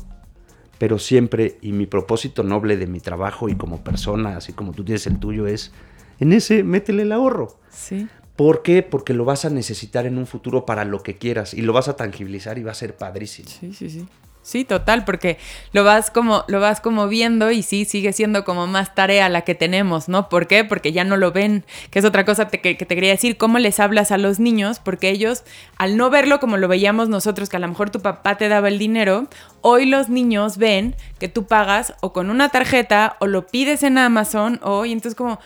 Pero 0.80 1.00
siempre, 1.00 1.58
y 1.62 1.72
mi 1.72 1.86
propósito 1.86 2.44
noble 2.44 2.77
de 2.77 2.88
mi 2.88 3.00
trabajo 3.00 3.48
y 3.48 3.56
como 3.56 3.84
persona, 3.84 4.38
así 4.38 4.53
como 4.53 4.74
tú 4.74 4.84
tienes 4.84 5.06
el 5.08 5.20
tuyo, 5.20 5.48
es, 5.48 5.72
en 6.20 6.34
ese, 6.34 6.63
métele 6.63 7.03
el 7.03 7.12
ahorro. 7.12 7.60
Sí. 7.70 8.08
¿Por 8.36 8.63
qué? 8.63 8.82
Porque 8.82 9.13
lo 9.13 9.25
vas 9.25 9.46
a 9.46 9.50
necesitar 9.50 10.06
en 10.08 10.18
un 10.18 10.25
futuro 10.25 10.65
para 10.65 10.86
lo 10.86 11.03
que 11.03 11.18
quieras 11.18 11.53
y 11.53 11.62
lo 11.62 11.74
vas 11.74 11.88
a 11.88 11.96
tangibilizar 11.96 12.58
y 12.58 12.63
va 12.63 12.72
a 12.72 12.75
ser 12.75 12.96
padrísimo. 12.96 13.50
Sí, 13.50 13.74
sí, 13.74 13.89
sí. 13.89 14.08
Sí, 14.45 14.65
total, 14.65 15.05
porque 15.05 15.38
lo 15.71 15.85
vas 15.85 16.12
como, 16.12 16.43
lo 16.50 16.59
vas 16.59 16.81
como 16.81 17.07
viendo 17.07 17.50
y 17.51 17.63
sí, 17.63 17.85
sigue 17.85 18.12
siendo 18.12 18.43
como 18.43 18.67
más 18.67 18.93
tarea 18.93 19.29
la 19.29 19.43
que 19.43 19.55
tenemos, 19.55 20.09
¿no? 20.09 20.27
¿Por 20.27 20.47
qué? 20.47 20.65
Porque 20.65 20.91
ya 20.91 21.05
no 21.05 21.15
lo 21.15 21.31
ven, 21.31 21.63
que 21.91 22.00
es 22.00 22.05
otra 22.05 22.25
cosa 22.25 22.50
te- 22.50 22.59
que, 22.59 22.75
que 22.75 22.85
te 22.85 22.95
quería 22.95 23.12
decir, 23.12 23.38
cómo 23.38 23.57
les 23.57 23.79
hablas 23.79 24.12
a 24.12 24.17
los 24.17 24.39
niños, 24.39 24.79
porque 24.79 25.12
ellos, 25.12 25.43
al 25.77 25.95
no 25.95 26.09
verlo 26.09 26.41
como 26.41 26.57
lo 26.57 26.67
veíamos 26.67 27.07
nosotros, 27.07 27.47
que 27.47 27.55
a 27.55 27.59
lo 27.62 27.69
mejor 27.69 27.89
tu 27.89 28.01
papá 28.01 28.35
te 28.38 28.50
daba 28.50 28.67
el 28.67 28.79
dinero, 28.79 29.29
hoy 29.62 29.85
los 29.85 30.09
niños 30.09 30.57
ven 30.57 30.93
que 31.19 31.29
tú 31.29 31.45
pagas 31.45 31.93
o 32.01 32.12
con 32.12 32.29
una 32.29 32.50
tarjeta 32.50 33.15
o 33.21 33.27
lo 33.27 33.47
pides 33.47 33.81
en 33.81 33.97
Amazon 33.97 34.59
o 34.62 34.83
y 34.83 34.91
entonces 34.91 35.15
como, 35.15 35.39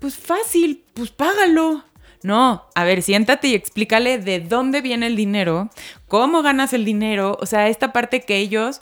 pues 0.00 0.16
fácil, 0.16 0.84
pues 0.94 1.10
págalo. 1.10 1.84
No, 2.22 2.64
a 2.74 2.84
ver, 2.84 3.02
siéntate 3.02 3.48
y 3.48 3.54
explícale 3.54 4.18
de 4.18 4.40
dónde 4.40 4.80
viene 4.80 5.06
el 5.06 5.16
dinero, 5.16 5.70
cómo 6.08 6.42
ganas 6.42 6.72
el 6.72 6.84
dinero, 6.84 7.36
o 7.40 7.46
sea, 7.46 7.68
esta 7.68 7.92
parte 7.92 8.20
que 8.20 8.36
ellos 8.36 8.80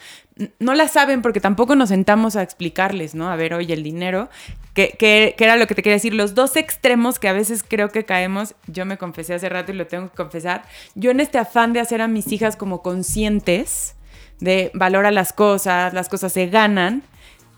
no 0.59 0.75
la 0.75 0.89
saben 0.89 1.23
porque 1.23 1.41
tampoco 1.41 1.77
nos 1.77 1.91
sentamos 1.91 2.35
a 2.35 2.43
explicarles, 2.43 3.15
¿no? 3.15 3.31
A 3.31 3.37
ver, 3.37 3.55
oye, 3.55 3.73
el 3.73 3.85
dinero, 3.85 4.29
que 4.73 5.35
era 5.39 5.57
lo 5.57 5.67
que 5.67 5.75
te 5.75 5.83
quería 5.83 5.95
decir, 5.95 6.15
los 6.15 6.35
dos 6.35 6.57
extremos 6.57 7.19
que 7.19 7.29
a 7.29 7.33
veces 7.33 7.63
creo 7.63 7.91
que 7.91 8.05
caemos, 8.05 8.55
yo 8.67 8.85
me 8.85 8.99
confesé 8.99 9.35
hace 9.35 9.49
rato 9.49 9.71
y 9.71 9.77
lo 9.77 9.87
tengo 9.87 10.11
que 10.11 10.17
confesar, 10.17 10.65
yo 10.95 11.13
en 11.13 11.21
este 11.21 11.39
afán 11.39 11.73
de 11.73 11.81
hacer 11.81 12.03
a 12.03 12.09
mis 12.09 12.33
hijas 12.33 12.57
como 12.57 12.83
conscientes 12.83 13.95
de 14.41 14.73
valora 14.75 15.13
las 15.13 15.33
cosas, 15.33 15.95
las 15.95 16.09
cosas 16.09 16.33
se 16.33 16.49
ganan, 16.49 17.05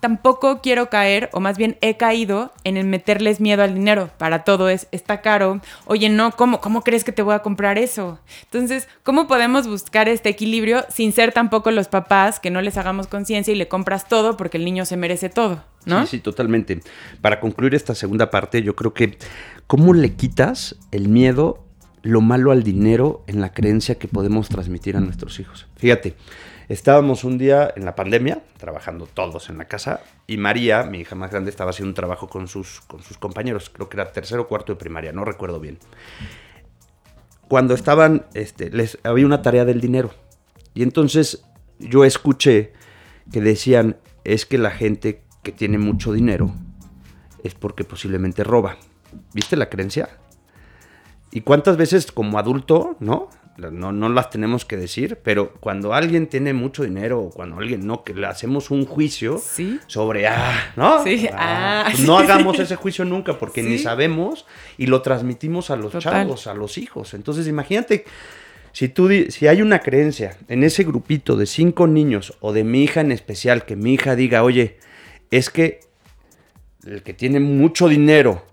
tampoco 0.01 0.61
quiero 0.61 0.89
caer, 0.91 1.31
o 1.33 1.41
más 1.41 1.57
bien 1.57 1.77
he 1.81 1.97
caído 1.97 2.53
en 2.65 2.77
el 2.77 2.87
meterles 2.87 3.41
miedo 3.41 3.63
al 3.63 3.75
dinero. 3.75 4.11
Para 4.19 4.45
todo 4.45 4.69
es, 4.69 4.89
está 4.93 5.21
caro. 5.21 5.61
Oye, 5.87 6.09
no, 6.09 6.33
¿cómo, 6.33 6.61
¿cómo 6.61 6.83
crees 6.83 7.05
que 7.05 7.13
te 7.13 7.23
voy 7.23 7.35
a 7.35 7.41
comprar 7.41 7.79
eso? 7.79 8.19
Entonces, 8.45 8.89
¿cómo 9.03 9.27
podemos 9.27 9.67
buscar 9.67 10.09
este 10.09 10.29
equilibrio 10.29 10.85
sin 10.89 11.13
ser 11.13 11.33
tampoco 11.33 11.71
los 11.71 11.89
papás 11.89 12.41
que 12.41 12.51
no 12.51 12.61
les 12.61 12.77
hagamos 12.77 13.07
conciencia 13.07 13.53
y 13.53 13.57
le 13.57 13.69
compras 13.69 14.09
todo 14.09 14.37
porque 14.37 14.59
el 14.59 14.65
niño 14.65 14.85
se 14.85 14.97
merece 14.97 15.29
todo, 15.29 15.65
¿no? 15.85 16.03
Sí, 16.03 16.17
sí, 16.17 16.21
totalmente. 16.21 16.81
Para 17.21 17.41
concluir 17.41 17.75
esta 17.75 17.95
segunda 17.95 18.31
parte, 18.31 18.63
yo 18.63 18.77
creo 18.77 18.95
que 18.95 19.19
cómo 19.67 19.95
le 19.95 20.15
quitas 20.15 20.77
el 20.91 21.09
miedo, 21.09 21.65
lo 22.03 22.21
malo 22.21 22.53
al 22.53 22.63
dinero 22.63 23.25
en 23.27 23.41
la 23.41 23.53
creencia 23.53 23.97
que 23.97 24.09
podemos 24.09 24.49
transmitir 24.49 24.97
a 24.97 25.01
nuestros 25.01 25.41
hijos. 25.41 25.67
Fíjate, 25.77 26.15
estábamos 26.69 27.25
un 27.25 27.39
día 27.39 27.73
en 27.77 27.85
la 27.85 27.95
pandemia, 27.95 28.43
trabajando 28.59 29.07
todos 29.07 29.49
en 29.49 29.59
la 29.59 29.67
casa, 29.67 30.01
y 30.27 30.37
María, 30.37 30.83
mi 30.85 31.01
hija 31.01 31.15
más 31.15 31.31
grande, 31.31 31.51
estaba 31.51 31.71
haciendo 31.71 31.91
un 31.91 31.95
trabajo 31.95 32.29
con 32.29 32.49
sus, 32.49 32.81
con 32.83 33.03
sus 33.03 33.19
compañeros, 33.19 33.71
creo 33.71 33.89
que 33.89 33.97
era 33.97 34.13
tercero 34.13 34.43
o 34.43 34.49
cuarto 34.49 34.73
de 34.73 34.79
primaria, 34.79 35.13
no 35.13 35.25
recuerdo 35.25 35.61
bien. 35.61 35.79
Cuando 37.49 37.75
estaban, 37.75 38.27
este, 38.35 38.71
les 38.71 38.99
había 39.05 39.27
una 39.27 39.43
tarea 39.43 39.65
del 39.65 39.81
dinero. 39.81 40.11
Y 40.75 40.83
entonces 40.83 41.45
yo 41.79 42.05
escuché 42.05 42.73
que 43.33 43.41
decían, 43.41 43.97
es 44.25 44.47
que 44.47 44.59
la 44.59 44.71
gente 44.71 45.23
que 45.43 45.53
tiene 45.53 45.79
mucho 45.79 46.13
dinero 46.13 46.53
es 47.45 47.55
porque 47.55 47.85
posiblemente 47.85 48.43
roba. 48.43 48.77
¿Viste 49.33 49.57
la 49.57 49.69
creencia? 49.69 50.09
¿Y 51.31 51.43
cuántas 51.43 51.77
veces 51.77 52.11
como 52.11 52.39
adulto, 52.39 52.97
no? 52.99 53.29
No, 53.59 53.91
no 53.91 54.09
las 54.11 54.29
tenemos 54.29 54.65
que 54.67 54.77
decir, 54.77 55.19
pero 55.23 55.53
cuando 55.61 55.95
alguien 55.95 56.27
tiene 56.27 56.53
mucho 56.53 56.83
dinero 56.85 57.21
o 57.21 57.31
cuando 57.31 57.57
alguien 57.59 57.87
no, 57.87 58.05
que 58.05 58.13
le 58.13 58.27
hacemos 58.27 58.71
un 58.71 58.85
juicio 58.85 59.39
Sí. 59.39 59.81
sobre, 59.87 60.27
ah, 60.27 60.73
¿no? 60.77 61.03
Sí, 61.05 61.27
ah, 61.33 61.85
pues 61.87 61.99
sí. 61.99 62.07
no 62.07 62.19
hagamos 62.19 62.59
ese 62.59 62.77
juicio 62.77 63.05
nunca 63.07 63.39
porque 63.39 63.63
ni 63.63 63.79
sabemos 63.79 64.45
y 64.77 64.87
lo 64.87 65.01
transmitimos 65.01 65.71
a 65.71 65.77
los 65.77 65.93
Total. 65.93 66.03
chavos, 66.27 66.47
a 66.47 66.53
los 66.55 66.77
hijos. 66.77 67.15
Entonces 67.15 67.47
imagínate, 67.49 68.05
si, 68.73 68.89
tú, 68.91 69.09
si 69.31 69.47
hay 69.47 69.63
una 69.63 69.79
creencia 69.79 70.37
en 70.49 70.63
ese 70.63 70.85
grupito 70.85 71.35
de 71.37 71.47
cinco 71.47 71.87
niños 71.87 72.35
o 72.41 72.53
de 72.53 72.63
mi 72.63 72.83
hija 72.85 73.01
en 73.01 73.11
especial, 73.11 73.65
que 73.65 73.75
mi 73.75 73.95
hija 73.95 74.17
diga, 74.17 74.43
oye, 74.43 74.77
es 75.31 75.49
que 75.49 75.81
el 76.87 77.03
que 77.03 77.15
tiene 77.15 77.41
mucho 77.41 77.89
dinero 77.89 78.45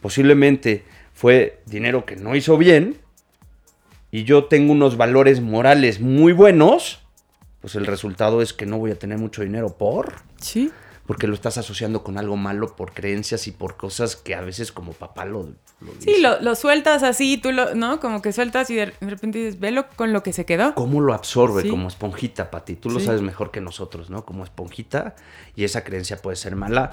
posiblemente 0.00 0.82
fue 1.14 1.60
dinero 1.66 2.04
que 2.04 2.16
no 2.16 2.34
hizo 2.34 2.58
bien 2.58 2.96
y 4.12 4.22
yo 4.24 4.44
tengo 4.44 4.72
unos 4.72 4.96
valores 4.96 5.40
morales 5.40 6.00
muy 6.00 6.32
buenos, 6.32 7.00
pues 7.60 7.74
el 7.74 7.86
resultado 7.86 8.42
es 8.42 8.52
que 8.52 8.66
no 8.66 8.78
voy 8.78 8.92
a 8.92 8.98
tener 8.98 9.18
mucho 9.18 9.42
dinero 9.42 9.76
por, 9.76 10.14
Sí. 10.36 10.70
porque 11.06 11.26
lo 11.26 11.34
estás 11.34 11.58
asociando 11.58 12.04
con 12.04 12.16
algo 12.18 12.36
malo 12.36 12.76
por 12.76 12.92
creencias 12.92 13.46
y 13.48 13.50
por 13.52 13.76
cosas 13.76 14.14
que 14.14 14.34
a 14.36 14.40
veces 14.40 14.70
como 14.70 14.92
papá 14.92 15.24
lo, 15.24 15.44
lo 15.80 15.92
Sí, 15.98 16.06
dice. 16.06 16.20
lo, 16.20 16.40
lo 16.40 16.54
sueltas 16.54 17.02
así, 17.02 17.38
tú 17.38 17.50
lo, 17.52 17.74
¿no? 17.74 17.98
Como 18.00 18.22
que 18.22 18.32
sueltas 18.32 18.70
y 18.70 18.76
de 18.76 18.86
de 19.00 19.10
repente 19.10 19.38
dices, 19.38 19.58
velo 19.58 19.86
con 19.96 20.12
lo 20.12 20.22
que 20.22 20.32
se 20.32 20.44
quedó. 20.44 20.74
¿Cómo 20.74 21.00
lo 21.00 21.12
absorbe 21.14 21.62
Sí. 21.62 21.68
como 21.70 21.88
esponjita, 21.88 22.50
Pati? 22.50 22.76
Tú 22.76 22.90
lo 22.90 23.00
Sí. 23.00 23.06
sabes 23.06 23.20
mejor 23.22 23.50
que 23.50 23.60
nosotros, 23.60 24.10
¿no? 24.10 24.24
Como 24.24 24.44
esponjita 24.44 25.16
y 25.56 25.64
esa 25.64 25.82
creencia 25.84 26.18
puede 26.22 26.36
ser 26.36 26.54
mala 26.54 26.92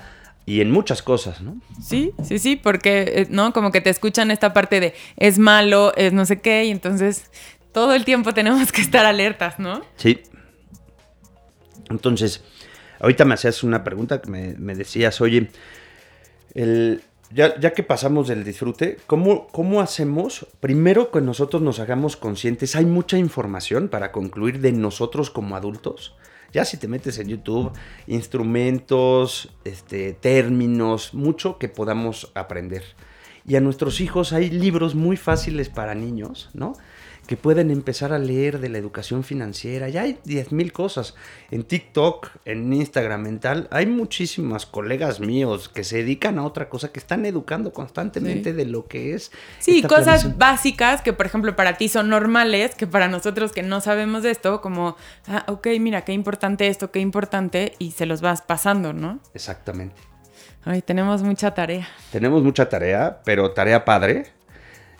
y 0.49 0.62
en 0.62 0.71
muchas 0.71 1.03
cosas, 1.03 1.41
¿no? 1.41 1.62
Sí, 1.79 2.12
sí, 2.23 2.39
sí, 2.39 2.55
porque, 2.55 3.03
eh, 3.03 3.27
¿no? 3.29 3.53
Como 3.53 3.71
que 3.71 3.81
te 3.81 3.91
escuchan 3.91 4.31
esta 4.31 4.51
parte 4.51 4.79
de 4.79 4.95
es 5.15 5.38
malo, 5.38 5.93
es 5.95 6.12
no 6.12 6.25
sé 6.25 6.41
qué, 6.41 6.65
y 6.65 6.71
entonces 6.71 7.29
todo 7.71 7.93
el 7.93 8.03
tiempo 8.03 8.33
tenemos 8.33 8.71
que 8.71 8.81
estar 8.81 9.05
alertas, 9.05 9.59
¿no? 9.59 9.83
Sí. 9.97 10.21
Entonces, 11.91 12.43
ahorita 12.99 13.25
me 13.25 13.35
hacías 13.35 13.63
una 13.63 13.83
pregunta 13.83 14.21
que 14.21 14.31
me, 14.31 14.55
me 14.55 14.73
decías, 14.73 15.21
oye, 15.21 15.51
el, 16.55 17.03
ya, 17.29 17.59
ya 17.59 17.75
que 17.75 17.83
pasamos 17.83 18.27
del 18.27 18.43
disfrute, 18.43 18.97
¿cómo, 19.05 19.49
¿cómo 19.49 19.81
hacemos? 19.81 20.47
Primero 20.59 21.12
que 21.12 21.21
nosotros 21.21 21.62
nos 21.62 21.79
hagamos 21.79 22.17
conscientes, 22.17 22.75
hay 22.75 22.85
mucha 22.85 23.19
información 23.19 23.88
para 23.88 24.12
concluir 24.12 24.62
de 24.62 24.71
nosotros 24.71 25.29
como 25.29 25.55
adultos. 25.55 26.15
Ya 26.53 26.65
si 26.65 26.77
te 26.77 26.88
metes 26.88 27.17
en 27.19 27.27
YouTube, 27.27 27.71
instrumentos, 28.07 29.49
este, 29.63 30.13
términos, 30.13 31.13
mucho 31.13 31.57
que 31.57 31.69
podamos 31.69 32.31
aprender. 32.35 32.83
Y 33.45 33.55
a 33.55 33.62
nuestros 33.62 34.01
hijos 34.01 34.33
hay 34.33 34.49
libros 34.49 34.95
muy 34.95 35.17
fáciles 35.17 35.69
para 35.69 35.95
niños, 35.95 36.49
¿no? 36.53 36.73
Que 37.30 37.38
pueden 37.38 37.70
empezar 37.70 38.12
a 38.12 38.18
leer 38.18 38.58
de 38.60 38.70
la 38.70 38.80
educación 38.80 39.24
financiera. 39.24 39.88
Ya 39.88 40.02
hay 40.02 40.18
10.000 40.26 40.72
cosas. 40.72 41.13
En 41.52 41.63
TikTok, 41.63 42.28
en 42.44 42.74
Instagram, 42.74 43.28
en 43.28 43.39
tal, 43.39 43.68
hay 43.70 43.86
muchísimas 43.86 44.65
colegas 44.65 45.20
míos 45.20 45.70
que 45.70 45.84
se 45.84 45.98
dedican 45.98 46.39
a 46.39 46.44
otra 46.44 46.70
cosa, 46.70 46.92
que 46.92 46.98
están 46.98 47.28
educando 47.28 47.72
constantemente 47.72 48.50
Sí. 48.50 48.56
de 48.58 48.65
lo 48.65 48.88
que 48.88 49.13
es. 49.13 49.32
Sí, 49.60 49.84
cosas 49.84 50.39
básicas 50.39 51.04
que, 51.04 51.13
por 51.13 51.28
ejemplo, 51.28 51.56
para 51.56 51.78
ti 51.78 51.88
son 51.88 52.10
normales, 52.10 52.74
que 52.74 52.88
para 52.88 53.08
nosotros 53.08 53.52
que 53.52 53.62
no 53.62 53.80
sabemos 53.80 54.24
de 54.24 54.32
esto, 54.32 54.60
como, 54.60 54.96
ah, 55.28 55.46
ok, 55.50 55.68
mira, 55.80 56.02
qué 56.06 56.13
importante 56.13 56.65
esto, 56.68 56.89
qué 56.89 57.00
importante, 57.00 57.74
y 57.78 57.92
se 57.92 58.08
los 58.08 58.22
vas 58.22 58.42
pasando, 58.42 58.92
¿no? 58.92 59.20
Exactamente. 59.36 60.02
Ay, 60.65 60.82
tenemos 60.82 61.22
mucha 61.22 61.54
tarea. 61.54 61.88
Tenemos 62.12 62.42
mucha 62.42 62.68
tarea, 62.68 63.22
pero 63.24 63.52
tarea 63.52 63.86
padre. 63.86 64.38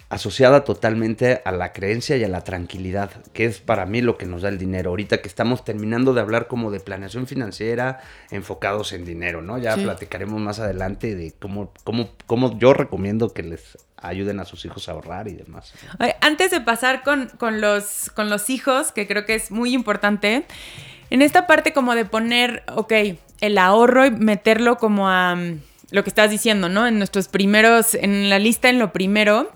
Asociada 0.10 0.64
totalmente 0.64 1.42
a 1.46 1.52
la 1.52 1.72
creencia 1.72 2.18
y 2.18 2.24
a 2.24 2.28
la 2.28 2.44
tranquilidad, 2.44 3.12
que 3.32 3.46
es 3.46 3.60
para 3.60 3.86
mí 3.86 4.02
lo 4.02 4.18
que 4.18 4.26
nos 4.26 4.42
da 4.42 4.50
el 4.50 4.58
dinero. 4.58 4.90
Ahorita 4.90 5.22
que 5.22 5.28
estamos 5.28 5.64
terminando 5.64 6.14
de 6.16 6.22
hablar 6.22 6.48
como 6.48 6.72
de 6.72 6.80
planeación 6.80 7.28
financiera 7.28 8.00
enfocados 8.32 8.92
en 8.94 9.06
dinero, 9.06 9.42
¿no? 9.44 9.58
Ya 9.60 9.76
Sí. 9.76 9.84
platicaremos 9.84 10.42
más 10.42 10.60
adelante 10.60 11.16
de 11.16 11.34
cómo, 11.40 11.72
cómo, 11.84 12.10
cómo 12.26 12.58
yo 12.58 12.74
recomiendo 12.74 13.34
que 13.34 13.44
les 13.44 13.78
ayuden 13.98 14.40
a 14.40 14.46
sus 14.46 14.66
hijos 14.66 14.90
a 14.90 14.94
ahorrar 14.94 15.28
y 15.28 15.34
demás. 15.36 15.74
Antes 16.22 16.50
de 16.52 16.62
pasar 16.62 17.04
con, 17.04 17.28
con 17.38 17.62
los, 17.62 18.10
con 18.16 18.30
los 18.32 18.50
hijos, 18.50 18.92
que 18.92 19.06
creo 19.08 19.26
que 19.26 19.36
es 19.36 19.52
muy 19.52 19.74
importante, 19.74 20.46
en 21.12 21.22
esta 21.22 21.46
parte 21.46 21.72
como 21.74 21.94
de 21.96 22.06
poner, 22.06 22.64
ok, 22.76 22.94
el 23.42 23.58
ahorro 23.58 24.06
y 24.06 24.12
meterlo 24.12 24.78
como 24.78 25.08
a 25.10 25.36
mm, 25.36 25.60
lo 25.92 26.04
que 26.04 26.10
estás 26.10 26.32
diciendo, 26.32 26.68
¿no? 26.70 26.88
En 26.88 26.98
nuestros 26.98 27.28
primeros, 27.28 27.94
en 27.94 28.30
la 28.30 28.40
lista, 28.40 28.70
en 28.70 28.80
lo 28.80 28.92
primero, 28.94 29.52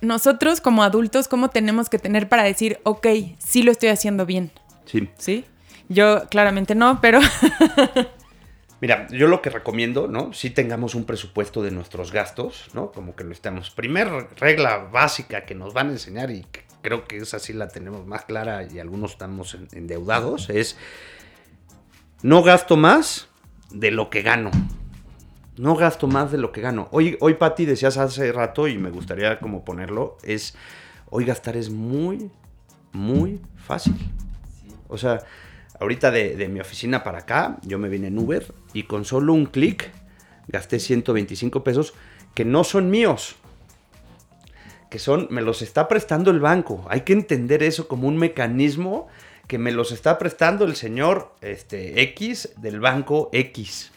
nosotros 0.00 0.60
como 0.60 0.82
adultos, 0.82 1.28
¿cómo 1.28 1.50
tenemos 1.50 1.88
que 1.88 1.98
tener 1.98 2.28
para 2.28 2.42
decir, 2.44 2.80
ok, 2.84 3.06
sí 3.38 3.62
lo 3.62 3.70
estoy 3.72 3.90
haciendo 3.90 4.26
bien? 4.26 4.50
Sí. 4.86 5.08
¿Sí? 5.18 5.44
Yo 5.88 6.26
claramente 6.28 6.74
no, 6.74 7.00
pero 7.00 7.20
Mira, 8.80 9.06
yo 9.10 9.26
lo 9.26 9.42
que 9.42 9.50
recomiendo, 9.50 10.08
¿no? 10.08 10.32
Si 10.32 10.48
tengamos 10.48 10.94
un 10.94 11.04
presupuesto 11.04 11.62
de 11.62 11.70
nuestros 11.70 12.12
gastos, 12.12 12.70
¿no? 12.72 12.92
Como 12.92 13.14
que 13.14 13.24
lo 13.24 13.32
estamos. 13.32 13.70
Primer 13.70 14.08
regla 14.36 14.78
básica 14.78 15.44
que 15.44 15.54
nos 15.54 15.74
van 15.74 15.88
a 15.88 15.92
enseñar 15.92 16.30
y 16.30 16.46
creo 16.80 17.04
que 17.06 17.18
esa 17.18 17.38
sí 17.38 17.52
la 17.52 17.68
tenemos 17.68 18.06
más 18.06 18.24
clara 18.24 18.64
y 18.64 18.78
algunos 18.78 19.10
estamos 19.12 19.52
en- 19.54 19.68
endeudados 19.72 20.48
es 20.48 20.78
no 22.22 22.42
gasto 22.42 22.78
más 22.78 23.28
de 23.70 23.90
lo 23.90 24.08
que 24.08 24.22
gano. 24.22 24.50
No 25.60 25.76
gasto 25.76 26.06
más 26.06 26.32
de 26.32 26.38
lo 26.38 26.52
que 26.52 26.62
gano. 26.62 26.88
Hoy, 26.90 27.18
hoy 27.20 27.34
Patti, 27.34 27.66
decías 27.66 27.98
hace 27.98 28.32
rato 28.32 28.66
y 28.66 28.78
me 28.78 28.88
gustaría 28.88 29.38
como 29.40 29.62
ponerlo, 29.62 30.16
es 30.22 30.54
hoy 31.10 31.26
gastar 31.26 31.54
es 31.58 31.68
muy, 31.68 32.30
muy 32.92 33.42
fácil. 33.56 33.94
O 34.88 34.96
sea, 34.96 35.22
ahorita 35.78 36.10
de, 36.10 36.34
de 36.34 36.48
mi 36.48 36.60
oficina 36.60 37.04
para 37.04 37.18
acá, 37.18 37.58
yo 37.60 37.78
me 37.78 37.90
vine 37.90 38.06
en 38.06 38.18
Uber 38.18 38.54
y 38.72 38.84
con 38.84 39.04
solo 39.04 39.34
un 39.34 39.44
clic 39.44 39.90
gasté 40.48 40.80
125 40.80 41.62
pesos 41.62 41.92
que 42.32 42.46
no 42.46 42.64
son 42.64 42.88
míos. 42.88 43.36
Que 44.88 44.98
son, 44.98 45.28
me 45.28 45.42
los 45.42 45.60
está 45.60 45.88
prestando 45.88 46.30
el 46.30 46.40
banco. 46.40 46.86
Hay 46.88 47.02
que 47.02 47.12
entender 47.12 47.62
eso 47.62 47.86
como 47.86 48.08
un 48.08 48.16
mecanismo 48.16 49.08
que 49.46 49.58
me 49.58 49.72
los 49.72 49.92
está 49.92 50.16
prestando 50.16 50.64
el 50.64 50.74
señor 50.74 51.34
este, 51.42 52.00
X 52.00 52.54
del 52.56 52.80
banco 52.80 53.28
X. 53.34 53.92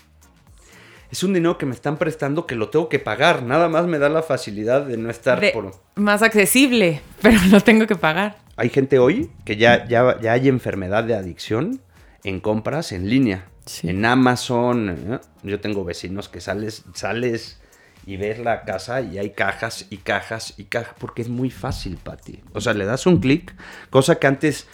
Es 1.14 1.22
un 1.22 1.32
dinero 1.32 1.60
que 1.60 1.68
me 1.68 1.76
están 1.76 1.98
prestando 1.98 2.48
que 2.48 2.56
lo 2.56 2.70
tengo 2.70 2.90
que 2.90 2.98
pagar. 2.98 3.44
Nada 3.44 3.70
más 3.70 3.86
me 3.86 4.00
da 4.00 4.10
la 4.10 4.24
facilidad 4.24 4.82
de 4.82 4.98
no 4.98 5.12
estar 5.12 5.40
de- 5.40 5.52
por... 5.52 5.72
más 5.94 6.24
accesible, 6.24 7.02
pero 7.22 7.38
lo 7.52 7.62
tengo 7.62 7.86
que 7.86 7.96
pagar. 7.96 8.38
Hay 8.56 8.70
gente 8.72 8.98
hoy 8.98 9.30
que 9.46 9.56
ya, 9.56 9.88
ya, 9.88 10.20
ya 10.20 10.32
hay 10.32 10.48
enfermedad 10.48 11.04
de 11.04 11.14
adicción 11.14 11.82
en 12.24 12.40
compras 12.40 12.92
en 12.92 13.12
línea. 13.12 13.46
Sí. 13.68 13.90
En 13.92 14.04
Amazon. 14.06 14.90
¿eh? 14.90 15.20
Yo 15.44 15.60
tengo 15.60 15.84
vecinos 15.84 16.30
que 16.30 16.42
sales, 16.42 16.84
sales 16.96 17.60
y 18.08 18.18
ves 18.18 18.40
la 18.40 18.64
casa 18.64 19.02
y 19.02 19.20
hay 19.20 19.34
cajas 19.34 19.86
y 19.92 19.98
cajas 19.98 20.56
y 20.58 20.64
cajas 20.64 20.96
porque 20.98 21.22
es 21.22 21.30
muy 21.30 21.52
fácil, 21.52 21.98
Pati. 22.04 22.42
O 22.54 22.60
sea, 22.60 22.74
le 22.74 22.86
das 22.86 23.06
un 23.06 23.20
clic, 23.20 23.54
cosa 23.92 24.16
que 24.16 24.26
antes 24.26 24.66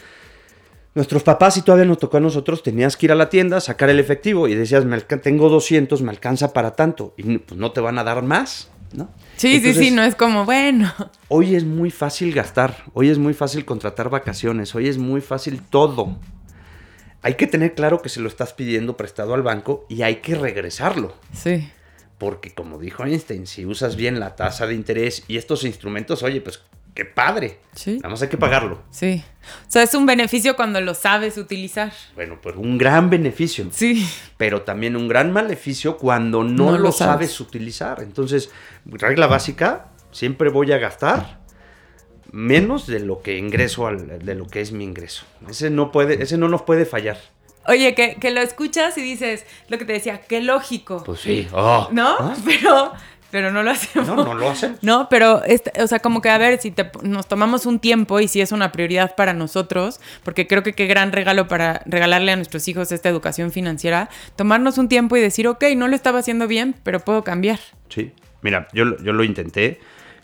nuestros 0.96 1.24
papás 1.24 1.58
y 1.58 1.62
todavía 1.62 1.86
nos 1.86 2.00
tocó 2.00 2.18
a 2.18 2.20
nosotros, 2.20 2.64
tenías 2.64 2.98
que 2.98 3.06
ir 3.06 3.12
a 3.12 3.16
la 3.16 3.30
tienda, 3.30 3.62
sacar 3.62 3.90
el 3.90 4.00
efectivo 4.00 4.48
y 4.48 4.56
decías, 4.56 4.86
me 4.86 5.00
tengo 5.00 5.50
200, 5.50 6.02
me 6.02 6.10
alcanza 6.10 6.54
para 6.54 6.76
tanto 6.76 7.14
y 7.18 7.38
pues 7.38 7.60
no 7.60 7.72
te 7.72 7.82
van 7.82 7.98
a 8.00 8.04
dar 8.04 8.24
más, 8.24 8.70
¿no? 8.94 9.10
Sí, 9.38 9.60
sí, 9.62 9.74
sí, 9.74 9.92
no 9.92 10.04
es 10.04 10.16
como, 10.16 10.46
bueno. 10.46 10.94
Hoy 11.28 11.56
es 11.56 11.64
muy 11.64 11.92
fácil 11.92 12.34
gastar, 12.34 12.84
hoy 12.94 13.10
es 13.10 13.18
muy 13.18 13.34
fácil 13.34 13.66
contratar 13.66 14.10
vacaciones, 14.10 14.74
hoy 14.76 14.88
es 14.88 14.98
muy 14.98 15.22
fácil 15.22 15.62
todo. 15.62 16.18
Hay 17.22 17.36
que 17.36 17.48
tener 17.48 17.76
claro 17.76 18.02
que 18.02 18.10
se 18.10 18.22
lo 18.22 18.30
estás 18.30 18.54
pidiendo 18.54 18.96
prestado 18.96 19.34
al 19.34 19.44
banco 19.44 19.86
y 19.90 20.04
hay 20.04 20.18
que 20.18 20.36
regresarlo. 20.36 21.16
Sí. 21.34 21.70
Porque 22.18 22.54
como 22.54 22.80
dijo 22.80 23.04
Einstein, 23.04 23.46
si 23.46 23.66
usas 23.66 23.96
bien 23.96 24.20
la 24.20 24.36
tasa 24.36 24.68
de 24.68 24.74
interés 24.74 25.24
y 25.28 25.38
estos 25.38 25.64
instrumentos, 25.64 26.24
oye, 26.24 26.42
pues 26.42 26.62
qué 27.00 27.06
padre. 27.06 27.60
Sí. 27.74 27.96
Nada 27.96 28.10
más 28.10 28.22
hay 28.22 28.28
que 28.28 28.36
pagarlo. 28.38 28.82
Sí. 28.92 29.24
O 29.66 29.72
sea, 29.72 29.84
es 29.84 29.94
un 29.94 30.06
beneficio 30.06 30.58
cuando 30.58 30.82
lo 30.82 30.94
sabes 30.94 31.38
utilizar. 31.38 31.94
Bueno, 32.14 32.38
pues 32.42 32.58
un 32.58 32.78
gran 32.78 33.10
beneficio. 33.10 33.68
Sí. 33.72 34.06
pero 34.36 34.64
también 34.64 34.98
un 34.98 35.08
gran 35.08 35.32
maleficio 35.32 35.96
cuando 35.98 36.44
no, 36.44 36.72
No 36.72 36.78
lo, 36.78 36.92
sabes. 36.92 37.32
sabes. 37.32 37.40
utilizar. 37.40 38.02
Entonces, 38.04 38.52
regla 38.86 39.28
básica, 39.28 39.92
siempre 40.12 40.50
voy 40.50 40.74
a 40.74 40.78
gastar 40.78 41.40
menos 42.34 42.86
de 42.86 43.00
lo 43.00 43.22
que 43.22 43.38
ingreso 43.38 43.88
al, 43.88 44.20
de 44.26 44.36
lo 44.36 44.46
que 44.46 44.60
es 44.60 44.74
mi 44.74 44.84
ingreso. 44.84 45.24
Ese 45.50 45.70
no 45.70 45.94
puede, 45.94 46.22
ese 46.22 46.38
no 46.38 46.50
nos 46.50 46.64
puede 46.64 46.86
fallar. 46.86 47.18
Oye, 47.66 47.96
que, 47.96 48.16
que 48.16 48.32
lo 48.32 48.42
escuchas 48.42 48.98
y 48.98 49.02
dices, 49.02 49.46
lo 49.70 49.78
que 49.78 49.86
te 49.86 49.94
decía, 49.94 50.20
qué 50.20 50.42
lógico. 50.42 51.02
Pues 51.06 51.22
sí. 51.22 51.48
oh. 51.54 51.88
¿No? 51.94 52.18
¿Ah? 52.20 52.36
Pero, 52.44 52.92
pero 53.32 53.52
no 53.52 53.64
lo 53.64 53.72
hacemos. 53.72 54.08
No, 54.08 54.16
no 54.24 54.34
lo 54.34 54.50
hacen. 54.50 54.78
No, 54.82 55.08
pero, 55.10 55.44
este, 55.44 55.72
o 55.82 55.88
sea, 55.88 56.00
como 56.00 56.22
que 56.22 56.30
a 56.30 56.38
ver, 56.38 56.60
si 56.60 56.72
te- 56.72 56.90
nos 57.04 57.28
tomamos 57.28 57.66
un 57.66 57.80
tiempo 57.80 58.20
y 58.20 58.28
si 58.28 58.42
es 58.42 58.52
una 58.52 58.72
prioridad 58.72 59.16
para 59.16 59.34
nosotros, 59.34 60.00
porque 60.24 60.48
creo 60.48 60.64
que 60.64 60.74
qué 60.74 60.88
gran 60.88 61.12
regalo 61.12 61.48
para 61.48 61.82
regalarle 61.86 62.32
a 62.32 62.36
nuestros 62.36 62.68
hijos 62.68 62.92
esta 62.92 63.10
educación 63.10 63.52
financiera, 63.52 64.10
tomarnos 64.36 64.78
un 64.78 64.90
tiempo 64.90 65.16
y 65.18 65.22
decir, 65.22 65.48
ok, 65.48 65.64
no 65.76 65.88
lo 65.88 65.96
estaba 65.96 66.20
haciendo 66.20 66.48
bien, 66.48 66.76
pero 66.84 67.00
puedo 67.00 67.24
cambiar. 67.24 67.60
Sí. 67.90 68.12
Mira, 68.42 68.68
yo, 68.74 68.86
lo- 68.86 69.02
yo 69.04 69.14
lo 69.14 69.24
intenté. 69.24 69.80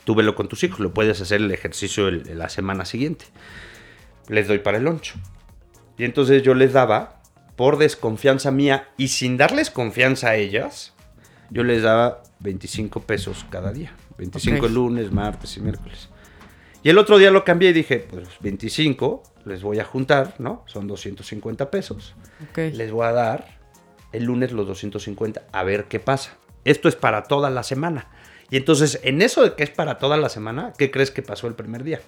Tú 0.06 0.15
velo 0.15 0.36
con 0.36 0.48
tus 0.48 0.63
hijos. 0.63 0.80
Lo 0.80 0.94
puedes 0.94 1.20
hacer 1.22 1.41
el 1.41 1.52
ejercicio 1.52 2.08
el- 2.08 2.38
la 2.38 2.50
semana 2.50 2.86
siguiente. 2.86 3.26
Les 4.28 4.48
doy 4.48 4.60
para 4.60 4.78
el 4.78 4.84
loncho. 4.86 5.15
Y 5.98 6.04
entonces 6.06 6.41
yo 6.44 6.54
les 6.56 6.74
daba, 6.74 7.22
por 7.56 7.78
desconfianza 7.78 8.52
mía 8.52 8.89
y 8.98 9.10
sin 9.10 9.38
darles 9.38 9.70
confianza 9.70 10.30
a 10.30 10.36
ellas, 10.36 10.94
yo 11.49 11.63
les 11.63 11.84
daba 11.84 12.21
25 12.39 13.01
pesos 13.01 13.45
cada 13.49 13.71
día. 13.71 13.93
25 14.17 14.65
Ok. 14.65 14.71
lunes, 14.71 15.12
martes 15.12 15.58
y 15.58 15.62
miércoles. 15.62 16.10
Y 16.84 16.89
el 16.89 16.97
otro 16.97 17.17
día 17.17 17.31
lo 17.31 17.43
cambié 17.43 17.69
y 17.69 17.73
dije, 17.73 18.08
pues 18.10 18.27
25 18.41 19.23
les 19.45 19.63
voy 19.63 19.79
a 19.79 19.86
juntar, 19.86 20.36
¿no? 20.39 20.63
Son 20.67 20.88
250 20.88 21.71
pesos. 21.71 22.15
Les 22.55 22.91
voy 22.91 23.05
a 23.05 23.12
dar 23.12 23.58
el 24.12 24.25
lunes 24.25 24.51
los 24.51 24.67
250 24.67 25.43
a 25.51 25.63
ver 25.63 25.86
qué 25.86 25.99
pasa. 25.99 26.38
Esto 26.63 26.88
es 26.88 26.95
para 26.95 27.23
toda 27.23 27.49
la 27.49 27.63
semana. 27.63 28.08
Y 28.51 28.58
entonces, 28.58 28.99
en 29.03 29.21
eso 29.23 29.41
de 29.43 29.55
que 29.55 29.63
es 29.63 29.71
para 29.71 29.97
toda 29.97 30.17
la 30.17 30.29
semana, 30.29 30.73
¿qué 30.77 30.91
crees 30.91 31.10
que 31.12 31.21
pasó 31.23 31.47
el 31.47 31.55
primer 31.55 31.84
día? 31.84 31.99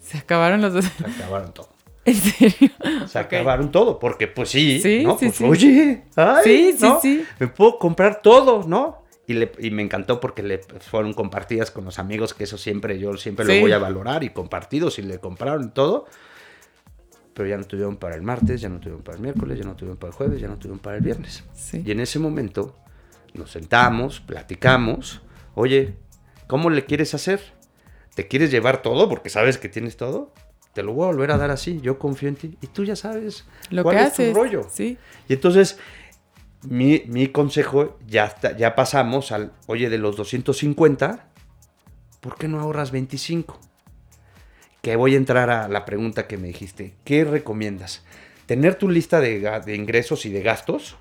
Se 0.00 0.18
acabaron 0.18 0.60
los 0.62 0.72
dos. 0.74 0.84
Se 0.84 1.04
acabaron 1.06 1.52
todo. 1.52 1.68
¿En 2.04 2.14
serio? 2.14 2.70
Se 3.06 3.18
acabaron 3.18 3.70
todo, 3.70 3.98
porque 3.98 4.26
pues 4.26 4.48
sí, 4.50 4.80
Sí, 4.80 5.02
¿no? 5.04 5.16
sí, 5.18 5.26
Pues, 5.26 5.36
sí. 5.36 5.44
oye, 5.44 6.02
ay, 6.16 6.42
Sí, 6.44 6.72
sí, 6.78 6.86
¿no? 6.86 7.00
sí. 7.00 7.24
Me 7.38 7.48
puedo 7.48 7.78
comprar 7.78 8.20
todo, 8.22 8.64
¿no? 8.66 9.02
Y, 9.26 9.34
le- 9.34 9.52
y 9.60 9.70
me 9.70 9.82
encantó 9.82 10.18
porque 10.18 10.42
le 10.42 10.58
fueron 10.80 11.14
compartidas 11.14 11.70
con 11.70 11.84
los 11.84 11.98
amigos, 12.00 12.34
que 12.34 12.44
eso 12.44 12.58
siempre, 12.58 12.98
yo 12.98 13.16
siempre 13.16 13.44
lo 13.44 13.52
voy 13.60 13.72
a 13.72 13.78
valorar, 13.78 14.24
y 14.24 14.30
compartidos, 14.30 14.98
y 14.98 15.02
le 15.02 15.18
compraron 15.18 15.72
todo. 15.72 16.06
Pero 17.34 17.48
ya 17.48 17.56
no 17.56 17.64
tuvieron 17.64 17.96
para 17.96 18.14
el 18.14 18.22
martes, 18.22 18.60
ya 18.60 18.68
no 18.68 18.78
tuvieron 18.78 19.02
para 19.02 19.16
el 19.16 19.22
miércoles, 19.22 19.58
ya 19.58 19.64
no 19.64 19.74
tuvieron 19.74 19.96
para 19.96 20.10
el 20.10 20.14
jueves, 20.16 20.40
ya 20.40 20.48
no 20.48 20.56
tuvieron 20.56 20.80
para 20.80 20.96
el 20.96 21.02
viernes. 21.02 21.44
Y 21.86 21.90
en 21.92 22.00
ese 22.00 22.18
momento 22.18 22.76
nos 23.32 23.52
sentamos, 23.52 24.20
platicamos. 24.20 25.22
Oye, 25.54 25.94
¿cómo 26.46 26.68
le 26.68 26.84
quieres 26.84 27.14
hacer? 27.14 27.40
¿Te 28.14 28.28
quieres 28.28 28.50
llevar 28.50 28.82
todo 28.82 29.08
porque 29.08 29.30
sabes 29.30 29.56
que 29.56 29.70
tienes 29.70 29.96
todo? 29.96 30.34
Te 30.72 30.82
lo 30.82 30.92
voy 30.94 31.04
a 31.04 31.06
volver 31.08 31.30
a 31.32 31.36
dar 31.36 31.50
así, 31.50 31.80
yo 31.82 31.98
confío 31.98 32.28
en 32.28 32.36
ti. 32.36 32.56
Y 32.62 32.66
tú 32.68 32.84
ya 32.84 32.96
sabes 32.96 33.44
Lo 33.70 33.82
cuál 33.82 33.96
que 33.96 34.02
es 34.04 34.08
tu 34.14 34.22
haces. 34.22 34.34
rollo. 34.34 34.66
Sí. 34.70 34.96
Y 35.28 35.32
entonces, 35.34 35.78
mi, 36.62 37.02
mi 37.06 37.28
consejo, 37.28 37.98
ya, 38.06 38.24
está- 38.26 38.56
ya 38.56 38.74
pasamos 38.74 39.32
al, 39.32 39.52
oye, 39.66 39.90
de 39.90 39.98
los 39.98 40.16
250, 40.16 41.26
¿por 42.20 42.36
qué 42.36 42.48
no 42.48 42.58
ahorras 42.60 42.90
25? 42.90 43.58
Que 44.80 44.96
voy 44.96 45.14
a 45.14 45.18
entrar 45.18 45.50
a 45.50 45.68
la 45.68 45.84
pregunta 45.84 46.26
que 46.26 46.38
me 46.38 46.48
dijiste. 46.48 46.94
¿Qué 47.04 47.24
recomiendas? 47.24 48.02
Tener 48.46 48.74
tu 48.76 48.88
lista 48.88 49.20
de, 49.20 49.40
de 49.64 49.74
ingresos 49.76 50.26
y 50.26 50.30
de 50.30 50.42
gastos, 50.42 50.96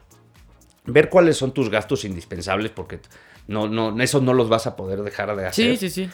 ver 0.86 1.10
cuáles 1.10 1.38
son 1.38 1.54
tus 1.54 1.70
gastos 1.70 2.06
indispensables, 2.06 2.72
porque 2.72 3.00
no, 3.48 3.68
no, 3.68 4.00
esos 4.02 4.22
no 4.22 4.34
los 4.34 4.50
vas 4.50 4.68
a 4.68 4.76
poder 4.76 5.02
dejar 5.02 5.36
de 5.36 5.48
hacer. 5.48 5.78
Sí, 5.78 5.90
sí, 5.90 6.06
sí. 6.06 6.12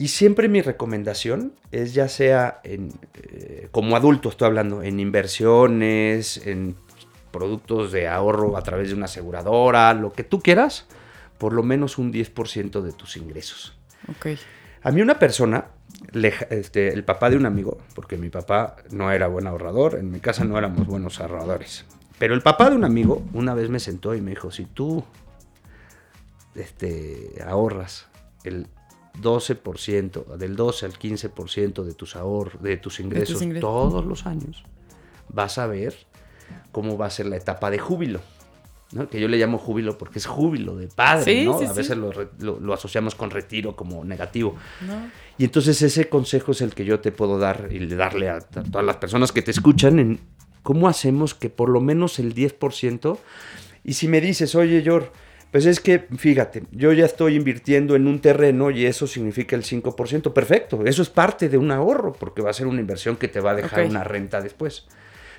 Y 0.00 0.08
siempre 0.08 0.48
mi 0.48 0.62
recomendación 0.62 1.52
es 1.72 1.92
ya 1.92 2.08
sea 2.08 2.60
en, 2.64 2.90
eh, 3.22 3.68
como 3.70 3.96
adulto 3.96 4.30
estoy 4.30 4.46
hablando, 4.46 4.82
en 4.82 4.98
inversiones, 4.98 6.38
en 6.46 6.74
productos 7.30 7.92
de 7.92 8.08
ahorro 8.08 8.56
a 8.56 8.62
través 8.62 8.88
de 8.88 8.94
una 8.94 9.04
aseguradora, 9.04 9.92
lo 9.94 10.12
que 10.12 10.24
tú 10.24 10.40
quieras, 10.40 10.86
por 11.36 11.52
lo 11.52 11.62
menos 11.62 11.98
un 11.98 12.12
10% 12.12 12.80
de 12.80 12.92
tus 12.92 13.18
ingresos. 13.18 13.76
Ok. 14.08 14.26
A 14.82 14.90
mí 14.90 15.02
una 15.02 15.18
persona, 15.18 15.66
leja- 16.12 16.46
este, 16.48 16.88
el 16.94 17.04
papá 17.04 17.28
de 17.28 17.36
un 17.36 17.44
amigo, 17.44 17.76
porque 17.94 18.16
mi 18.16 18.30
papá 18.30 18.76
no 18.90 19.12
era 19.12 19.26
buen 19.28 19.46
ahorrador, 19.46 19.96
en 19.98 20.10
mi 20.10 20.20
casa 20.20 20.44
no 20.44 20.56
éramos 20.56 20.86
buenos 20.86 21.20
ahorradores, 21.20 21.84
pero 22.18 22.32
el 22.34 22.40
papá 22.40 22.70
de 22.70 22.76
un 22.76 22.84
amigo 22.84 23.22
una 23.34 23.52
vez 23.54 23.68
me 23.68 23.78
sentó 23.78 24.14
y 24.14 24.22
me 24.22 24.30
dijo, 24.30 24.50
si 24.50 24.64
tú 24.64 25.04
este, 26.54 27.42
ahorras 27.46 28.06
el 28.44 28.66
12%, 29.20 30.36
del 30.36 30.56
12 30.56 30.86
al 30.86 30.92
15% 30.98 31.82
de 31.84 31.94
tus 31.94 32.16
ahorros, 32.16 32.62
de 32.62 32.76
tus 32.76 33.00
ingresos 33.00 33.40
ingresos. 33.42 33.68
todos 33.68 34.04
los 34.04 34.26
años, 34.26 34.62
vas 35.28 35.58
a 35.58 35.66
ver 35.66 35.94
cómo 36.72 36.96
va 36.98 37.06
a 37.06 37.10
ser 37.10 37.26
la 37.26 37.36
etapa 37.36 37.70
de 37.70 37.78
júbilo. 37.78 38.20
¿no? 38.92 39.08
Que 39.08 39.20
yo 39.20 39.28
le 39.28 39.36
llamo 39.38 39.56
júbilo 39.58 39.96
porque 39.96 40.18
es 40.18 40.26
júbilo 40.26 40.74
de 40.76 40.88
padre, 40.88 41.24
Sí, 41.42 41.44
¿no? 41.44 41.58
sí, 41.60 41.64
a 41.64 41.70
sí. 41.70 41.76
veces 41.76 41.96
lo, 41.96 42.10
re- 42.10 42.28
lo- 42.40 42.58
lo 42.58 42.74
asociamos 42.74 43.14
con 43.14 43.30
retiro 43.30 43.76
como 43.76 44.04
negativo. 44.04 44.56
¿no? 44.84 45.08
Y 45.38 45.44
entonces 45.44 45.80
ese 45.82 46.08
consejo 46.08 46.50
es 46.50 46.60
el 46.60 46.74
que 46.74 46.84
yo 46.84 46.98
te 46.98 47.12
puedo 47.12 47.38
dar 47.38 47.68
y 47.70 47.86
darle 47.86 48.28
a, 48.30 48.36
a 48.38 48.40
todas 48.40 48.84
las 48.84 48.96
personas 48.96 49.30
que 49.30 49.42
te 49.42 49.52
escuchan 49.52 50.00
en 50.00 50.18
cómo 50.64 50.88
hacemos 50.88 51.34
que 51.36 51.50
por 51.50 51.68
lo 51.68 51.80
menos 51.80 52.18
el 52.18 52.34
10%, 52.34 53.16
y 53.84 53.92
si 53.94 54.08
me 54.08 54.20
dices, 54.20 54.54
oye, 54.56 54.82
Yor, 54.82 55.12
pues 55.50 55.66
es 55.66 55.80
que, 55.80 56.06
fíjate, 56.16 56.62
yo 56.70 56.92
ya 56.92 57.04
estoy 57.04 57.34
invirtiendo 57.36 57.96
en 57.96 58.06
un 58.06 58.20
terreno 58.20 58.70
y 58.70 58.86
eso 58.86 59.06
significa 59.06 59.56
el 59.56 59.64
5%, 59.64 60.32
perfecto, 60.32 60.84
eso 60.86 61.02
es 61.02 61.10
parte 61.10 61.48
de 61.48 61.58
un 61.58 61.70
ahorro, 61.70 62.12
porque 62.12 62.42
va 62.42 62.50
a 62.50 62.54
ser 62.54 62.66
una 62.66 62.80
inversión 62.80 63.16
que 63.16 63.28
te 63.28 63.40
va 63.40 63.52
a 63.52 63.54
dejar 63.54 63.84
una 63.84 64.04
renta 64.04 64.40
después. 64.40 64.86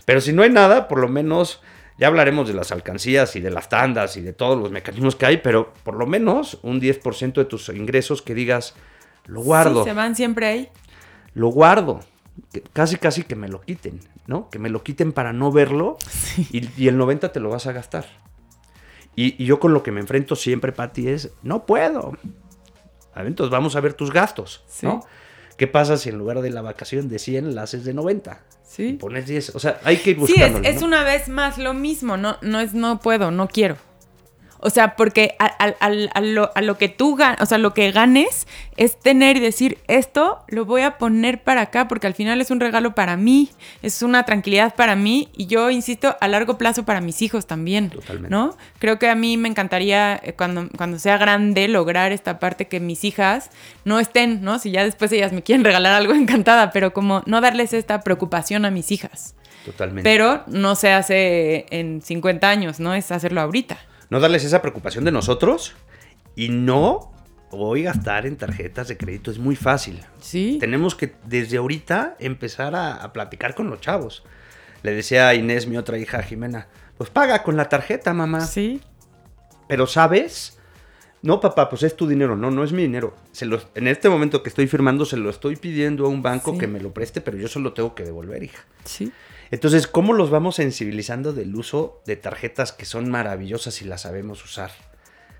Pero 0.05 0.19
si 0.19 0.33
no 0.33 0.41
hay 0.43 0.49
nada, 0.49 0.87
por 0.87 0.99
lo 0.99 1.07
menos 1.07 1.61
ya 1.97 2.07
hablaremos 2.07 2.47
de 2.47 2.53
las 2.55 2.71
alcancías 2.71 3.35
y 3.35 3.39
de 3.41 3.51
las 3.51 3.69
tandas 3.69 4.17
y 4.17 4.21
de 4.21 4.33
todos 4.33 4.59
los 4.59 4.71
mecanismos 4.71 5.15
que 5.15 5.27
hay, 5.27 5.37
pero 5.37 5.73
por 5.83 5.95
lo 5.95 6.07
menos 6.07 6.59
un 6.63 6.81
10% 6.81 7.33
de 7.33 7.45
tus 7.45 7.69
ingresos 7.69 8.21
que 8.21 8.33
digas, 8.33 8.73
lo 9.27 9.41
guardo 9.41 9.83
Sí, 9.83 9.89
se 9.89 9.93
van 9.95 10.15
siempre 10.15 10.47
ahí. 10.47 10.69
lo 11.33 11.49
guardo. 11.49 12.01
Casi, 12.73 12.95
casi 12.97 13.23
que 13.23 13.35
me 13.35 13.47
lo 13.47 13.61
quiten, 13.61 13.99
¿no? 14.25 14.49
Que 14.49 14.57
me 14.57 14.69
lo 14.69 14.83
quiten 14.83 15.11
para 15.11 15.31
no 15.31 15.51
verlo 15.51 15.97
y, 16.51 16.67
y 16.75 16.87
el 16.87 16.97
90 16.97 17.31
te 17.31 17.39
lo 17.39 17.49
vas 17.49 17.67
a 17.67 17.71
gastar. 17.71 18.05
Y, 19.15 19.41
y 19.41 19.45
yo 19.45 19.59
con 19.59 19.73
lo 19.73 19.83
que 19.83 19.91
me 19.91 19.99
enfrento 19.99 20.35
siempre, 20.35 20.71
Pati, 20.71 21.07
es, 21.09 21.31
no 21.43 21.65
puedo. 21.65 22.17
Entonces 23.15 23.51
vamos 23.51 23.75
a 23.75 23.81
ver 23.81 23.93
tus 23.93 24.11
gastos, 24.11 24.63
Sí. 24.67 24.85
¿no? 24.85 25.05
¿Qué 25.57 25.67
pasa 25.67 25.97
si 25.97 26.09
en 26.09 26.17
lugar 26.17 26.41
de 26.41 26.49
la 26.49 26.61
vacación 26.61 27.07
de 27.09 27.19
100 27.19 27.53
la 27.53 27.63
haces 27.63 27.83
de 27.83 27.93
90? 27.93 28.41
Sí. 28.63 28.93
Pones 28.93 29.27
10. 29.27 29.55
O 29.55 29.59
sea, 29.59 29.79
hay 29.83 29.97
que 29.97 30.11
ir 30.11 30.25
Sí, 30.25 30.35
es, 30.41 30.53
es 30.63 30.81
¿no? 30.81 30.87
una 30.87 31.03
vez 31.03 31.27
más 31.29 31.57
lo 31.57 31.73
mismo, 31.73 32.17
no, 32.17 32.37
no 32.41 32.59
es 32.61 32.73
no 32.73 32.99
puedo, 32.99 33.29
no 33.31 33.47
quiero. 33.47 33.75
O 34.61 34.69
sea, 34.69 34.95
porque 34.95 35.35
a, 35.39 35.45
a- 35.45 35.75
al- 35.79 36.09
a 36.13 36.21
lo, 36.21 36.51
a 36.55 36.61
lo 36.61 36.77
que 36.77 36.87
tú 36.89 37.15
ganas, 37.15 37.41
o 37.41 37.45
sea, 37.45 37.57
lo 37.57 37.73
que 37.73 37.91
ganes 37.91 38.47
es 38.77 38.99
tener 38.99 39.37
y 39.37 39.39
decir, 39.39 39.77
esto 39.87 40.43
lo 40.47 40.65
voy 40.65 40.81
a 40.83 40.97
poner 40.97 41.41
para 41.43 41.61
acá 41.61 41.87
porque 41.87 42.07
al 42.07 42.13
final 42.13 42.39
es 42.41 42.51
un 42.51 42.59
regalo 42.59 42.95
para 42.95 43.17
mí, 43.17 43.49
es 43.81 44.01
una 44.01 44.23
tranquilidad 44.23 44.75
para 44.75 44.95
mí 44.95 45.29
y 45.35 45.47
yo, 45.47 45.69
insisto, 45.71 46.15
a 46.21 46.27
largo 46.27 46.57
plazo 46.57 46.85
para 46.85 47.01
mis 47.01 47.21
hijos 47.21 47.47
también. 47.47 47.89
Totalmente. 47.89 48.29
¿No? 48.29 48.55
Creo 48.79 48.99
que 48.99 49.09
a 49.09 49.15
mí 49.15 49.37
me 49.37 49.49
encantaría 49.49 50.19
eh, 50.23 50.33
cuando, 50.33 50.69
cuando 50.77 50.99
sea 50.99 51.17
grande 51.17 51.67
lograr 51.67 52.11
esta 52.11 52.39
parte 52.39 52.67
que 52.67 52.79
mis 52.79 53.03
hijas 53.03 53.49
no 53.85 53.99
estén, 53.99 54.41
¿no? 54.43 54.59
Si 54.59 54.71
ya 54.71 54.83
después 54.83 55.11
ellas 55.11 55.33
me 55.33 55.41
quieren 55.43 55.63
regalar 55.63 55.93
algo 55.93 56.13
encantada, 56.15 56.71
pero 56.71 56.93
como 56.93 57.23
no 57.25 57.41
darles 57.41 57.73
esta 57.73 58.01
preocupación 58.01 58.65
a 58.65 58.71
mis 58.71 58.91
hijas. 58.91 59.35
Totalmente. 59.65 60.09
Pero 60.09 60.43
no 60.47 60.75
se 60.75 60.91
hace 60.91 61.65
en 61.69 62.01
50 62.01 62.49
años, 62.49 62.79
¿no? 62.79 62.93
Es 62.95 63.11
hacerlo 63.11 63.41
ahorita. 63.41 63.77
No 64.11 64.19
darles 64.19 64.43
esa 64.43 64.61
preocupación 64.61 65.03
de 65.03 65.11
nosotros 65.11 65.73
y 66.35 66.49
no 66.49 67.11
hoy 67.49 67.83
gastar 67.83 68.25
en 68.27 68.37
tarjetas 68.37 68.87
de 68.87 68.97
crédito 68.97 69.31
es 69.31 69.39
muy 69.39 69.55
fácil. 69.55 70.01
Sí. 70.19 70.57
Tenemos 70.59 70.93
que 70.95 71.13
desde 71.25 71.57
ahorita 71.57 72.15
empezar 72.19 72.75
a, 72.75 72.93
a 73.03 73.11
platicar 73.13 73.55
con 73.55 73.69
los 73.69 73.81
chavos. 73.81 74.23
Le 74.83 74.93
decía 74.93 75.27
a 75.27 75.33
Inés, 75.35 75.67
mi 75.67 75.77
otra 75.77 75.97
hija 75.97 76.21
Jimena, 76.23 76.67
pues 76.97 77.09
paga 77.09 77.43
con 77.43 77.57
la 77.57 77.67
tarjeta, 77.69 78.13
mamá. 78.13 78.41
Sí. 78.41 78.81
Pero 79.67 79.85
sabes, 79.87 80.59
no 81.21 81.39
papá, 81.39 81.69
pues 81.69 81.83
es 81.83 81.95
tu 81.95 82.07
dinero, 82.07 82.35
no, 82.35 82.51
no 82.51 82.63
es 82.63 82.71
mi 82.73 82.81
dinero. 82.83 83.15
Se 83.31 83.45
lo- 83.45 83.61
en 83.75 83.87
este 83.87 84.09
momento 84.09 84.43
que 84.43 84.49
estoy 84.49 84.67
firmando 84.67 85.05
se 85.05 85.17
lo 85.17 85.29
estoy 85.29 85.55
pidiendo 85.55 86.05
a 86.05 86.09
un 86.09 86.21
banco 86.21 86.53
Sí. 86.53 86.57
que 86.57 86.67
me 86.67 86.79
lo 86.79 86.93
preste, 86.93 87.21
pero 87.21 87.37
yo 87.37 87.47
se 87.47 87.59
lo 87.59 87.73
tengo 87.73 87.95
que 87.95 88.03
devolver, 88.03 88.43
hija. 88.43 88.63
Sí. 88.85 89.11
Entonces, 89.51 89.85
¿cómo 89.85 90.13
los 90.13 90.29
vamos 90.29 90.55
sensibilizando 90.55 91.33
del 91.33 91.53
uso 91.55 92.01
de 92.05 92.15
tarjetas 92.15 92.71
que 92.71 92.85
son 92.85 93.09
maravillosas 93.09 93.81
y 93.81 93.85
las 93.85 94.01
sabemos 94.01 94.43
usar? 94.43 94.71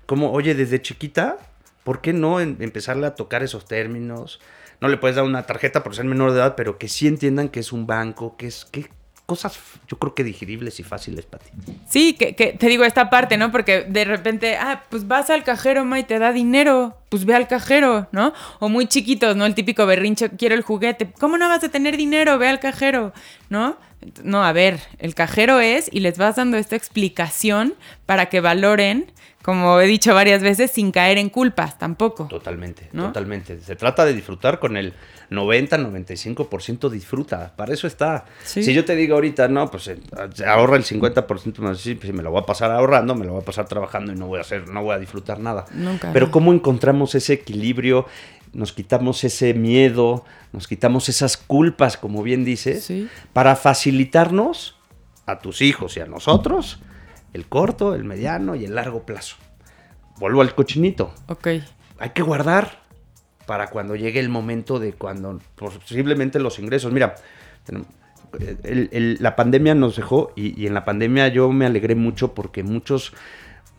Como, 0.06 0.32
oye, 0.32 0.54
desde 0.54 0.82
chiquita, 0.82 1.38
¿por 1.82 2.00
qué 2.02 2.12
no 2.12 2.38
em- 2.40 2.56
empezarle 2.60 3.06
a 3.06 3.14
tocar 3.14 3.42
esos 3.42 3.66
términos? 3.66 4.38
No 4.82 4.88
le 4.88 4.98
puedes 4.98 5.16
dar 5.16 5.24
una 5.24 5.46
tarjeta 5.46 5.82
por 5.82 5.94
ser 5.94 6.04
menor 6.04 6.32
de 6.32 6.38
edad, 6.40 6.54
pero 6.56 6.76
que 6.76 6.88
sí 6.88 7.06
entiendan 7.08 7.48
que 7.48 7.60
es 7.60 7.72
un 7.72 7.86
banco, 7.86 8.36
que 8.36 8.48
es 8.48 8.66
que 8.66 8.90
cosas, 9.24 9.58
yo 9.88 9.98
creo 9.98 10.14
que 10.14 10.24
digeribles 10.24 10.78
y 10.80 10.82
fáciles 10.82 11.24
para 11.24 11.44
ti. 11.44 11.52
Sí, 11.88 12.12
que 12.14 12.32
te 12.34 12.66
digo 12.66 12.84
esta 12.84 13.08
parte, 13.08 13.38
¿no? 13.38 13.50
Porque 13.50 13.84
de 13.84 14.04
repente, 14.04 14.56
ah, 14.56 14.82
pues 14.90 15.06
vas 15.08 15.30
al 15.30 15.42
cajero, 15.44 15.86
ma, 15.86 15.98
y 16.00 16.04
te 16.04 16.18
da 16.18 16.32
dinero. 16.32 16.98
Pues 17.08 17.24
ve 17.24 17.34
al 17.34 17.48
cajero, 17.48 18.08
¿no? 18.12 18.34
O 18.58 18.68
muy 18.68 18.88
chiquitos, 18.88 19.36
¿no? 19.36 19.46
El 19.46 19.54
típico 19.54 19.86
berrinche, 19.86 20.30
quiero 20.30 20.54
el 20.54 20.62
juguete. 20.62 21.12
¿Cómo 21.18 21.38
no 21.38 21.48
vas 21.48 21.64
a 21.64 21.70
tener 21.70 21.96
dinero? 21.96 22.36
Ve 22.36 22.48
al 22.48 22.60
cajero, 22.60 23.14
¿no? 23.48 23.78
No, 24.22 24.44
a 24.44 24.52
ver, 24.52 24.80
el 24.98 25.14
cajero 25.14 25.60
es 25.60 25.88
y 25.92 26.00
les 26.00 26.18
vas 26.18 26.36
dando 26.36 26.56
esta 26.56 26.76
explicación 26.76 27.74
para 28.06 28.26
que 28.26 28.40
valoren, 28.40 29.10
como 29.42 29.80
he 29.80 29.86
dicho 29.86 30.14
varias 30.14 30.42
veces, 30.42 30.70
sin 30.70 30.92
caer 30.92 31.18
en 31.18 31.28
culpas 31.28 31.78
tampoco. 31.78 32.26
Totalmente, 32.28 32.88
¿No? 32.92 33.06
totalmente. 33.06 33.60
Se 33.60 33.76
trata 33.76 34.04
de 34.04 34.14
disfrutar 34.14 34.58
con 34.58 34.76
el 34.76 34.94
90-95% 35.30 36.90
disfruta. 36.90 37.52
Para 37.56 37.72
eso 37.72 37.86
está. 37.86 38.24
Sí. 38.44 38.62
Si 38.62 38.74
yo 38.74 38.84
te 38.84 38.94
digo 38.94 39.14
ahorita, 39.14 39.48
no, 39.48 39.70
pues 39.70 39.88
eh, 39.88 39.98
ahorra 40.46 40.76
el 40.76 40.84
50% 40.84 41.58
más, 41.58 41.78
sí, 41.78 41.94
pues 41.94 42.12
me 42.12 42.22
lo 42.22 42.30
voy 42.30 42.42
a 42.42 42.46
pasar 42.46 42.70
ahorrando, 42.70 43.14
me 43.14 43.24
lo 43.24 43.32
voy 43.32 43.42
a 43.42 43.44
pasar 43.44 43.66
trabajando 43.66 44.12
y 44.12 44.16
no 44.16 44.26
voy 44.26 44.38
a 44.38 44.42
hacer, 44.42 44.68
no 44.68 44.82
voy 44.82 44.94
a 44.94 44.98
disfrutar 44.98 45.38
nada. 45.40 45.64
Nunca. 45.72 46.12
Pero 46.12 46.30
cómo 46.30 46.52
encontramos 46.52 47.14
ese 47.14 47.34
equilibrio, 47.34 48.06
nos 48.52 48.72
quitamos 48.72 49.24
ese 49.24 49.54
miedo, 49.54 50.24
nos 50.52 50.68
quitamos 50.68 51.08
esas 51.08 51.36
culpas, 51.36 51.96
como 51.96 52.22
bien 52.22 52.44
dices, 52.44 52.84
Sí. 52.84 53.08
para 53.32 53.56
facilitarnos 53.56 54.76
a 55.26 55.38
tus 55.38 55.62
hijos 55.62 55.96
y 55.96 56.00
a 56.00 56.06
nosotros 56.06 56.80
el 57.32 57.46
corto, 57.46 57.94
el 57.94 58.04
mediano 58.04 58.54
y 58.54 58.64
el 58.64 58.74
largo 58.74 59.04
plazo. 59.06 59.36
Vuelvo 60.18 60.42
al 60.42 60.54
cochinito 60.54 61.14
Ok. 61.28 61.46
hay 61.98 62.10
que 62.14 62.22
guardar 62.22 62.82
para 63.46 63.68
cuando 63.70 63.96
llegue 63.96 64.20
el 64.20 64.28
momento 64.28 64.78
de 64.78 64.92
cuando 64.92 65.40
posiblemente 65.56 66.38
los 66.38 66.58
ingresos. 66.58 66.92
Mira, 66.92 67.14
el- 68.64 68.88
el- 68.92 69.16
la 69.20 69.36
pandemia 69.36 69.74
nos 69.74 69.96
dejó 69.96 70.32
y, 70.36 70.60
y 70.60 70.66
en 70.66 70.74
la 70.74 70.84
pandemia 70.84 71.28
yo 71.28 71.50
me 71.52 71.66
alegré 71.66 71.94
mucho 71.94 72.34
porque 72.34 72.62
muchos, 72.62 73.12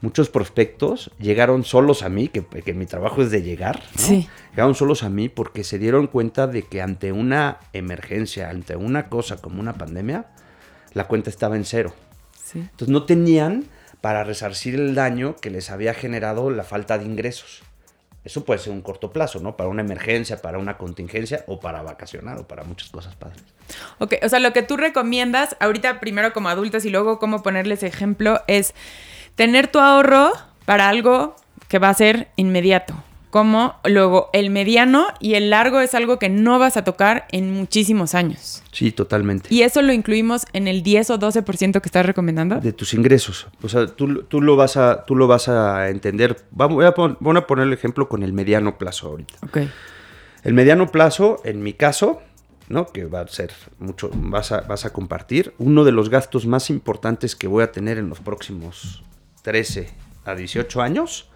muchos 0.04 0.30
prospectos 0.30 1.12
llegaron 1.18 1.64
solos 1.64 2.04
a 2.04 2.10
mí, 2.10 2.28
que, 2.28 2.44
que 2.44 2.74
mi 2.74 2.86
trabajo 2.86 3.22
es 3.22 3.32
de 3.32 3.42
llegar. 3.42 3.82
¿no? 3.96 4.04
Sí. 4.04 4.28
Llegaron 4.52 4.76
solos 4.76 5.02
a 5.02 5.10
mí 5.10 5.30
porque 5.30 5.64
se 5.64 5.80
dieron 5.80 6.08
cuenta 6.08 6.46
de 6.46 6.64
que 6.64 6.82
ante 6.82 7.14
una 7.14 7.60
emergencia, 7.72 8.50
ante 8.50 8.76
una 8.76 9.08
cosa 9.08 9.38
como 9.38 9.62
una 9.62 9.76
pandemia, 9.76 10.26
la 10.94 11.08
cuenta 11.08 11.30
estaba 11.30 11.56
en 11.56 11.64
cero. 11.64 11.94
Sí. 12.44 12.60
Entonces 12.60 12.90
no 12.90 13.06
tenían 13.06 13.64
para 14.02 14.26
resarcir 14.26 14.76
el 14.76 14.94
daño 14.94 15.38
que 15.38 15.50
les 15.50 15.72
había 15.72 15.94
generado 15.94 16.50
la 16.50 16.66
falta 16.66 16.98
de 16.98 17.06
ingresos. 17.06 17.64
Eso 18.26 18.44
puede 18.44 18.60
ser 18.60 18.74
un 18.74 18.82
corto 18.82 19.14
plazo, 19.14 19.40
¿no? 19.40 19.56
Para 19.56 19.70
una 19.70 19.84
emergencia, 19.84 20.42
para 20.42 20.58
una 20.58 20.78
contingencia 20.78 21.46
o 21.48 21.62
para 21.62 21.82
vacacionar 21.82 22.40
o 22.40 22.48
para 22.48 22.66
muchas 22.66 22.90
cosas 22.90 23.16
padres. 23.16 23.42
Ok, 24.00 24.16
o 24.22 24.28
sea, 24.28 24.40
lo 24.40 24.52
que 24.52 24.64
tú 24.64 24.76
recomiendas 24.76 25.56
ahorita 25.62 26.02
primero 26.02 26.34
como 26.34 26.50
adultos 26.50 26.84
y 26.84 26.90
luego 26.90 27.20
cómo 27.20 27.42
ponerles 27.42 27.84
ejemplo 27.84 28.42
es 28.48 28.74
tener 29.36 29.68
tu 29.68 29.80
ahorro 29.80 30.32
para 30.66 30.90
algo 30.90 31.36
que 31.68 31.80
va 31.80 31.90
a 31.90 31.94
ser 31.94 32.30
inmediato. 32.36 32.94
Como 33.30 33.74
luego 33.84 34.30
el 34.32 34.52
mediano 34.52 35.08
y 35.20 35.34
el 35.34 35.50
largo 35.50 35.80
es 35.80 35.96
algo 35.96 36.20
que 36.20 36.30
no 36.30 36.60
vas 36.60 36.78
a 36.78 36.84
tocar 36.84 37.26
en 37.32 37.52
muchísimos 37.52 38.14
años. 38.14 38.62
Sí, 38.72 38.92
totalmente. 38.92 39.48
Y 39.52 39.64
eso 39.64 39.82
lo 39.82 39.92
incluimos 39.92 40.46
en 40.54 40.68
el 40.68 40.84
10 40.84 41.10
o 41.10 41.18
12% 41.20 41.82
que 41.82 41.88
estás 41.88 42.06
recomendando. 42.06 42.60
De 42.60 42.74
tus 42.74 42.94
ingresos. 42.94 43.48
O 43.64 43.70
sea, 43.70 43.88
tú, 43.88 44.22
tú 44.26 44.40
lo, 44.40 44.56
vas 44.56 44.78
a, 44.78 45.04
tú 45.06 45.16
lo 45.16 45.26
vas 45.26 45.48
a 45.48 45.90
entender. 45.90 46.44
Vamos, 46.52 46.76
voy, 46.76 46.86
a 46.86 46.94
pon- 46.94 47.18
voy 47.22 47.36
a 47.36 47.48
poner 47.48 47.66
el 47.66 47.74
ejemplo 47.74 48.08
con 48.08 48.22
el 48.22 48.34
mediano 48.34 48.78
plazo 48.78 49.08
ahorita. 49.08 49.34
Ok. 49.44 49.58
El 50.44 50.54
mediano 50.54 50.92
plazo, 50.92 51.42
en 51.44 51.64
mi 51.64 51.74
caso, 51.74 52.22
¿no? 52.70 52.86
Que 52.86 53.06
va 53.06 53.22
a 53.22 53.28
ser 53.28 53.52
mucho, 53.80 54.12
vas 54.14 54.52
a, 54.52 54.62
vas 54.62 54.86
a 54.86 54.92
compartir. 54.94 55.56
Uno 55.58 55.86
de 55.86 55.92
los 55.92 56.10
gastos 56.12 56.46
más 56.46 56.70
importantes 56.70 57.36
que 57.36 57.48
voy 57.48 57.64
a 57.64 57.72
tener 57.72 57.98
en 57.98 58.10
los 58.10 58.20
próximos 58.20 59.02
13 59.44 59.90
a 60.26 60.36
18 60.36 60.82
años 60.82 61.30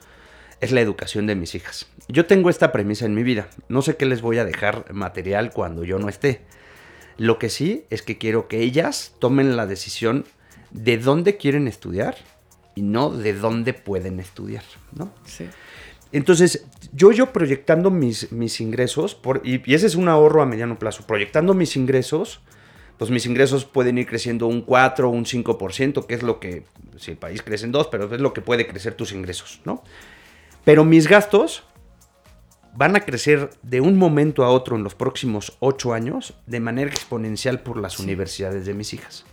es 0.60 0.72
la 0.72 0.82
educación 0.82 1.28
de 1.28 1.36
mis 1.36 1.54
hijas. 1.54 1.86
Yo 2.08 2.26
tengo 2.26 2.50
esta 2.50 2.72
premisa 2.72 3.06
en 3.06 3.13
mi 3.13 3.24
vida. 3.24 3.48
No 3.70 3.82
sé 3.82 3.96
qué 3.96 4.06
les 4.06 4.22
voy 4.22 4.39
a 4.39 4.46
dejar 4.46 4.91
material 4.93 5.52
cuando 5.52 5.84
yo 5.84 6.00
no 6.00 6.10
esté. 6.10 6.41
Lo 7.17 7.38
que 7.38 7.50
sí 7.50 7.86
es 7.89 8.02
que 8.02 8.17
quiero 8.17 8.48
que 8.48 8.62
ellas 8.62 9.13
tomen 9.20 9.56
la 9.56 9.67
decisión 9.67 10.26
de 10.72 10.98
dónde 10.98 11.38
quieren 11.38 11.67
estudiar 11.67 12.15
y 12.76 12.82
no 12.82 13.10
de 13.12 13.34
dónde 13.34 13.74
pueden 13.74 14.20
estudiar, 14.20 14.63
¿no? 14.93 15.12
Sí. 15.26 15.48
Entonces, 16.12 16.65
yo, 16.93 17.12
yo 17.12 17.34
proyectando 17.34 17.91
mis, 17.91 18.32
mis 18.32 18.62
ingresos, 18.62 19.15
por, 19.15 19.41
y, 19.43 19.62
y 19.70 19.76
ese 19.76 19.88
es 19.88 19.96
un 19.96 20.08
ahorro 20.08 20.41
a 20.41 20.46
mediano 20.46 20.80
plazo, 20.80 21.06
proyectando 21.06 21.54
mis 21.54 21.76
ingresos, 21.76 22.41
pues 22.98 23.12
mis 23.12 23.26
ingresos 23.26 23.66
pueden 23.66 23.98
ir 23.98 24.08
creciendo 24.08 24.48
un 24.48 24.62
4 24.62 25.08
o 25.08 25.12
un 25.12 25.26
5%, 25.26 26.06
que 26.06 26.16
es 26.16 26.24
lo 26.24 26.40
que, 26.40 26.64
si 26.98 27.12
el 27.12 27.18
país 27.18 27.42
crece 27.42 27.66
en 27.66 27.72
2, 27.72 27.88
pero 27.88 28.14
es 28.14 28.22
lo 28.22 28.34
que 28.34 28.42
puede 28.42 28.68
crecer 28.68 28.96
tus 28.96 29.12
ingresos, 29.12 29.62
¿no? 29.66 29.84
Pero 30.64 30.84
mis 30.84 31.08
gastos 31.08 31.64
van 32.78 32.96
a 32.96 33.00
crecer 33.02 33.50
de 33.64 33.82
un 33.82 33.98
momento 33.98 34.44
a 34.44 34.50
otro 34.50 34.76
en 34.76 34.84
los 34.84 34.94
próximos 34.94 35.58
ocho 35.60 35.94
años 35.94 36.36
de 36.46 36.60
manera 36.60 36.92
exponencial 36.92 37.62
por 37.62 37.78
las 37.78 38.00
universidades 38.00 38.66
de 38.66 38.74
mis 38.76 38.94
hijas. 38.94 39.26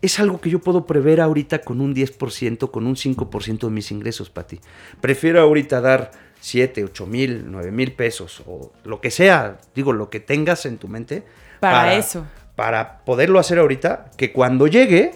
Es 0.00 0.20
algo 0.20 0.40
que 0.40 0.48
yo 0.48 0.60
puedo 0.60 0.86
prever 0.86 1.20
ahorita 1.20 1.60
con 1.60 1.80
un 1.80 1.94
10%, 1.94 2.70
con 2.70 2.86
un 2.86 2.94
5% 2.94 3.58
de 3.58 3.70
mis 3.70 3.90
ingresos, 3.90 4.30
Pati. 4.30 4.60
Prefiero 5.00 5.40
ahorita 5.40 5.80
dar 5.80 6.12
7, 6.40 6.84
8 6.84 7.06
mil, 7.06 7.44
9 7.50 7.72
mil 7.72 7.92
pesos 7.92 8.42
o 8.46 8.72
lo 8.84 9.00
que 9.00 9.10
sea, 9.10 9.58
digo, 9.74 9.92
lo 9.92 10.08
que 10.08 10.20
tengas 10.20 10.64
en 10.64 10.78
tu 10.78 10.88
mente. 10.88 11.24
Para 11.60 11.94
eso. 11.94 12.24
Para 12.58 13.04
poderlo 13.04 13.38
hacer 13.38 13.60
ahorita, 13.60 14.06
que 14.16 14.32
cuando 14.32 14.66
llegue 14.66 15.12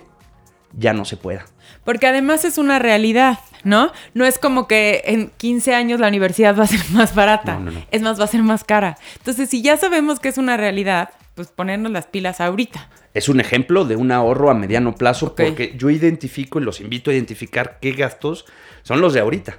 ya 0.78 0.92
no 0.92 1.04
se 1.04 1.16
pueda. 1.16 1.44
Porque 1.82 2.06
además 2.06 2.44
es 2.44 2.56
una 2.56 2.78
realidad, 2.78 3.40
¿no? 3.64 3.90
No 4.14 4.24
es 4.24 4.38
como 4.38 4.68
que 4.68 5.02
en 5.06 5.32
15 5.38 5.74
años 5.74 5.98
la 5.98 6.06
universidad 6.06 6.56
va 6.56 6.62
a 6.62 6.68
ser 6.68 6.78
más 6.92 7.16
barata. 7.16 7.54
No, 7.54 7.64
no, 7.64 7.70
no. 7.72 7.84
Es 7.90 8.00
más, 8.00 8.20
va 8.20 8.26
a 8.26 8.28
ser 8.28 8.44
más 8.44 8.62
cara. 8.62 8.96
Entonces, 9.16 9.50
si 9.50 9.60
ya 9.60 9.76
sabemos 9.76 10.20
que 10.20 10.28
es 10.28 10.38
una 10.38 10.56
realidad, 10.56 11.10
pues 11.34 11.48
ponernos 11.48 11.90
las 11.90 12.06
pilas 12.06 12.40
ahorita. 12.40 12.88
Es 13.12 13.28
un 13.28 13.40
ejemplo 13.40 13.86
de 13.86 13.96
un 13.96 14.12
ahorro 14.12 14.48
a 14.48 14.54
mediano 14.54 14.94
plazo 14.94 15.34
porque 15.34 15.74
yo 15.76 15.90
identifico 15.90 16.60
y 16.60 16.62
los 16.62 16.80
invito 16.80 17.10
a 17.10 17.14
identificar 17.14 17.78
qué 17.80 17.90
gastos 17.90 18.44
son 18.84 19.00
los 19.00 19.14
de 19.14 19.20
ahorita. 19.20 19.58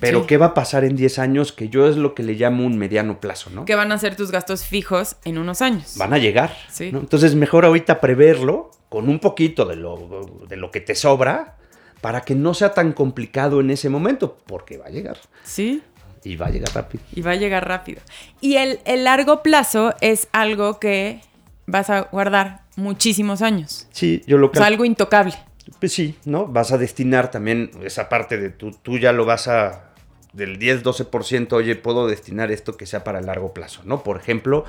Pero 0.00 0.20
Sí. 0.20 0.26
qué 0.28 0.36
va 0.36 0.46
a 0.46 0.54
pasar 0.54 0.84
en 0.84 0.94
10 0.96 1.18
años, 1.18 1.52
que 1.52 1.68
yo 1.68 1.88
es 1.88 1.96
lo 1.96 2.14
que 2.14 2.22
le 2.22 2.34
llamo 2.34 2.64
un 2.64 2.78
mediano 2.78 3.20
plazo, 3.20 3.50
¿no? 3.50 3.64
Que 3.64 3.74
van 3.74 3.90
a 3.92 3.98
ser 3.98 4.14
tus 4.16 4.30
gastos 4.30 4.64
fijos 4.64 5.16
en 5.24 5.38
unos 5.38 5.60
años. 5.62 5.94
Van 5.96 6.12
a 6.12 6.18
llegar. 6.18 6.54
Sí. 6.70 6.92
¿no? 6.92 7.00
Entonces 7.00 7.34
mejor 7.34 7.64
ahorita 7.64 8.00
preverlo 8.00 8.70
con 8.88 9.08
un 9.08 9.18
poquito 9.18 9.64
de 9.64 9.76
lo, 9.76 10.26
de 10.48 10.56
lo 10.56 10.70
que 10.70 10.80
te 10.80 10.94
sobra 10.94 11.56
para 12.00 12.20
que 12.20 12.34
no 12.34 12.54
sea 12.54 12.74
tan 12.74 12.92
complicado 12.92 13.60
en 13.60 13.70
ese 13.70 13.88
momento, 13.88 14.38
porque 14.46 14.78
va 14.78 14.86
a 14.86 14.90
llegar. 14.90 15.18
Sí. 15.42 15.82
Y 16.22 16.36
va 16.36 16.46
a 16.46 16.50
llegar 16.50 16.72
rápido. 16.74 17.02
Y 17.12 17.22
va 17.22 17.32
a 17.32 17.36
llegar 17.36 17.66
rápido. 17.66 18.00
Y 18.40 18.56
el, 18.56 18.78
el 18.84 19.04
largo 19.04 19.42
plazo 19.42 19.94
es 20.00 20.28
algo 20.32 20.78
que 20.78 21.20
vas 21.66 21.90
a 21.90 22.02
guardar 22.02 22.62
muchísimos 22.76 23.42
años. 23.42 23.88
Sí, 23.90 24.22
yo 24.26 24.38
lo 24.38 24.48
O 24.48 24.54
sea, 24.54 24.66
algo 24.66 24.84
intocable. 24.84 25.34
Pues 25.80 25.92
sí, 25.92 26.16
¿no? 26.24 26.46
Vas 26.46 26.72
a 26.72 26.78
destinar 26.78 27.30
también 27.30 27.70
esa 27.82 28.08
parte 28.08 28.38
de 28.38 28.50
tú, 28.50 28.70
tú 28.82 28.98
ya 28.98 29.12
lo 29.12 29.26
vas 29.26 29.48
a, 29.48 29.87
del 30.32 30.58
10-12%, 30.58 31.52
oye, 31.54 31.74
puedo 31.74 32.06
destinar 32.06 32.50
esto 32.52 32.76
que 32.76 32.86
sea 32.86 33.02
para 33.02 33.18
el 33.18 33.26
largo 33.26 33.54
plazo, 33.54 33.80
¿no? 33.84 34.02
Por 34.02 34.18
ejemplo, 34.18 34.64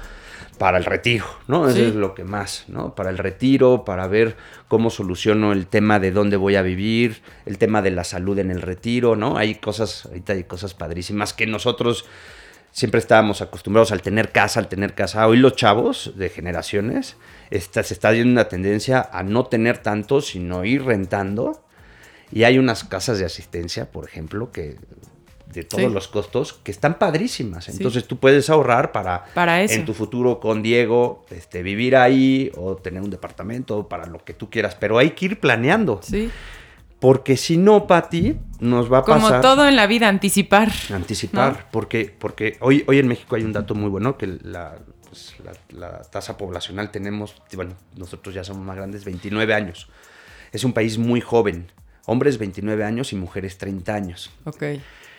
para 0.58 0.78
el 0.78 0.86
retiro, 0.86 1.26
¿no? 1.48 1.68
Eso 1.68 1.76
Sí. 1.78 1.84
es 1.84 1.96
lo 1.96 2.14
que 2.16 2.24
más, 2.24 2.64
¿no? 2.68 2.96
Para 2.96 3.10
el 3.10 3.18
retiro, 3.18 3.84
para 3.86 4.08
ver 4.08 4.38
cómo 4.68 4.90
soluciono 4.90 5.52
el 5.52 5.68
tema 5.68 6.00
de 6.00 6.12
dónde 6.12 6.38
voy 6.38 6.56
a 6.56 6.62
vivir, 6.62 7.22
el 7.46 7.58
tema 7.58 7.82
de 7.82 7.92
la 7.92 8.04
salud 8.04 8.40
en 8.40 8.52
el 8.52 8.62
retiro, 8.62 9.16
¿no? 9.16 9.38
Hay 9.38 9.56
cosas, 9.56 10.06
ahorita 10.06 10.34
hay 10.34 10.46
cosas 10.46 10.74
padrísimas 10.74 11.34
que 11.34 11.46
nosotros 11.46 12.06
siempre 12.72 13.00
estábamos 13.00 13.42
acostumbrados 13.42 13.92
al 13.92 14.02
tener 14.02 14.32
casa, 14.32 14.60
al 14.60 14.70
tener 14.70 14.94
casa. 14.96 15.28
Hoy 15.28 15.38
los 15.38 15.56
chavos 15.56 16.14
de 16.16 16.30
generaciones 16.30 17.18
está, 17.50 17.84
se 17.84 17.94
está 17.94 18.12
viendo 18.12 18.32
una 18.32 18.48
tendencia 18.48 19.10
a 19.12 19.24
no 19.24 19.46
tener 19.48 19.80
tanto, 19.80 20.22
sino 20.22 20.64
ir 20.64 20.84
rentando. 20.84 21.62
Y 22.32 22.44
hay 22.44 22.60
unas 22.60 22.84
casas 22.84 23.18
de 23.18 23.26
asistencia, 23.26 23.92
por 23.92 24.06
ejemplo, 24.06 24.52
que 24.52 24.78
de 25.54 25.64
todos 25.64 25.86
Sí. 25.86 25.94
los 25.94 26.08
costos, 26.08 26.54
que 26.54 26.72
están 26.72 27.00
padrísimas. 27.00 27.66
Sí. 27.66 27.72
Entonces 27.72 28.06
tú 28.08 28.18
puedes 28.18 28.50
ahorrar 28.50 28.92
para, 28.92 29.26
Para 29.34 29.62
eso. 29.64 29.74
en 29.76 29.86
tu 29.86 29.94
futuro 29.94 30.40
con 30.40 30.62
Diego 30.62 31.26
este, 31.32 31.64
vivir 31.64 31.96
ahí 31.96 32.52
o 32.56 32.76
tener 32.76 33.02
un 33.02 33.10
departamento 33.10 33.88
para 33.88 34.06
lo 34.06 34.24
que 34.24 34.34
tú 34.34 34.50
quieras. 34.50 34.76
Pero 34.76 34.98
hay 35.00 35.12
que 35.12 35.26
ir 35.26 35.40
planeando. 35.40 36.00
Sí. 36.04 36.30
Porque 37.00 37.38
si 37.38 37.58
no, 37.58 37.88
Pati, 37.88 38.38
nos 38.60 38.92
va 38.92 39.00
a 39.00 39.02
Como 39.04 39.22
pasar 39.22 39.42
todo 39.42 39.68
en 39.68 39.76
la 39.78 39.88
vida, 39.88 40.08
anticipar. 40.10 40.70
anticipar, 40.94 41.54
¿no? 41.54 41.60
porque, 41.72 42.14
porque 42.20 42.58
hoy, 42.60 42.84
hoy 42.88 43.00
en 43.00 43.08
México 43.08 43.36
hay 43.38 43.44
un 43.44 43.54
dato 43.54 43.74
muy 43.74 43.90
bueno, 43.90 44.18
que 44.18 44.28
la, 44.44 44.76
pues, 45.08 45.34
la- 45.44 45.80
la 45.80 46.02
tasa 46.02 46.38
poblacional 46.38 46.92
tenemos, 46.92 47.36
bueno, 47.56 47.74
nosotros 47.96 48.36
ya 48.36 48.44
somos 48.44 48.64
más 48.66 48.76
grandes, 48.76 49.06
29 49.06 49.54
años. 49.54 49.88
Es 50.52 50.66
un 50.66 50.74
país 50.74 50.98
muy 50.98 51.22
joven, 51.22 51.72
hombres 52.06 52.38
29 52.38 52.84
años 52.84 53.14
y 53.14 53.16
mujeres 53.16 53.58
30 53.58 53.96
años, 53.96 54.30
Ok. 54.44 54.64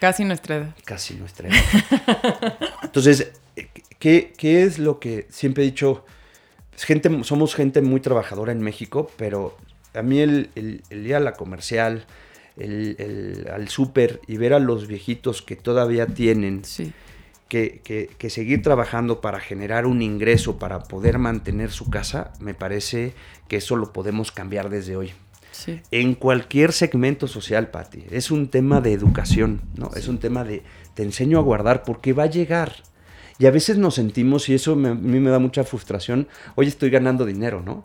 Casi 0.00 0.24
nuestra 0.24 0.56
edad. 0.56 0.74
casi 0.84 1.14
nuestra 1.14 1.48
edad. 1.48 2.58
Entonces, 2.82 3.32
¿qué, 3.98 4.32
qué 4.36 4.62
es 4.62 4.78
lo 4.78 4.98
que 4.98 5.26
siempre 5.30 5.62
he 5.62 5.66
dicho? 5.66 6.04
Es 6.74 6.84
gente, 6.84 7.22
somos 7.24 7.54
gente 7.54 7.82
muy 7.82 8.00
trabajadora 8.00 8.52
en 8.52 8.60
México, 8.62 9.10
pero 9.16 9.56
a 9.94 10.02
mí 10.02 10.20
el, 10.20 10.50
el- 10.54 10.82
el 10.90 11.06
ir 11.06 11.14
a 11.14 11.20
la 11.20 11.34
comercial, 11.34 12.06
el, 12.56 12.96
el- 12.98 13.48
al 13.52 13.68
súper 13.68 14.20
y 14.26 14.38
ver 14.38 14.54
a 14.54 14.58
los 14.58 14.86
viejitos 14.86 15.42
que 15.42 15.56
todavía 15.56 16.06
tienen 16.06 16.64
Sí. 16.64 16.92
que, 17.48 17.80
que- 17.84 18.08
que 18.16 18.30
seguir 18.30 18.62
trabajando 18.62 19.20
para 19.20 19.38
generar 19.40 19.84
un 19.84 20.00
ingreso, 20.00 20.58
para 20.58 20.78
poder 20.80 21.18
mantener 21.18 21.70
su 21.70 21.90
casa, 21.90 22.32
me 22.40 22.54
parece 22.54 23.12
que 23.48 23.56
eso 23.56 23.76
lo 23.76 23.92
podemos 23.92 24.32
cambiar 24.32 24.70
desde 24.70 24.96
hoy. 24.96 25.12
Sí. 25.60 25.80
En 25.90 26.14
cualquier 26.14 26.72
segmento 26.72 27.26
social, 27.28 27.68
Patti. 27.68 28.04
Es 28.10 28.30
un 28.30 28.48
tema 28.48 28.80
de 28.80 28.92
educación, 28.92 29.60
¿no? 29.76 29.90
Es 29.94 30.08
un 30.08 30.18
tema 30.18 30.42
de 30.44 30.62
te 30.94 31.02
enseño 31.02 31.38
a 31.38 31.42
guardar 31.42 31.82
porque 31.82 32.12
va 32.12 32.22
a 32.24 32.26
llegar. 32.26 32.72
Y 33.38 33.46
a 33.46 33.50
veces 33.50 33.76
nos 33.78 33.94
sentimos, 33.94 34.48
y 34.48 34.54
eso 34.54 34.74
me- 34.76 34.90
a 34.90 34.94
mí 34.94 35.18
me 35.20 35.30
da 35.30 35.38
mucha 35.38 35.64
frustración, 35.64 36.28
hoy 36.54 36.66
estoy 36.66 36.90
ganando 36.90 37.24
dinero, 37.26 37.62
¿no? 37.64 37.82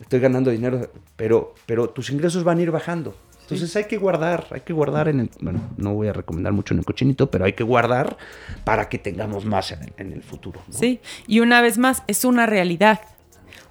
Estoy 0.00 0.20
ganando 0.20 0.50
dinero, 0.50 0.90
pero, 1.16 1.54
pero 1.66 1.88
tus 1.90 2.10
ingresos 2.10 2.44
van 2.44 2.58
a 2.58 2.62
ir 2.62 2.70
bajando. 2.70 3.16
Entonces 3.42 3.74
hay 3.76 3.84
que 3.84 3.96
guardar, 3.96 4.46
hay 4.50 4.60
que 4.60 4.74
guardar 4.74 5.08
en 5.08 5.20
el... 5.20 5.30
Bueno, 5.40 5.60
no 5.78 5.94
voy 5.94 6.08
a 6.08 6.12
recomendar 6.12 6.52
mucho 6.52 6.74
en 6.74 6.80
el 6.80 6.84
cochinito, 6.84 7.30
pero 7.30 7.46
hay 7.46 7.54
que 7.54 7.64
guardar 7.64 8.18
para 8.64 8.90
que 8.90 8.98
tengamos 8.98 9.46
más 9.46 9.72
en 9.72 9.82
el, 9.84 9.92
en 9.96 10.12
el 10.12 10.22
futuro. 10.22 10.60
¿no? 10.68 10.78
Sí, 10.78 11.00
y 11.26 11.40
una 11.40 11.62
vez 11.62 11.78
más, 11.78 12.02
es 12.06 12.24
una 12.26 12.44
realidad. 12.44 13.00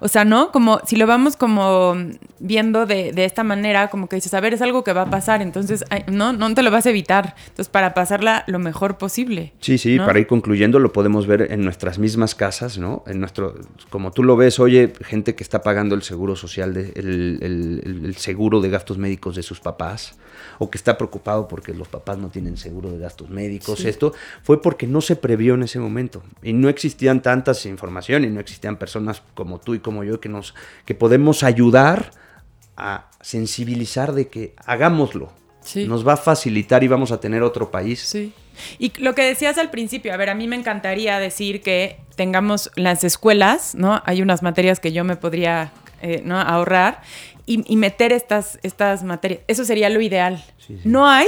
O 0.00 0.08
sea, 0.08 0.24
¿no? 0.24 0.52
Como 0.52 0.80
si 0.86 0.96
lo 0.96 1.06
vamos 1.06 1.36
como 1.36 1.94
viendo 2.38 2.86
de, 2.86 3.12
de 3.12 3.24
esta 3.24 3.42
manera, 3.42 3.88
como 3.88 4.08
que 4.08 4.16
dices, 4.16 4.32
a 4.34 4.40
ver, 4.40 4.54
es 4.54 4.62
algo 4.62 4.84
que 4.84 4.92
va 4.92 5.02
a 5.02 5.10
pasar, 5.10 5.42
entonces, 5.42 5.84
no, 6.06 6.32
no 6.32 6.54
te 6.54 6.62
lo 6.62 6.70
vas 6.70 6.86
a 6.86 6.90
evitar. 6.90 7.34
Entonces, 7.48 7.68
para 7.68 7.94
pasarla 7.94 8.44
lo 8.46 8.58
mejor 8.60 8.96
posible. 8.98 9.52
Sí, 9.60 9.76
sí, 9.78 9.96
¿no? 9.96 10.06
para 10.06 10.20
ir 10.20 10.26
concluyendo 10.26 10.78
lo 10.78 10.92
podemos 10.92 11.26
ver 11.26 11.48
en 11.50 11.62
nuestras 11.64 11.98
mismas 11.98 12.34
casas, 12.34 12.78
¿no? 12.78 13.02
En 13.06 13.18
nuestro, 13.20 13.54
como 13.90 14.12
tú 14.12 14.22
lo 14.22 14.36
ves, 14.36 14.60
oye, 14.60 14.92
gente 15.00 15.34
que 15.34 15.42
está 15.42 15.62
pagando 15.62 15.94
el 15.94 16.02
seguro 16.02 16.36
social, 16.36 16.74
de, 16.74 16.92
el, 16.94 17.38
el- 17.42 17.80
el- 17.84 18.04
el 18.06 18.16
seguro 18.16 18.60
de 18.60 18.70
gastos 18.70 18.98
médicos 18.98 19.34
de 19.36 19.42
sus 19.42 19.60
papás, 19.60 20.16
o 20.58 20.70
que 20.70 20.78
está 20.78 20.98
preocupado 20.98 21.48
porque 21.48 21.72
los 21.72 21.88
papás 21.88 22.18
no 22.18 22.28
tienen 22.28 22.56
seguro 22.56 22.90
de 22.90 22.98
gastos 22.98 23.30
médicos. 23.30 23.80
Sí. 23.80 23.88
Esto 23.88 24.12
fue 24.42 24.60
porque 24.60 24.86
no 24.86 25.00
se 25.00 25.16
previó 25.16 25.54
en 25.54 25.62
ese 25.62 25.78
momento 25.78 26.22
y 26.42 26.52
no 26.52 26.68
existían 26.68 27.22
tantas 27.22 27.64
información 27.66 28.24
y 28.24 28.28
no 28.28 28.40
existían 28.40 28.76
personas 28.76 29.22
como 29.34 29.60
tú 29.60 29.74
y 29.74 29.78
como 29.78 30.04
yo 30.04 30.20
que 30.20 30.28
nos, 30.28 30.54
que 30.84 30.94
podemos 30.94 31.42
ayudar 31.42 32.10
a 32.76 33.10
sensibilizar 33.20 34.12
de 34.12 34.28
que 34.28 34.54
hagámoslo. 34.64 35.32
Sí. 35.60 35.86
Nos 35.86 36.06
va 36.06 36.14
a 36.14 36.16
facilitar 36.16 36.82
y 36.82 36.88
vamos 36.88 37.12
a 37.12 37.20
tener 37.20 37.42
otro 37.42 37.70
país. 37.70 38.00
Sí. 38.00 38.32
Y 38.78 38.92
lo 39.00 39.14
que 39.14 39.22
decías 39.22 39.58
al 39.58 39.70
principio, 39.70 40.12
a 40.14 40.16
ver, 40.16 40.30
a 40.30 40.34
mí 40.34 40.48
me 40.48 40.56
encantaría 40.56 41.18
decir 41.18 41.60
que 41.60 41.98
tengamos 42.16 42.70
las 42.74 43.04
escuelas, 43.04 43.74
¿no? 43.74 44.02
Hay 44.06 44.22
unas 44.22 44.42
materias 44.42 44.80
que 44.80 44.92
yo 44.92 45.04
me 45.04 45.16
podría 45.16 45.72
eh, 46.00 46.22
¿no? 46.24 46.38
ahorrar 46.40 47.02
y, 47.48 47.64
y 47.72 47.76
meter 47.76 48.12
estas, 48.12 48.58
estas 48.62 49.02
materias. 49.02 49.40
Eso 49.48 49.64
sería 49.64 49.88
lo 49.88 50.00
ideal. 50.00 50.44
Sí, 50.58 50.78
sí. 50.82 50.88
No 50.88 51.08
hay, 51.08 51.26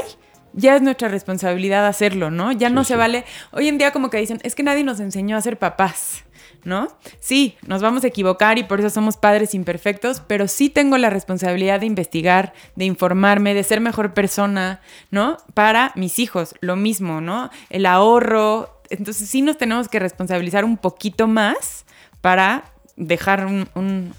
ya 0.53 0.77
es 0.77 0.83
nuestra 0.83 1.09
responsabilidad 1.09 1.87
hacerlo, 1.87 2.31
¿no? 2.31 2.53
Ya 2.53 2.69
no 2.71 2.85
se 2.85 2.97
vale. 2.97 3.25
Hoy 3.53 3.69
en 3.69 3.79
día 3.79 3.91
como 3.93 4.11
que 4.11 4.19
dicen, 4.19 4.39
es 4.43 4.55
que 4.55 4.63
nadie 4.63 4.85
nos 4.85 5.01
enseñó 5.01 5.37
a 5.37 5.41
ser 5.41 5.59
papás. 5.59 6.25
¿No? 6.63 6.89
Sí, 7.21 7.57
nos 7.67 7.81
vamos 7.81 8.05
a 8.05 8.09
equivocar 8.09 8.59
y 8.59 8.65
por 8.65 8.81
eso 8.81 8.91
somos 8.91 9.17
padres 9.17 9.55
imperfectos, 9.55 10.21
pero 10.21 10.47
sí 10.47 10.69
tengo 10.69 10.99
la 10.99 11.09
responsabilidad 11.09 11.81
de 11.81 11.87
investigar, 11.87 12.53
de 12.77 12.85
informarme, 12.85 13.55
de 13.55 13.65
ser 13.65 13.81
mejor 13.81 14.13
persona, 14.13 14.83
¿no? 15.11 15.39
Para 15.55 15.93
mis 15.95 16.19
hijos, 16.19 16.55
lo 16.61 16.77
mismo, 16.77 17.23
¿no? 17.23 17.49
El 17.71 17.87
ahorro. 17.87 18.83
Entonces 18.91 19.31
sí 19.31 19.41
nos 19.41 19.57
tenemos 19.57 19.89
que 19.89 20.01
responsabilizar 20.01 20.67
un 20.67 20.77
poquito 20.77 21.27
más 21.27 21.87
para 22.21 22.65
dejar 22.97 23.47
un, 23.47 23.67
un- 23.75 24.13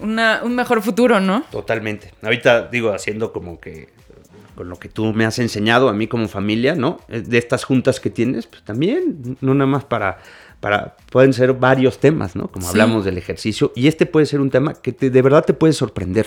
una- 0.00 0.40
un 0.44 0.54
mejor 0.54 0.82
futuro, 0.82 1.20
¿no? 1.20 1.42
Totalmente. 1.50 2.12
Ahorita 2.22 2.68
digo, 2.68 2.92
haciendo 2.92 3.32
como 3.32 3.58
que 3.60 3.88
con 4.54 4.68
lo 4.70 4.78
que 4.78 4.88
tú 4.88 5.12
me 5.12 5.26
has 5.26 5.38
enseñado 5.38 5.88
a 5.88 5.92
mí 5.92 6.06
como 6.06 6.28
familia, 6.28 6.74
¿no? 6.74 6.98
Eh, 7.08 7.20
De 7.20 7.36
estas 7.38 7.64
juntas 7.64 8.00
que 8.00 8.08
tienes, 8.10 8.46
pues 8.46 8.62
también, 8.64 9.36
no 9.42 9.52
nada 9.54 9.66
más 9.70 9.84
para, 9.84 10.18
para 10.60 10.96
pueden 11.10 11.32
ser 11.34 11.52
varios 11.52 11.98
temas, 12.00 12.34
¿no? 12.36 12.48
Como 12.48 12.64
Sí. 12.64 12.70
hablamos 12.70 13.04
del 13.04 13.18
ejercicio. 13.18 13.72
Y 13.76 13.86
este 13.88 14.06
puede 14.06 14.24
ser 14.26 14.40
un 14.40 14.50
tema 14.50 14.72
que 14.74 14.92
te- 14.92 15.10
de 15.10 15.22
verdad 15.22 15.44
te 15.44 15.52
puede 15.52 15.74
sorprender. 15.74 16.26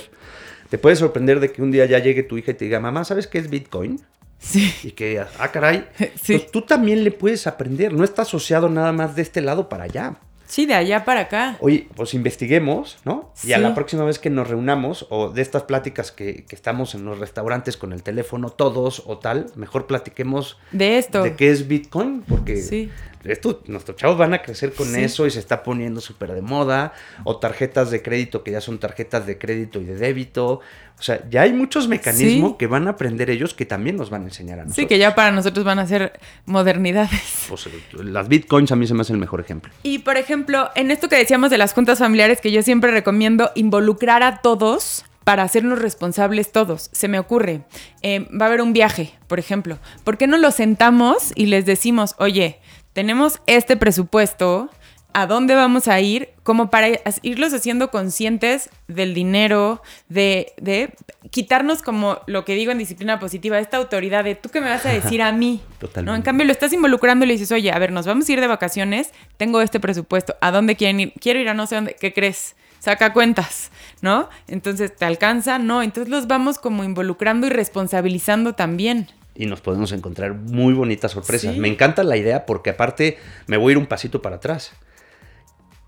Te 0.70 0.78
puede 0.78 0.96
sorprender 0.96 1.40
de 1.40 1.52
que 1.52 1.64
un 1.64 1.72
día 1.72 1.86
ya 1.88 1.98
llegue 1.98 2.22
tu 2.22 2.38
hija 2.38 2.52
y 2.52 2.54
te 2.54 2.66
diga, 2.66 2.80
mamá, 2.80 3.04
¿sabes 3.04 3.26
qué 3.26 3.40
es 3.40 3.50
Bitcoin? 3.50 4.00
Sí. 4.38 4.72
Y 4.84 4.92
que, 4.92 5.20
ah, 5.40 5.48
caray, 5.52 5.86
Sí. 6.22 6.38
pues 6.38 6.52
tú 6.52 6.62
también 6.62 7.04
le 7.04 7.10
puedes 7.12 7.48
aprender. 7.48 7.92
No 7.94 8.04
está 8.04 8.22
asociado 8.22 8.70
nada 8.70 8.92
más 8.92 9.16
de 9.16 9.24
este 9.24 9.42
lado 9.42 9.68
para 9.70 9.86
allá. 9.86 10.18
Sí, 10.50 10.66
de 10.66 10.74
allá 10.74 11.06
para 11.06 11.20
acá. 11.22 11.58
Oye, 11.60 11.88
pues 11.96 12.16
investiguemos, 12.16 12.98
¿no? 13.06 13.32
Y 13.44 13.54
a 13.54 13.58
Sí. 13.58 13.62
la 13.62 13.76
próxima 13.76 14.04
vez 14.04 14.18
que 14.18 14.32
nos 14.32 14.48
reunamos, 14.50 15.06
o 15.12 15.30
de 15.30 15.44
estas 15.44 15.62
pláticas 15.64 16.12
que, 16.12 16.44
que 16.46 16.56
estamos 16.56 16.96
en 16.96 17.06
los 17.06 17.20
restaurantes 17.20 17.78
con 17.78 17.94
el 17.94 18.02
teléfono 18.02 18.50
todos 18.50 19.04
o 19.06 19.20
tal, 19.20 19.46
mejor 19.56 19.86
platiquemos 19.86 20.58
De 20.72 20.98
esto. 20.98 21.22
de 21.22 21.36
qué 21.36 21.52
es 21.52 21.68
Bitcoin, 21.68 22.24
porque 22.28 22.58
Sí. 22.58 22.90
Esto, 23.24 23.62
nuestros 23.68 23.98
chavos 23.98 24.18
van 24.18 24.34
a 24.34 24.42
crecer 24.42 24.74
con 24.74 24.88
Sí. 24.88 25.02
eso 25.04 25.26
y 25.28 25.32
se 25.32 25.40
está 25.40 25.64
poniendo 25.64 26.00
súper 26.02 26.34
de 26.34 26.42
moda, 26.42 26.94
o 27.24 27.38
tarjetas 27.38 27.92
de 27.92 28.02
crédito 28.02 28.44
que 28.44 28.52
ya 28.52 28.62
son 28.62 28.80
tarjetas 28.80 29.26
de 29.26 29.38
crédito 29.38 29.80
y 29.82 29.86
de 29.86 29.96
débito. 29.96 30.62
O 30.98 31.02
sea, 31.02 31.22
ya 31.30 31.44
hay 31.44 31.54
muchos 31.54 31.88
mecanismos 31.88 32.52
Sí. 32.52 32.56
que 32.60 32.68
van 32.68 32.88
a 32.88 32.92
aprender 32.92 33.30
ellos 33.30 33.54
que 33.54 33.66
también 33.66 33.96
nos 33.96 34.10
van 34.10 34.24
a 34.24 34.26
enseñar 34.26 34.60
a 34.60 34.64
nosotros. 34.64 34.76
Sí, 34.76 34.86
que 34.88 34.98
ya 34.98 35.16
para 35.16 35.32
nosotros 35.32 35.64
van 35.66 35.80
a 35.80 35.88
ser 35.88 36.20
modernidades. 36.46 37.10
Pues, 37.50 37.68
las 38.06 38.28
Bitcoins 38.28 38.72
a 38.72 38.76
mí 38.76 38.86
se 38.86 38.94
me 38.94 39.02
hace 39.02 39.14
el 39.14 39.20
mejor 39.20 39.40
ejemplo. 39.40 39.72
Y 39.84 40.00
por 40.00 40.18
ejemplo, 40.18 40.70
en 40.76 40.92
esto 40.92 41.10
que 41.10 41.16
decíamos 41.16 41.50
de 41.50 41.58
las 41.58 41.74
juntas 41.74 42.00
familiares, 42.00 42.42
que 42.42 42.52
yo 42.52 42.62
siempre 42.64 42.92
recomiendo 42.92 43.52
involucrar 43.56 44.24
a 44.24 44.42
todos 44.42 45.06
para 45.24 45.44
hacernos 45.44 45.80
responsables 45.80 46.52
todos. 46.52 46.90
Se 46.92 47.08
me 47.08 47.20
ocurre, 47.20 47.62
eh, 48.02 48.28
va 48.40 48.46
a 48.46 48.48
haber 48.48 48.62
un 48.62 48.74
viaje, 48.74 49.14
por 49.28 49.40
ejemplo. 49.40 49.78
¿Por 50.04 50.18
qué 50.18 50.28
no 50.28 50.38
los 50.38 50.56
sentamos 50.56 51.32
y 51.36 51.46
les 51.48 51.66
decimos, 51.66 52.16
oye, 52.18 52.60
tenemos 53.00 53.40
este 53.48 53.78
presupuesto, 53.78 54.70
¿a 55.14 55.26
dónde 55.26 55.56
vamos 55.56 55.88
a 55.88 56.02
ir? 56.02 56.32
Como 56.44 56.70
para 56.70 56.90
irlos 57.22 57.54
haciendo 57.54 57.92
conscientes 57.92 58.70
del 58.90 59.14
dinero, 59.14 59.82
de, 60.10 60.52
de 60.58 60.94
quitarnos 61.32 61.82
como 61.82 62.20
lo 62.28 62.44
que 62.44 62.56
digo 62.56 62.74
en 62.74 62.78
disciplina 62.78 63.18
positiva, 63.18 63.58
esta 63.58 63.78
autoridad 63.78 64.26
de 64.26 64.36
tú 64.36 64.50
qué 64.50 64.60
me 64.60 64.68
vas 64.68 64.86
a 64.86 64.90
decir 64.90 65.22
a 65.22 65.32
mí. 65.32 65.62
Totalmente. 65.80 66.02
¿no? 66.12 66.14
En 66.18 66.24
cambio, 66.24 66.46
lo 66.46 66.52
estás 66.52 66.74
involucrando 66.74 67.24
y 67.24 67.30
le 67.30 67.36
dices, 67.36 67.54
oye, 67.54 67.72
a 67.72 67.80
ver, 67.80 67.94
nos 67.94 68.06
vamos 68.06 68.28
a 68.28 68.34
ir 68.34 68.42
de 68.42 68.48
vacaciones, 68.48 69.12
tengo 69.38 69.62
este 69.62 69.80
presupuesto, 69.80 70.36
¿a 70.42 70.52
dónde 70.52 70.76
quieren 70.76 71.00
ir? 71.00 71.14
Quiero 71.22 71.40
ir 71.40 71.48
a 71.48 71.54
no 71.54 71.68
sé 71.68 71.76
dónde, 71.76 71.96
¿qué 71.98 72.12
crees? 72.12 72.58
Saca 72.80 73.14
cuentas, 73.14 73.72
¿no? 74.02 74.28
Entonces, 74.50 74.94
¿te 74.94 75.06
alcanza? 75.06 75.58
No, 75.58 75.82
entonces 75.84 76.12
los 76.12 76.28
vamos 76.28 76.60
como 76.60 76.84
involucrando 76.84 77.48
y 77.48 77.50
responsabilizando 77.50 78.56
también. 78.56 79.08
Y 79.40 79.46
nos 79.46 79.62
podemos 79.62 79.94
encontrar 79.94 80.34
muy 80.34 80.74
bonitas 80.74 81.14
sorpresas. 81.14 81.54
Sí. 81.54 81.60
Me 81.62 81.70
encanta 81.70 82.04
la 82.04 82.18
idea 82.18 82.46
porque 82.46 82.72
aparte 82.72 83.18
me 83.48 83.56
voy 83.56 83.72
a 83.72 83.72
ir 83.72 83.78
un 83.78 83.86
pasito 83.86 84.22
para 84.22 84.36
atrás. 84.36 84.74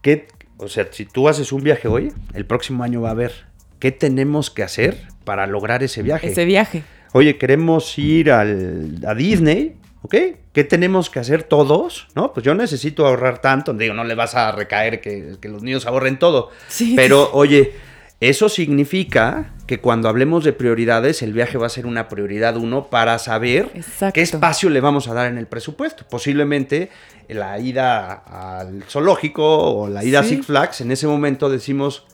¿Qué, 0.02 0.30
o 0.56 0.70
sea, 0.70 0.88
si 0.90 1.04
tú 1.04 1.28
haces 1.28 1.52
un 1.52 1.62
viaje 1.62 1.90
hoy, 1.90 2.14
el 2.34 2.46
próximo 2.46 2.86
año 2.86 3.02
va 3.02 3.10
a 3.10 3.12
haber 3.12 3.34
qué 3.80 3.92
tenemos 3.92 4.52
que 4.52 4.64
hacer 4.64 4.98
para 5.26 5.48
lograr 5.48 5.84
ese 5.84 6.02
viaje. 6.02 6.28
Ese 6.28 6.46
viaje. 6.46 6.84
Oye, 7.12 7.38
queremos 7.38 7.98
ir 7.98 8.32
al, 8.32 9.00
a 9.06 9.14
Disney, 9.16 9.76
¿ok? 10.02 10.16
¿Qué 10.54 10.64
tenemos 10.64 11.10
que 11.10 11.20
hacer 11.20 11.44
todos? 11.44 12.08
¿No? 12.16 12.32
Pues 12.32 12.46
yo 12.46 12.56
necesito 12.56 13.06
ahorrar 13.06 13.42
tanto. 13.42 13.74
Digo, 13.74 13.94
no 13.94 14.06
le 14.06 14.16
vas 14.16 14.34
a 14.36 14.54
recaer 14.54 15.02
que, 15.02 15.36
que 15.42 15.50
los 15.50 15.62
niños 15.62 15.86
ahorren 15.86 16.20
todo. 16.20 16.52
Sí. 16.70 16.94
Pero, 16.96 17.30
oye, 17.34 17.74
eso 18.22 18.50
significa 18.50 19.52
que 19.66 19.80
cuando 19.82 20.08
hablemos 20.08 20.44
de 20.44 20.54
prioridades, 20.54 21.22
el 21.24 21.34
viaje 21.34 21.58
va 21.58 21.66
a 21.66 21.70
ser 21.70 21.88
una 21.88 22.08
prioridad 22.08 22.56
uno 22.56 22.88
para 22.90 23.18
saber 23.18 23.72
Exacto. 23.74 24.14
qué 24.14 24.22
espacio 24.22 24.70
le 24.70 24.80
vamos 24.80 25.08
a 25.08 25.14
dar 25.16 25.28
en 25.28 25.38
el 25.40 25.48
presupuesto. 25.48 26.06
Posiblemente 26.08 26.90
la 27.28 27.58
ida 27.60 28.14
al 28.14 28.84
zoológico 28.84 29.44
o 29.74 29.90
la 29.90 30.04
ida 30.04 30.20
a 30.20 30.24
Sí. 30.24 30.36
Six 30.36 30.46
Flags, 30.46 30.82
en 30.82 30.92
ese 30.92 31.08
momento 31.08 31.50
decimos, 31.50 32.06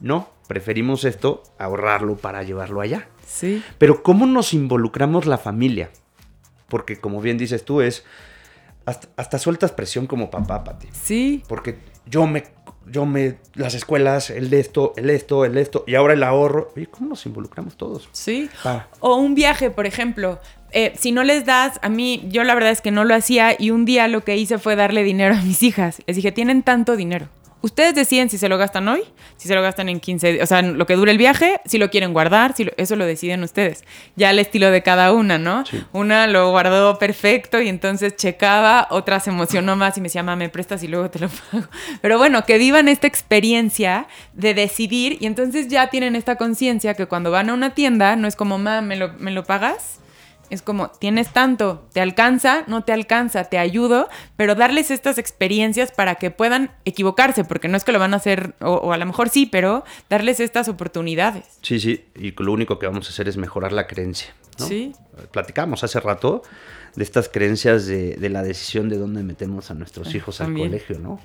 no, 0.00 0.28
preferimos 0.46 1.04
esto, 1.04 1.42
ahorrarlo 1.58 2.16
para 2.16 2.42
llevarlo 2.42 2.82
allá. 2.82 3.08
Sí. 3.26 3.62
Pero 3.78 4.02
¿cómo 4.02 4.26
nos 4.26 4.52
involucramos 4.52 5.24
la 5.24 5.38
familia? 5.38 5.90
Porque 6.68 7.00
como 7.00 7.20
bien 7.22 7.38
dices 7.38 7.64
tú, 7.64 7.80
es 7.80 8.04
hasta, 8.84 9.08
hasta 9.16 9.38
sueltas 9.38 9.72
presión 9.72 10.06
como 10.06 10.30
papá, 10.30 10.64
Pati. 10.64 10.88
Sí. 10.92 11.42
Porque 11.48 11.78
yo 12.04 12.26
me, 12.26 12.44
yo 12.90 13.06
me, 13.06 13.36
las 13.54 13.74
escuelas, 13.74 14.30
el 14.30 14.50
de 14.50 14.60
esto, 14.60 14.92
el 14.96 15.10
esto, 15.10 15.44
el 15.44 15.56
esto, 15.58 15.84
y 15.86 15.94
ahora 15.94 16.14
el 16.14 16.22
ahorro. 16.22 16.72
Oye, 16.76 16.86
¿cómo 16.86 17.08
nos 17.08 17.26
involucramos 17.26 17.76
todos? 17.76 18.08
Sí. 18.12 18.48
O 19.00 19.16
un 19.16 19.34
viaje, 19.34 19.70
por 19.70 19.86
ejemplo. 19.86 20.38
Eh, 20.72 20.92
si 20.96 21.12
no 21.12 21.22
les 21.24 21.46
das, 21.46 21.78
a 21.82 21.88
mí, 21.88 22.24
yo 22.28 22.44
la 22.44 22.54
verdad 22.54 22.70
es 22.70 22.80
que 22.80 22.90
no 22.90 23.04
lo 23.04 23.14
hacía 23.14 23.56
y 23.58 23.70
un 23.70 23.84
día 23.84 24.08
lo 24.08 24.24
que 24.24 24.36
hice 24.36 24.58
fue 24.58 24.76
darle 24.76 25.04
dinero 25.04 25.34
a 25.34 25.42
mis 25.42 25.62
hijas. 25.62 26.02
Les 26.06 26.16
dije, 26.16 26.32
tienen 26.32 26.62
tanto 26.62 26.96
dinero. 26.96 27.28
Ustedes 27.62 27.94
deciden 27.94 28.30
si 28.30 28.38
se 28.38 28.48
lo 28.48 28.58
gastan 28.58 28.86
hoy, 28.86 29.02
si 29.36 29.48
se 29.48 29.54
lo 29.54 29.62
gastan 29.62 29.88
en 29.88 29.98
15 29.98 30.32
días, 30.34 30.44
o 30.44 30.46
sea, 30.46 30.62
lo 30.62 30.86
que 30.86 30.94
dure 30.94 31.10
el 31.10 31.18
viaje, 31.18 31.60
si 31.64 31.78
lo 31.78 31.90
quieren 31.90 32.12
guardar, 32.12 32.54
si 32.54 32.64
lo- 32.64 32.72
eso 32.76 32.94
lo 32.96 33.04
deciden 33.06 33.42
ustedes. 33.42 33.82
Ya 34.14 34.28
al 34.28 34.38
estilo 34.38 34.70
de 34.70 34.82
cada 34.82 35.12
una, 35.12 35.38
¿no? 35.38 35.64
Sí. 35.66 35.82
Una 35.92 36.26
lo 36.28 36.50
guardó 36.50 36.98
perfecto 36.98 37.60
y 37.60 37.68
entonces 37.68 38.14
checaba, 38.14 38.86
otra 38.90 39.18
se 39.20 39.30
emocionó 39.30 39.74
más 39.74 39.96
y 39.96 40.00
me 40.00 40.04
decía, 40.06 40.22
mamá, 40.22 40.36
me 40.36 40.48
prestas 40.48 40.82
y 40.84 40.88
luego 40.88 41.10
te 41.10 41.18
lo 41.18 41.28
pago. 41.50 41.64
Pero 42.02 42.18
bueno, 42.18 42.44
que 42.44 42.58
vivan 42.58 42.88
esta 42.88 43.06
experiencia 43.06 44.06
de 44.34 44.54
decidir 44.54 45.16
y 45.20 45.26
entonces 45.26 45.66
ya 45.68 45.88
tienen 45.88 46.14
esta 46.14 46.36
conciencia 46.36 46.94
que 46.94 47.06
cuando 47.06 47.30
van 47.32 47.50
a 47.50 47.54
una 47.54 47.74
tienda 47.74 48.14
no 48.16 48.28
es 48.28 48.36
como, 48.36 48.58
mamá, 48.58 48.80
¿me 48.82 48.96
lo, 48.96 49.12
¿me 49.14 49.30
lo 49.32 49.44
pagas? 49.44 49.98
Es 50.50 50.62
como, 50.62 50.88
tienes 50.90 51.32
tanto, 51.32 51.86
te 51.92 52.00
alcanza, 52.00 52.64
no 52.66 52.84
te 52.84 52.92
alcanza, 52.92 53.44
te 53.44 53.58
ayudo, 53.58 54.08
pero 54.36 54.54
darles 54.54 54.90
estas 54.90 55.18
experiencias 55.18 55.92
para 55.92 56.16
que 56.16 56.30
puedan 56.30 56.70
equivocarse, 56.84 57.44
porque 57.44 57.68
no 57.68 57.76
es 57.76 57.84
que 57.84 57.92
lo 57.92 57.98
van 57.98 58.14
a 58.14 58.18
hacer, 58.18 58.54
o, 58.60 58.74
o 58.74 58.92
a 58.92 58.96
lo 58.96 59.06
mejor 59.06 59.28
sí, 59.28 59.46
pero 59.46 59.84
darles 60.08 60.40
estas 60.40 60.68
oportunidades. 60.68 61.44
Sí, 61.62 61.80
sí, 61.80 62.04
y 62.14 62.32
lo 62.42 62.52
único 62.52 62.78
que 62.78 62.86
vamos 62.86 63.06
a 63.08 63.10
hacer 63.10 63.28
es 63.28 63.36
mejorar 63.36 63.72
la 63.72 63.86
creencia. 63.86 64.34
¿no? 64.58 64.66
Sí. 64.66 64.94
Platicamos 65.32 65.84
hace 65.84 66.00
rato 66.00 66.42
de 66.94 67.04
estas 67.04 67.28
creencias 67.28 67.86
de, 67.86 68.16
de 68.16 68.28
la 68.30 68.42
decisión 68.42 68.88
de 68.88 68.98
dónde 68.98 69.22
metemos 69.22 69.70
a 69.70 69.74
nuestros 69.74 70.14
hijos 70.14 70.38
también. 70.38 70.66
al 70.66 70.72
colegio, 70.72 70.98
¿no? 70.98 71.20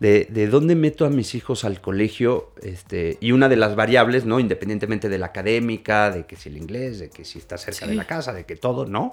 De, 0.00 0.26
de 0.28 0.48
dónde 0.48 0.74
meto 0.74 1.06
a 1.06 1.10
mis 1.10 1.34
hijos 1.34 1.64
al 1.64 1.80
colegio, 1.80 2.52
este, 2.62 3.16
y 3.20 3.32
una 3.32 3.48
de 3.48 3.56
las 3.56 3.76
variables, 3.76 4.24
¿no? 4.24 4.40
Independientemente 4.40 5.08
de 5.08 5.18
la 5.18 5.26
académica, 5.26 6.10
de 6.10 6.26
que 6.26 6.36
si 6.36 6.48
el 6.48 6.56
inglés, 6.56 6.98
de 6.98 7.10
que 7.10 7.24
si 7.24 7.38
está 7.38 7.56
cerca 7.56 7.86
de 7.86 7.94
la 7.94 8.04
casa, 8.04 8.32
de 8.32 8.44
que 8.44 8.56
todo, 8.56 8.86
¿no? 8.86 9.12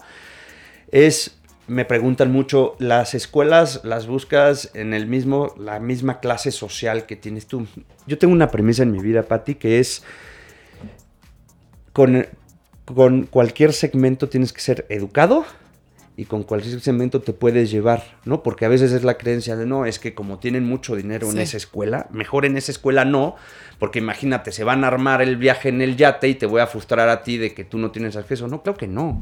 Es, 0.92 1.40
me 1.68 1.86
preguntan 1.86 2.32
mucho, 2.32 2.76
las 2.80 3.14
escuelas 3.14 3.82
las 3.84 4.08
buscas 4.08 4.72
en 4.74 4.94
el 4.94 5.08
mismo, 5.08 5.54
la 5.58 5.80
misma 5.80 6.20
clase 6.20 6.52
social 6.52 7.06
que 7.06 7.16
tienes 7.16 7.46
tú. 7.46 7.68
Yo 8.08 8.18
tengo 8.18 8.34
una 8.34 8.50
premisa 8.50 8.84
en 8.84 8.92
mi 8.92 9.00
vida, 9.00 9.24
Patti, 9.24 9.56
que 9.56 9.80
es 9.80 10.04
con, 11.94 12.26
con 12.86 13.24
cualquier 13.28 13.74
segmento 13.74 14.30
tienes 14.30 14.52
que 14.52 14.62
ser 14.62 14.86
educado 14.90 15.46
y 16.22 16.26
con 16.26 16.44
cualquier 16.44 16.80
segmento 16.82 17.20
te 17.22 17.34
puedes 17.34 17.72
llevar, 17.72 18.04
¿no? 18.26 18.44
Porque 18.44 18.66
a 18.66 18.70
veces 18.70 18.92
es 18.92 19.04
la 19.04 19.18
creencia 19.18 19.56
de, 19.56 19.66
no, 19.66 19.88
es 19.88 19.98
que 19.98 20.14
como 20.14 20.38
tienen 20.38 20.66
mucho 20.66 20.96
dinero 20.96 21.32
en 21.32 21.40
esa 21.40 21.58
escuela, 21.58 22.06
mejor 22.12 22.46
en 22.46 22.58
esa 22.58 22.72
escuela 22.72 23.06
no, 23.06 23.36
porque 23.80 23.98
imagínate, 23.98 24.52
se 24.52 24.64
van 24.64 24.84
a 24.84 24.88
armar 24.88 25.24
el 25.24 25.38
viaje 25.38 25.70
en 25.70 25.82
el 25.82 25.98
yate 25.98 26.28
y 26.30 26.36
te 26.36 26.46
voy 26.46 26.62
a 26.62 26.68
frustrar 26.68 27.10
a 27.10 27.24
ti 27.24 27.38
de 27.38 27.56
que 27.56 27.64
tú 27.64 27.80
no 27.80 27.90
tienes 27.90 28.16
acceso. 28.16 28.48
No, 28.48 28.62
claro 28.62 28.78
que 28.78 28.88
no. 28.88 29.20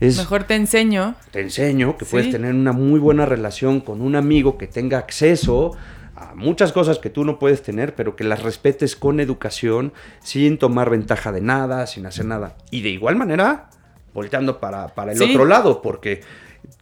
Es, 0.00 0.18
Mejor 0.18 0.44
te 0.44 0.54
enseño. 0.54 1.14
te 1.30 1.40
enseño 1.40 1.96
que 1.96 2.04
Sí. 2.04 2.10
puedes 2.10 2.30
tener 2.30 2.52
una 2.52 2.72
muy 2.72 3.00
buena 3.00 3.24
relación 3.24 3.80
con 3.80 4.02
un 4.02 4.14
amigo 4.14 4.58
que 4.58 4.66
tenga 4.66 4.98
acceso 4.98 5.70
a 6.14 6.34
muchas 6.34 6.72
cosas 6.72 6.98
que 6.98 7.08
tú 7.08 7.24
no 7.24 7.38
puedes 7.38 7.62
tener, 7.62 7.94
pero 7.94 8.16
que 8.16 8.24
las 8.24 8.42
respetes 8.42 8.96
con 8.96 9.18
educación, 9.18 9.94
sin 10.20 10.58
tomar 10.58 10.90
ventaja 10.90 11.32
de 11.32 11.40
nada, 11.40 11.86
sin 11.86 12.04
hacer 12.04 12.26
nada. 12.26 12.56
Y 12.70 12.82
de 12.82 12.90
igual 12.90 13.16
manera, 13.16 13.70
volteando 14.14 14.58
para, 14.60 14.88
para 14.94 15.12
el 15.12 15.18
Sí. 15.18 15.24
otro 15.30 15.44
lado, 15.44 15.82
porque 15.82 16.22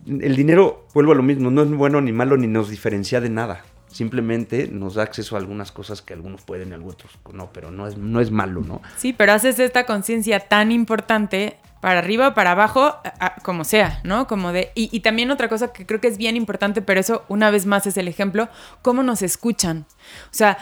el 0.06 0.36
dinero, 0.36 0.86
vuelvo 0.94 1.12
a 1.12 1.14
lo 1.16 1.22
mismo, 1.24 1.50
no 1.50 1.62
es 1.62 1.70
bueno 1.70 2.00
ni 2.00 2.12
malo 2.12 2.36
ni 2.36 2.46
nos 2.46 2.68
diferencia 2.70 3.20
de 3.20 3.30
nada. 3.30 3.64
Simplemente 3.88 4.68
nos 4.68 4.94
da 4.94 5.02
acceso 5.02 5.34
a 5.36 5.38
algunas 5.38 5.70
cosas 5.72 6.00
que 6.00 6.14
algunos 6.14 6.42
pueden 6.42 6.70
y 6.70 6.74
otros 6.88 7.18
no, 7.32 7.52
pero 7.52 7.70
no 7.70 7.86
es, 7.86 7.98
no 7.98 8.20
es 8.20 8.30
malo, 8.30 8.60
¿no? 8.62 8.80
Sí, 8.96 9.12
pero 9.12 9.32
haces 9.32 9.58
esta 9.58 9.84
conciencia 9.84 10.40
tan 10.40 10.72
importante 10.72 11.58
para 11.82 11.98
arriba 11.98 12.32
para 12.32 12.52
abajo, 12.52 12.96
como 13.42 13.64
sea, 13.64 14.00
¿no? 14.04 14.26
Como 14.28 14.52
de. 14.52 14.70
Y, 14.74 14.88
y 14.92 15.00
también 15.00 15.30
otra 15.30 15.48
cosa 15.48 15.72
que 15.72 15.84
creo 15.84 16.00
que 16.00 16.08
es 16.08 16.16
bien 16.16 16.36
importante, 16.36 16.80
pero 16.80 17.00
eso 17.00 17.24
una 17.28 17.50
vez 17.50 17.66
más 17.66 17.86
es 17.86 17.96
el 17.96 18.08
ejemplo, 18.08 18.48
cómo 18.82 19.02
nos 19.02 19.20
escuchan. 19.20 19.84
O 20.26 20.34
sea, 20.34 20.58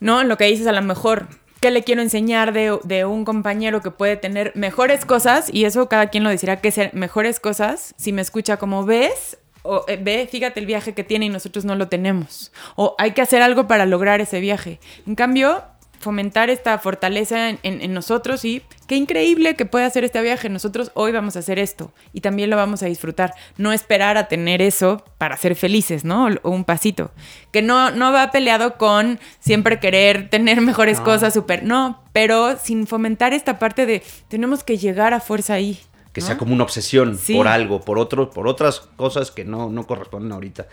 ¿no? 0.00 0.22
Lo 0.24 0.36
que 0.36 0.44
dices 0.46 0.66
a 0.66 0.72
lo 0.72 0.82
mejor. 0.82 1.28
¿Qué 1.64 1.70
le 1.70 1.82
quiero 1.82 2.02
enseñar 2.02 2.52
de, 2.52 2.78
de 2.84 3.06
un 3.06 3.24
compañero 3.24 3.80
que 3.80 3.90
puede 3.90 4.18
tener 4.18 4.52
mejores 4.54 5.06
cosas? 5.06 5.48
Y 5.50 5.64
eso 5.64 5.88
cada 5.88 6.08
quien 6.08 6.22
lo 6.22 6.28
decirá, 6.28 6.60
que 6.60 6.70
ser 6.70 6.92
mejores 6.92 7.40
cosas, 7.40 7.94
si 7.96 8.12
me 8.12 8.20
escucha 8.20 8.58
como 8.58 8.84
ves, 8.84 9.38
o 9.62 9.82
eh, 9.88 9.98
ve, 9.98 10.28
fíjate 10.30 10.60
el 10.60 10.66
viaje 10.66 10.92
que 10.92 11.04
tiene 11.04 11.24
y 11.24 11.28
nosotros 11.30 11.64
no 11.64 11.74
lo 11.74 11.88
tenemos. 11.88 12.52
O 12.76 12.94
hay 12.98 13.12
que 13.12 13.22
hacer 13.22 13.40
algo 13.40 13.66
para 13.66 13.86
lograr 13.86 14.20
ese 14.20 14.40
viaje. 14.40 14.78
En 15.06 15.14
cambio, 15.14 15.64
fomentar 16.04 16.50
esta 16.50 16.78
fortaleza 16.78 17.48
en, 17.50 17.58
en- 17.64 17.80
en 17.80 17.92
nosotros 17.92 18.44
y 18.44 18.62
qué 18.86 18.94
increíble 18.94 19.56
que 19.56 19.66
puede 19.66 19.84
hacer 19.84 20.04
este 20.04 20.22
viaje. 20.22 20.48
Nosotros 20.48 20.92
hoy 20.94 21.10
vamos 21.10 21.34
a 21.34 21.40
hacer 21.40 21.58
esto 21.58 21.92
y 22.12 22.20
también 22.20 22.50
lo 22.50 22.56
vamos 22.56 22.82
a 22.82 22.86
disfrutar. 22.86 23.34
No 23.56 23.72
esperar 23.72 24.16
a 24.16 24.28
tener 24.28 24.62
eso 24.62 25.04
para 25.18 25.36
ser 25.36 25.56
felices, 25.56 26.04
¿no? 26.04 26.28
O, 26.44 26.50
un 26.50 26.64
pasito. 26.64 27.10
Que 27.50 27.62
no, 27.62 27.90
no 27.90 28.12
va 28.12 28.30
peleado 28.30 28.76
con 28.78 29.18
siempre 29.40 29.80
querer 29.80 30.30
tener 30.30 30.60
mejores 30.60 30.98
No. 30.98 31.04
cosas, 31.04 31.34
súper. 31.34 31.64
No, 31.64 32.04
pero 32.12 32.56
sin 32.58 32.86
fomentar 32.86 33.32
esta 33.32 33.58
parte 33.58 33.86
de 33.86 34.02
tenemos 34.28 34.62
que 34.62 34.78
llegar 34.78 35.14
a 35.14 35.18
fuerza 35.20 35.54
ahí. 35.54 35.80
que 36.12 36.20
¿no? 36.20 36.26
sea 36.28 36.38
como 36.38 36.54
una 36.54 36.62
obsesión 36.62 37.18
Sí. 37.18 37.34
por 37.34 37.48
algo, 37.48 37.80
por 37.80 37.98
otro, 37.98 38.30
por 38.30 38.46
otras 38.46 38.78
cosas 38.96 39.32
que 39.32 39.44
no, 39.44 39.68
no 39.70 39.84
corresponden 39.86 40.30
ahorita. 40.30 40.68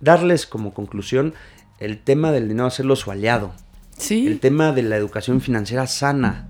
Darles 0.00 0.46
como 0.46 0.74
conclusión 0.74 1.34
el 1.78 1.98
tema 2.02 2.32
del 2.32 2.48
dinero 2.48 2.66
hacerlo 2.66 2.96
su 2.96 3.10
aliado. 3.10 3.52
Sí. 4.00 4.26
El 4.26 4.40
tema 4.40 4.72
de 4.72 4.82
la 4.82 4.96
educación 4.96 5.40
financiera 5.40 5.86
sana. 5.86 6.48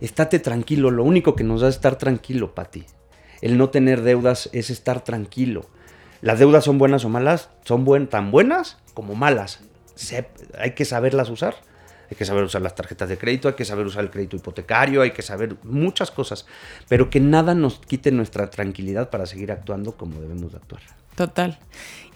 Estate 0.00 0.38
tranquilo, 0.38 0.90
lo 0.90 1.04
único 1.04 1.36
que 1.36 1.44
nos 1.44 1.60
da 1.60 1.68
es 1.68 1.74
estar 1.76 1.96
tranquilo, 1.96 2.54
Pati. 2.54 2.84
El 3.42 3.58
no 3.58 3.68
tener 3.70 4.02
deudas 4.02 4.48
es 4.52 4.70
estar 4.70 5.02
tranquilo. 5.04 5.68
Las 6.22 6.38
deudas 6.38 6.64
son 6.64 6.78
buenas 6.78 7.04
o 7.04 7.08
malas, 7.08 7.50
son 7.64 7.84
buen, 7.84 8.06
tan 8.06 8.30
buenas 8.30 8.78
como 8.94 9.14
malas. 9.14 9.60
Se- 9.94 10.28
hay 10.58 10.72
que 10.72 10.84
saberlas 10.84 11.28
usar. 11.30 11.54
Hay 12.10 12.16
que 12.16 12.24
saber 12.24 12.42
usar 12.42 12.60
las 12.60 12.74
tarjetas 12.74 13.08
de 13.08 13.16
crédito, 13.18 13.46
hay 13.46 13.54
que 13.54 13.64
saber 13.64 13.86
usar 13.86 14.02
el 14.02 14.10
crédito 14.10 14.34
hipotecario, 14.36 15.00
hay 15.02 15.12
que 15.12 15.22
saber 15.22 15.56
muchas 15.62 16.10
cosas. 16.10 16.44
Pero 16.88 17.08
que 17.08 17.20
nada 17.20 17.54
nos 17.54 17.78
quite 17.78 18.10
nuestra 18.10 18.50
tranquilidad 18.50 19.10
para 19.10 19.26
seguir 19.26 19.52
actuando 19.52 19.92
como 19.92 20.20
debemos 20.20 20.50
de 20.50 20.56
actuar. 20.58 20.82
Total. 21.14 21.60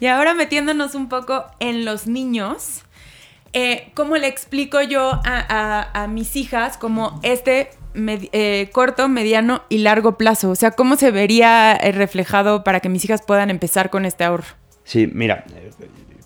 Y 0.01 0.07
ahora 0.07 0.35
metiéndonos 0.35 0.97
un 0.97 1.09
poco 1.09 1.45
en 1.61 1.85
los 1.85 2.09
niños, 2.09 2.83
eh, 3.55 3.91
¿cómo 3.95 4.17
le 4.17 4.27
explico 4.27 4.83
yo 4.83 5.21
a, 5.25 6.07
mis 6.11 6.37
hijas 6.37 6.77
como 6.77 7.19
este 7.23 7.71
eh, 7.95 8.69
corto, 8.73 9.09
mediano 9.09 9.63
y 9.69 9.79
largo 9.79 10.19
plazo? 10.19 10.51
O 10.51 10.55
sea, 10.55 10.73
¿cómo 10.73 10.97
se 10.97 11.11
vería 11.11 11.75
eh, 11.77 11.93
reflejado 11.93 12.63
para 12.65 12.81
que 12.81 12.89
mis 12.89 13.05
hijas 13.05 13.23
puedan 13.23 13.51
empezar 13.51 13.89
con 13.91 14.05
este 14.05 14.25
ahorro? 14.25 14.45
Sí, 14.85 15.09
mira, 15.13 15.45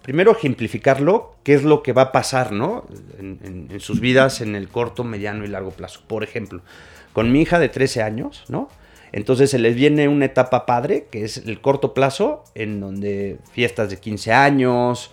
primero 0.03 0.33
ejemplificarlo, 0.33 1.35
qué 1.45 1.55
es 1.55 1.63
lo 1.63 1.83
que 1.83 1.93
va 1.93 2.03
a 2.03 2.13
pasar, 2.13 2.53
¿no? 2.53 2.87
En, 3.19 3.39
en- 3.45 3.69
en 3.71 3.81
sus 3.81 4.01
vidas 4.01 4.41
en 4.41 4.55
el 4.57 4.69
corto, 4.69 5.05
mediano 5.05 5.45
y 5.45 5.49
largo 5.49 5.71
plazo. 5.71 6.01
Por 6.07 6.25
ejemplo, 6.25 6.63
con 7.13 7.31
mi 7.31 7.43
hija 7.43 7.59
de 7.59 7.69
13 7.69 8.03
años, 8.03 8.45
¿no? 8.49 8.69
Entonces 9.13 9.51
se 9.51 9.59
les 9.59 9.75
viene 9.75 10.07
una 10.09 10.27
etapa 10.27 10.67
padre, 10.67 11.07
que 11.11 11.25
es 11.25 11.39
el 11.39 11.61
corto 11.61 11.95
plazo, 11.95 12.45
en 12.55 12.81
donde 12.81 13.39
fiestas 13.53 13.89
de 13.91 13.99
15 13.99 14.33
años, 14.33 15.11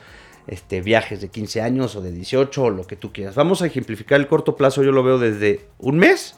este, 0.47 0.81
viajes 0.81 1.21
de 1.21 1.29
15 1.29 1.61
años 1.61 1.95
o 1.95 2.01
de 2.01 2.11
18 2.11 2.63
o 2.63 2.69
lo 2.69 2.85
que 2.87 2.95
tú 2.95 3.11
quieras. 3.13 3.35
Vamos 3.35 3.61
a 3.61 3.65
ejemplificar 3.67 4.19
el 4.19 4.27
corto 4.27 4.55
plazo, 4.55 4.83
yo 4.83 4.91
lo 4.91 5.03
veo 5.03 5.17
desde 5.17 5.65
un 5.79 5.97
mes 5.97 6.35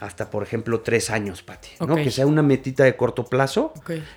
hasta, 0.00 0.30
por 0.30 0.42
ejemplo, 0.42 0.80
tres 0.80 1.10
años, 1.10 1.42
Pati. 1.42 1.68
¿no? 1.80 1.94
Ok. 1.94 2.02
Que 2.02 2.10
sea 2.10 2.26
una 2.26 2.42
metita 2.42 2.84
de 2.84 2.96
corto 2.96 3.24
plazo 3.24 3.72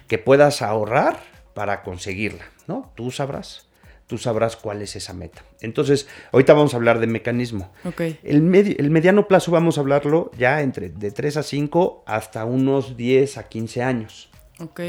que 0.08 0.18
puedas 0.18 0.62
ahorrar 0.62 1.20
para 1.54 1.82
conseguirla, 1.84 2.46
¿no? 2.68 2.92
Tú 2.96 3.10
sabrás, 3.12 3.68
tú 4.06 4.18
sabrás 4.18 4.56
cuál 4.58 4.82
es 4.82 4.96
esa 4.96 5.14
meta. 5.14 5.44
Entonces, 5.62 6.08
ahorita 6.32 6.54
vamos 6.54 6.74
a 6.74 6.78
hablar 6.78 7.00
de 7.00 7.08
mecanismo. 7.08 7.72
Ok. 7.86 8.02
El, 8.24 8.44
medi- 8.44 8.76
el 8.78 8.90
mediano 8.92 9.28
plazo 9.28 9.52
vamos 9.52 9.78
a 9.78 9.82
hablarlo 9.82 10.30
ya 10.38 10.62
entre 10.62 10.90
de 10.90 11.12
3 11.12 11.38
a 11.38 11.44
5 11.44 12.04
hasta 12.06 12.44
unos 12.46 12.98
10 12.98 13.38
a 13.38 13.44
15 13.48 13.82
años, 13.84 14.30
Ok. 14.60 14.82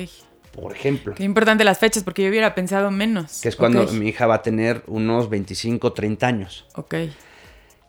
Por 0.52 0.72
ejemplo. 0.72 1.14
Qué 1.14 1.24
importante 1.24 1.64
las 1.64 1.78
fechas, 1.78 2.02
porque 2.04 2.22
yo 2.22 2.28
hubiera 2.28 2.54
pensado 2.54 2.90
menos. 2.90 3.40
Que 3.42 3.48
es 3.48 3.56
cuando 3.56 3.82
Ok. 3.82 3.92
mi 3.92 4.08
hija 4.08 4.26
va 4.26 4.36
a 4.36 4.42
tener 4.42 4.82
unos 4.86 5.28
25, 5.30 5.92
30 5.92 6.26
años. 6.26 6.66
Ok. 6.74 6.94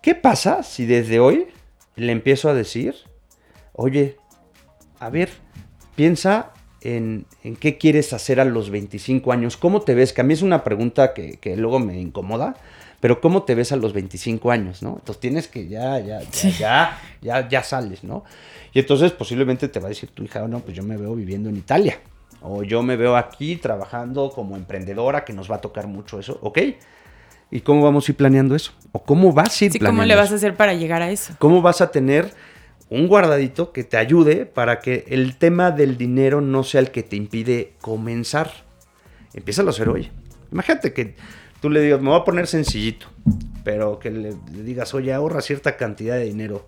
¿Qué 0.02 0.16
pasa 0.16 0.64
si 0.64 0.86
desde 0.86 1.20
hoy 1.20 1.48
le 1.96 2.12
empiezo 2.12 2.50
a 2.50 2.54
decir, 2.54 2.96
oye, 3.74 4.18
a 5.00 5.10
ver, 5.10 5.30
piensa 5.96 6.54
en, 6.82 7.26
en 7.44 7.56
qué 7.56 7.78
quieres 7.78 8.14
hacer 8.14 8.40
a 8.40 8.46
los 8.46 8.70
25 8.70 9.32
años? 9.32 9.58
¿Cómo 9.58 9.82
te 9.82 9.96
ves? 9.96 10.14
Que 10.14 10.22
a 10.22 10.24
mí 10.24 10.34
es 10.34 10.42
una 10.42 10.64
pregunta 10.64 11.14
que, 11.14 11.38
que 11.40 11.58
luego 11.58 11.80
me 11.80 12.00
incomoda, 12.00 12.56
pero 13.02 13.20
¿cómo 13.22 13.44
te 13.44 13.56
ves 13.56 13.72
a 13.72 13.76
los 13.78 13.94
25 13.94 14.52
años, 14.52 14.82
no? 14.84 14.96
Entonces 15.00 15.20
tienes 15.20 15.48
que 15.48 15.68
ya, 15.68 16.00
ya, 16.00 16.22
ya, 16.22 16.50
ya, 16.60 17.02
ya, 17.22 17.50
ya 17.50 17.64
sales, 17.64 18.04
¿no? 18.04 18.24
Y 18.74 18.80
entonces 18.80 19.12
posiblemente 19.12 19.68
te 19.68 19.80
va 19.80 19.88
a 19.88 19.90
decir 19.90 20.10
tu 20.12 20.24
hija, 20.24 20.48
no, 20.48 20.60
pues 20.60 20.76
yo 20.78 20.84
me 20.84 20.96
veo 20.98 21.16
viviendo 21.16 21.50
en 21.50 21.58
Italia. 21.58 22.00
O 22.42 22.64
yo 22.64 22.82
me 22.84 22.96
veo 22.96 23.16
aquí 23.18 23.58
trabajando 23.58 24.30
como 24.30 24.56
emprendedora, 24.56 25.26
que 25.26 25.34
nos 25.34 25.50
va 25.52 25.56
a 25.58 25.62
tocar 25.62 25.88
mucho 25.88 26.20
eso, 26.20 26.40
¿ok? 26.42 26.60
¿Y 27.52 27.62
cómo 27.62 27.84
vamos 27.84 28.08
a 28.08 28.12
ir 28.12 28.16
planeando 28.16 28.56
eso? 28.56 28.74
¿O 28.92 29.04
cómo 29.04 29.34
vas 29.34 29.62
a 29.62 29.66
ir 29.66 29.72
Sí, 29.72 29.80
planeando 29.80 30.02
¿cómo 30.02 30.08
le 30.08 30.16
vas 30.16 30.26
eso? 30.28 30.36
a 30.36 30.38
hacer 30.38 30.56
para 30.56 30.74
llegar 30.74 31.02
a 31.02 31.10
eso? 31.12 31.34
¿Cómo 31.40 31.62
vas 31.62 31.82
a 31.82 31.92
tener 31.92 32.32
un 32.90 33.08
guardadito 33.08 33.72
que 33.72 33.84
te 33.84 33.98
ayude 33.98 34.46
para 34.46 34.80
que 34.80 35.06
el 35.10 35.36
tema 35.38 35.72
del 35.72 35.98
dinero 35.98 36.42
no 36.42 36.64
sea 36.64 36.82
el 36.82 36.92
que 36.92 37.04
te 37.04 37.16
impide 37.16 37.74
comenzar? 37.82 38.52
Empieza 39.34 39.64
a 39.64 39.70
hacer 39.70 39.90
hoy. 39.90 40.10
Imagínate 40.52 40.94
que 40.94 41.16
tú 41.62 41.70
le 41.70 41.82
digas, 41.82 42.02
me 42.02 42.10
voy 42.10 42.20
a 42.20 42.24
poner 42.24 42.48
sencillito, 42.48 43.08
pero 43.64 44.00
que 44.00 44.12
le, 44.12 44.34
le 44.54 44.64
digas, 44.64 44.94
oye, 44.94 45.12
ahorra 45.14 45.42
cierta 45.42 45.76
cantidad 45.76 46.16
de 46.16 46.26
dinero 46.26 46.66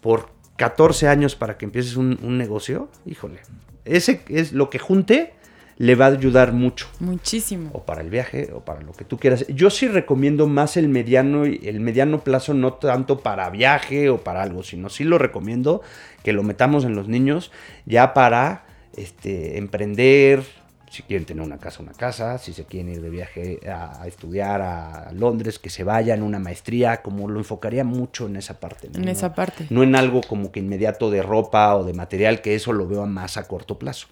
por 0.00 0.28
14 0.56 1.08
años 1.08 1.34
para 1.36 1.56
que 1.58 1.64
empieces 1.64 1.96
un, 1.96 2.18
un 2.22 2.38
negocio. 2.38 2.88
Híjole, 3.06 3.40
ese 3.84 4.22
es 4.28 4.52
lo 4.52 4.70
que 4.70 4.78
junte, 4.78 5.32
le 5.78 5.94
va 5.94 6.06
a 6.06 6.10
ayudar 6.10 6.52
mucho 6.52 6.86
Muchísimo. 7.00 7.70
o 7.72 7.82
para 7.84 8.02
el 8.02 8.10
viaje 8.10 8.50
o 8.54 8.60
para 8.60 8.82
lo 8.82 8.92
que 8.92 9.04
tú 9.04 9.18
quieras. 9.18 9.46
Yo 9.48 9.70
sí 9.70 9.88
recomiendo 9.88 10.46
más 10.46 10.76
el 10.76 10.88
mediano 10.88 11.46
y 11.46 11.60
el 11.64 11.80
mediano 11.80 12.22
plazo 12.22 12.54
no 12.54 12.74
tanto 12.74 13.20
para 13.20 13.50
viaje 13.50 14.10
o 14.10 14.18
para 14.18 14.42
algo, 14.42 14.62
sino 14.62 14.90
sí 14.90 15.04
lo 15.04 15.18
recomiendo 15.18 15.82
que 16.22 16.32
lo 16.32 16.42
metamos 16.42 16.84
en 16.84 16.94
los 16.94 17.08
niños 17.08 17.50
ya 17.86 18.14
para 18.14 18.64
este 18.96 19.58
emprender, 19.58 20.44
si 20.92 21.02
quieren 21.02 21.24
tener 21.24 21.42
una 21.42 21.56
casa, 21.56 21.82
una 21.82 21.94
casa, 21.94 22.36
si 22.36 22.52
se 22.52 22.66
quieren 22.66 22.92
ir 22.92 23.00
de 23.00 23.08
viaje 23.08 23.60
a, 23.66 24.02
a 24.02 24.06
estudiar 24.06 24.60
a 24.60 25.10
Londres, 25.12 25.58
que 25.58 25.70
se 25.70 25.84
vayan 25.84 26.22
una 26.22 26.38
maestría, 26.38 27.00
como 27.00 27.30
lo 27.30 27.40
enfocaría 27.40 27.82
mucho 27.82 28.26
en 28.26 28.36
esa 28.36 28.60
parte. 28.60 28.90
¿no? 28.92 28.98
En 28.98 29.08
esa 29.08 29.34
parte. 29.34 29.66
No 29.70 29.82
en 29.82 29.96
algo 29.96 30.20
como 30.20 30.52
que 30.52 30.60
inmediato 30.60 31.10
de 31.10 31.22
ropa 31.22 31.74
o 31.76 31.84
de 31.84 31.94
material, 31.94 32.42
que 32.42 32.54
eso 32.54 32.74
lo 32.74 32.86
veo 32.86 33.06
más 33.06 33.38
a 33.38 33.48
corto 33.48 33.78
plazo. 33.78 34.06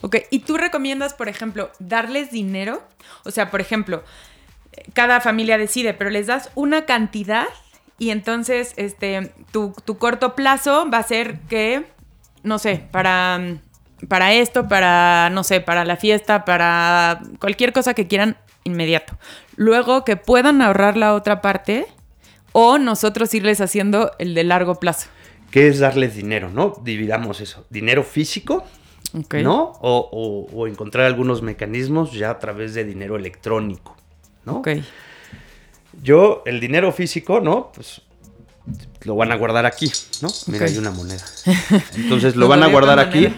Ok, 0.00 0.18
¿y 0.30 0.40
tú 0.40 0.56
recomiendas, 0.56 1.12
por 1.12 1.28
ejemplo, 1.28 1.72
darles 1.80 2.30
dinero? 2.30 2.84
O 3.24 3.32
sea, 3.32 3.50
por 3.50 3.60
ejemplo, 3.60 4.04
cada 4.92 5.20
familia 5.20 5.58
decide, 5.58 5.92
pero 5.92 6.10
les 6.10 6.28
das 6.28 6.50
una 6.54 6.86
cantidad 6.86 7.46
y 7.98 8.10
entonces 8.10 8.74
este, 8.76 9.32
tu, 9.50 9.74
tu 9.84 9.98
corto 9.98 10.36
plazo 10.36 10.88
va 10.88 10.98
a 10.98 11.02
ser 11.02 11.40
que, 11.48 11.84
no 12.44 12.60
sé, 12.60 12.86
para, 12.92 13.58
para 14.08 14.32
esto, 14.34 14.68
para, 14.68 15.30
no 15.30 15.44
sé, 15.44 15.60
para 15.60 15.84
la 15.84 15.96
fiesta, 15.96 16.44
para 16.44 17.20
cualquier 17.38 17.72
cosa 17.72 17.94
que 17.94 18.06
quieran 18.08 18.36
inmediato. 18.64 19.16
Luego 19.56 20.04
que 20.04 20.16
puedan 20.16 20.62
ahorrar 20.62 20.96
la 20.96 21.14
otra 21.14 21.40
parte 21.40 21.86
o 22.52 22.78
nosotros 22.78 23.32
irles 23.34 23.60
haciendo 23.60 24.12
el 24.18 24.34
de 24.34 24.44
largo 24.44 24.76
plazo. 24.76 25.08
¿Qué 25.50 25.68
es 25.68 25.78
darles 25.80 26.14
dinero, 26.16 26.50
no? 26.50 26.74
Dividamos 26.82 27.40
eso. 27.40 27.64
Dinero 27.70 28.02
físico. 28.04 28.64
¿no? 29.42 29.72
O, 29.82 30.08
o- 30.10 30.56
o 30.56 30.66
encontrar 30.66 31.04
algunos 31.04 31.42
mecanismos 31.42 32.12
ya 32.12 32.30
a 32.30 32.38
través 32.38 32.72
de 32.72 32.84
dinero 32.84 33.16
electrónico, 33.16 33.94
¿no? 34.46 34.56
Ok. 34.56 34.68
Yo, 36.02 36.42
el 36.46 36.60
dinero 36.60 36.90
físico, 36.92 37.40
¿no? 37.40 37.70
Pues 37.74 38.00
lo 39.02 39.14
van 39.16 39.30
a 39.32 39.36
guardar 39.36 39.66
aquí, 39.66 39.90
¿no? 40.22 40.28
Mira, 40.46 40.64
hay 40.66 40.78
una 40.78 40.90
moneda. 40.90 41.22
Entonces 41.96 42.36
lo 42.36 42.48
van 42.48 42.62
a 42.62 42.68
guardar 42.68 42.98
aquí. 42.98 43.28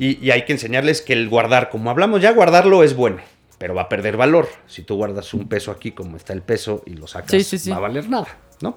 Y, 0.00 0.18
y 0.24 0.30
hay 0.32 0.44
que 0.44 0.52
enseñarles 0.52 1.02
que 1.02 1.12
el 1.12 1.28
guardar, 1.28 1.70
como 1.70 1.90
hablamos, 1.90 2.20
ya 2.22 2.32
guardarlo 2.32 2.82
es 2.82 2.96
bueno, 2.96 3.18
pero 3.58 3.74
va 3.74 3.82
a 3.82 3.88
perder 3.88 4.16
valor. 4.16 4.48
Si 4.66 4.82
tú 4.82 4.96
guardas 4.96 5.32
un 5.34 5.48
peso 5.48 5.70
aquí, 5.70 5.92
como 5.92 6.16
está 6.16 6.32
el 6.32 6.42
peso, 6.42 6.82
y 6.86 6.94
lo 6.94 7.06
sacas, 7.06 7.30
Sí, 7.30 7.44
sí, 7.44 7.58
sí. 7.58 7.70
va 7.70 7.76
a 7.76 7.80
valer 7.80 8.08
nada, 8.08 8.26
¿no? 8.62 8.76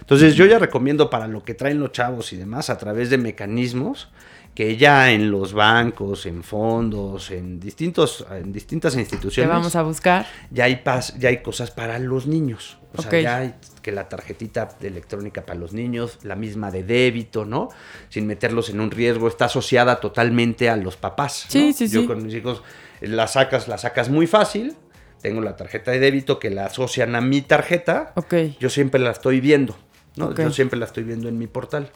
Entonces 0.00 0.34
yo 0.36 0.46
ya 0.46 0.58
recomiendo 0.58 1.10
para 1.10 1.26
lo 1.26 1.42
que 1.42 1.54
traen 1.54 1.80
los 1.80 1.92
chavos 1.92 2.32
y 2.32 2.36
demás, 2.36 2.70
a 2.70 2.78
través 2.78 3.10
de 3.10 3.18
mecanismos 3.18 4.08
que 4.54 4.76
ya 4.76 5.12
en 5.12 5.30
los 5.30 5.52
bancos, 5.52 6.24
en 6.26 6.42
fondos, 6.42 7.30
en 7.30 7.60
distintos, 7.60 8.26
en 8.30 8.52
distintas 8.52 8.94
Que 8.94 9.00
instituciones 9.00 9.50
vamos 9.52 9.76
a 9.76 9.82
buscar. 9.82 10.26
ya 10.50 10.64
hay 10.64 10.82
pas- 10.84 11.16
ya 11.18 11.28
hay 11.28 11.42
cosas 11.42 11.70
para 11.70 11.98
los 11.98 12.26
niños. 12.26 12.77
O 12.96 13.02
sea, 13.02 13.20
ya 13.20 13.36
hay 13.38 13.54
que 13.82 13.92
la 13.92 14.08
tarjetita 14.08 14.68
de 14.80 14.88
electrónica 14.88 15.44
para 15.44 15.58
los 15.58 15.72
niños, 15.72 16.18
la 16.22 16.34
misma 16.36 16.70
de 16.70 16.82
débito, 16.82 17.44
¿no? 17.44 17.68
Sin 18.08 18.26
meterlos 18.26 18.70
en 18.70 18.80
un 18.80 18.90
riesgo, 18.90 19.28
está 19.28 19.44
asociada 19.44 20.00
totalmente 20.00 20.68
a 20.70 20.76
los 20.76 20.96
papás. 20.96 21.44
¿no? 21.46 21.52
Sí, 21.52 21.72
sí, 21.72 21.88
Yo 21.88 22.00
sí. 22.02 22.06
con 22.06 22.22
mis 22.24 22.34
hijos 22.34 22.62
eh, 23.00 23.08
la 23.08 23.26
sacas, 23.26 23.68
la 23.68 23.78
sacas 23.78 24.08
muy 24.08 24.26
fácil. 24.26 24.74
Tengo 25.20 25.40
la 25.40 25.56
tarjeta 25.56 25.90
de 25.90 25.98
débito 26.00 26.38
que 26.38 26.48
la 26.50 26.66
asocian 26.66 27.14
a 27.14 27.20
mi 27.20 27.42
tarjeta. 27.42 28.12
Ok. 28.16 28.34
Yo 28.60 28.70
siempre 28.70 29.00
la 29.00 29.10
estoy 29.10 29.40
viendo, 29.40 29.76
¿no? 30.16 30.34
Yo 30.34 30.50
siempre 30.52 30.78
la 30.78 30.86
estoy 30.86 31.02
viendo 31.04 31.28
en 31.28 31.36
mi 31.38 31.46
portal. 31.46 31.90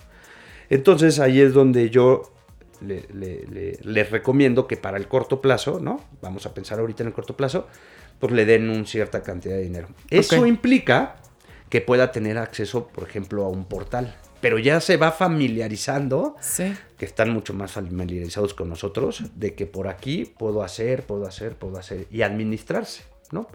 Entonces 0.70 1.18
ahí 1.20 1.40
es 1.40 1.52
donde 1.52 1.90
yo 1.90 2.32
le- 2.80 3.06
le- 3.14 3.46
le- 3.46 3.78
les 3.82 4.10
recomiendo 4.10 4.66
que 4.66 4.76
para 4.76 4.96
el 4.96 5.06
corto 5.08 5.40
plazo, 5.40 5.78
¿no? 5.80 6.00
Vamos 6.20 6.46
a 6.46 6.54
pensar 6.54 6.80
ahorita 6.80 7.02
en 7.02 7.08
el 7.08 7.12
corto 7.12 7.36
plazo, 7.36 7.68
pues 8.18 8.32
le 8.32 8.44
den 8.44 8.68
una 8.70 8.86
cierta 8.86 9.22
cantidad 9.22 9.54
de 9.56 9.62
dinero. 9.62 9.88
Eso 10.10 10.46
implica 10.46 11.16
que 11.68 11.80
pueda 11.80 12.12
tener 12.12 12.38
acceso, 12.38 12.88
por 12.88 13.08
ejemplo, 13.08 13.44
a 13.44 13.48
un 13.48 13.64
portal. 13.64 14.14
Pero 14.40 14.58
ya 14.58 14.80
se 14.80 14.96
va 14.96 15.12
familiarizando, 15.12 16.36
Sí. 16.40 16.74
que 16.98 17.04
están 17.04 17.30
mucho 17.30 17.54
más 17.54 17.72
familiarizados 17.72 18.54
con 18.54 18.68
nosotros, 18.68 19.22
de 19.36 19.54
que 19.54 19.66
por 19.66 19.88
aquí 19.88 20.24
puedo 20.38 20.62
hacer, 20.62 21.04
puedo 21.04 21.26
hacer, 21.26 21.54
puedo 21.56 21.78
hacer, 21.78 22.06
y 22.10 22.22
administrarse, 22.22 23.02
¿no? 23.30 23.46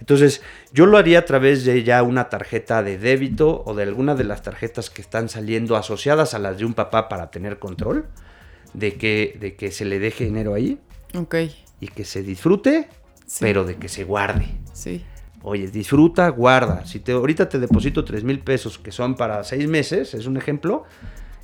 Entonces, 0.00 0.42
yo 0.72 0.86
lo 0.86 0.98
haría 0.98 1.20
a 1.20 1.24
través 1.24 1.64
de 1.64 1.84
ya 1.84 2.02
una 2.02 2.28
tarjeta 2.28 2.82
de 2.82 2.98
débito 2.98 3.62
o 3.64 3.74
de 3.74 3.84
alguna 3.84 4.16
de 4.16 4.24
las 4.24 4.42
tarjetas 4.42 4.90
que 4.90 5.00
están 5.00 5.28
saliendo 5.28 5.76
asociadas 5.76 6.34
a 6.34 6.40
las 6.40 6.58
de 6.58 6.64
un 6.64 6.74
papá 6.74 7.08
para 7.08 7.30
tener 7.30 7.60
control 7.60 8.06
de 8.74 8.94
que, 8.94 9.36
de 9.40 9.54
que 9.54 9.70
se 9.70 9.84
le 9.84 10.00
deje 10.00 10.24
dinero 10.24 10.52
ahí 10.54 10.80
Ok. 11.16 11.36
y 11.80 11.86
que 11.88 12.04
se 12.04 12.22
disfrute, 12.24 12.88
Sí. 13.26 13.38
pero 13.40 13.64
de 13.64 13.76
que 13.76 13.88
se 13.88 14.04
guarde. 14.04 14.46
Sí. 14.72 15.04
Oye, 15.42 15.68
disfruta, 15.68 16.28
guarda. 16.30 16.84
Si 16.86 17.00
te, 17.00 17.12
ahorita 17.12 17.48
te 17.48 17.58
deposito 17.58 18.04
3 18.04 18.24
mil 18.24 18.40
pesos 18.40 18.78
que 18.78 18.92
son 18.92 19.14
para 19.14 19.44
seis 19.44 19.68
meses, 19.68 20.14
es 20.14 20.26
un 20.26 20.36
ejemplo, 20.38 20.84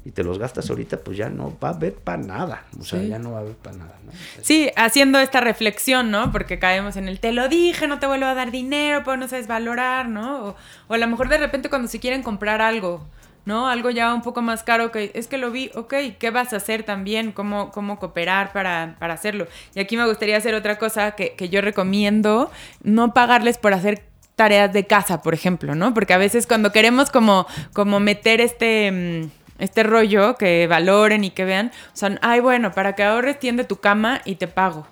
y 0.07 0.13
te 0.13 0.25
los 0.25 0.39
gastas 0.39 0.71
ahorita, 0.71 1.01
pues 1.01 1.19
ya 1.19 1.29
no 1.29 1.55
va 1.63 1.69
a 1.69 1.73
haber 1.73 1.93
para 1.95 2.23
nada. 2.23 2.65
O 2.79 2.83
sea, 2.85 2.99
Sí. 3.01 3.09
ya 3.09 3.19
no 3.19 3.33
va 3.33 3.39
a 3.39 3.41
haber 3.43 3.57
para 3.57 3.77
nada. 3.77 3.95
¿no? 4.07 4.13
Sí, 4.41 4.71
haciendo 4.77 5.19
esta 5.21 5.41
reflexión, 5.43 6.11
¿no? 6.11 6.33
Porque 6.33 6.59
caemos 6.59 6.97
en 6.97 7.09
el 7.09 7.21
te 7.21 7.33
lo 7.33 7.49
dije, 7.49 7.87
no 7.89 7.99
te 7.99 8.07
vuelvo 8.07 8.25
a 8.25 8.35
dar 8.35 8.51
dinero, 8.51 9.03
pero 9.05 9.19
no 9.19 9.29
sabes 9.29 9.47
valorar, 9.47 10.09
¿no? 10.09 10.45
O, 10.47 10.57
o 10.89 10.95
a 10.95 10.99
lo 10.99 11.07
mejor 11.07 11.29
de 11.29 11.37
repente 11.37 11.69
cuando 11.69 11.87
se 11.89 12.01
quieren 12.01 12.23
comprar 12.23 12.63
algo, 12.63 13.07
¿no? 13.45 13.69
Algo 13.69 13.91
ya 13.91 14.13
un 14.15 14.23
poco 14.23 14.43
más 14.43 14.63
caro 14.63 14.91
que 14.93 15.11
es 15.15 15.27
que 15.27 15.39
lo 15.39 15.51
vi, 15.51 15.71
ok, 15.75 15.95
¿qué 16.19 16.31
vas 16.31 16.53
a 16.53 16.57
hacer 16.57 16.83
también? 16.83 17.33
¿Cómo, 17.33 17.71
cómo 17.71 17.99
cooperar 17.99 18.53
para, 18.53 18.97
para 18.99 19.15
hacerlo? 19.15 19.47
Y 19.75 19.81
aquí 19.81 19.97
me 19.97 20.07
gustaría 20.07 20.37
hacer 20.37 20.55
otra 20.55 20.79
cosa 20.79 21.13
que, 21.13 21.35
que 21.35 21.49
yo 21.49 21.61
recomiendo, 21.61 22.51
no 22.83 23.15
pagarles 23.15 23.59
por 23.59 23.73
hacer 23.75 24.03
tareas 24.37 24.73
de 24.73 24.87
casa, 24.87 25.23
por 25.23 25.35
ejemplo, 25.35 25.75
¿no? 25.75 25.93
Porque 25.93 26.15
a 26.15 26.19
veces 26.19 26.47
cuando 26.47 26.73
queremos 26.73 27.11
como, 27.11 27.47
como 27.73 28.01
meter 28.01 28.41
este... 28.41 28.91
mm, 28.93 29.41
este 29.61 29.83
rollo, 29.83 30.37
que 30.37 30.67
valoren 30.67 31.23
y 31.23 31.31
que 31.33 31.45
vean, 31.45 31.71
o 31.93 31.97
sea, 31.97 32.19
ay, 32.23 32.41
bueno, 32.41 32.73
para 32.73 32.95
que 32.95 33.03
ahorres 33.03 33.39
tiende 33.39 33.65
tu 33.65 33.77
cama 33.77 34.23
y 34.25 34.37
te 34.37 34.49
pago, 34.49 34.87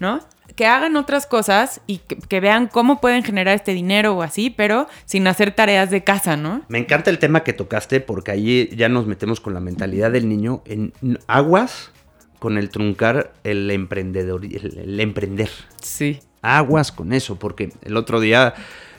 ¿no? 0.00 0.20
Que 0.58 0.66
hagan 0.66 0.96
otras 0.96 1.26
cosas 1.28 1.80
y 1.86 1.98
que, 1.98 2.16
que 2.16 2.40
vean 2.40 2.66
cómo 2.66 3.00
pueden 3.00 3.22
generar 3.22 3.54
este 3.54 3.74
dinero 3.74 4.16
o 4.16 4.22
así, 4.22 4.50
pero 4.50 4.88
sin 5.04 5.28
hacer 5.28 5.52
tareas 5.52 5.88
de 5.88 6.02
casa, 6.02 6.36
¿no? 6.36 6.62
Me 6.66 6.78
encanta 6.78 7.10
el 7.10 7.20
tema 7.20 7.44
que 7.44 7.52
tocaste 7.52 8.00
porque 8.00 8.32
ahí 8.32 8.68
ya 8.74 8.88
nos 8.88 9.06
metemos 9.06 9.40
con 9.40 9.54
la 9.54 9.60
mentalidad 9.60 10.10
del 10.10 10.28
niño 10.28 10.62
en 10.66 10.92
aguas 11.28 11.92
con 12.40 12.58
el 12.58 12.70
truncar 12.70 13.32
el 13.44 13.70
emprendedor, 13.70 14.44
el, 14.44 14.78
el 14.78 14.98
emprender. 14.98 15.48
Sí. 15.80 16.18
Aguas 16.42 16.90
con 16.90 17.12
eso, 17.12 17.38
porque 17.38 17.72
el 17.82 17.96
otro 17.96 18.18
día, 18.18 18.54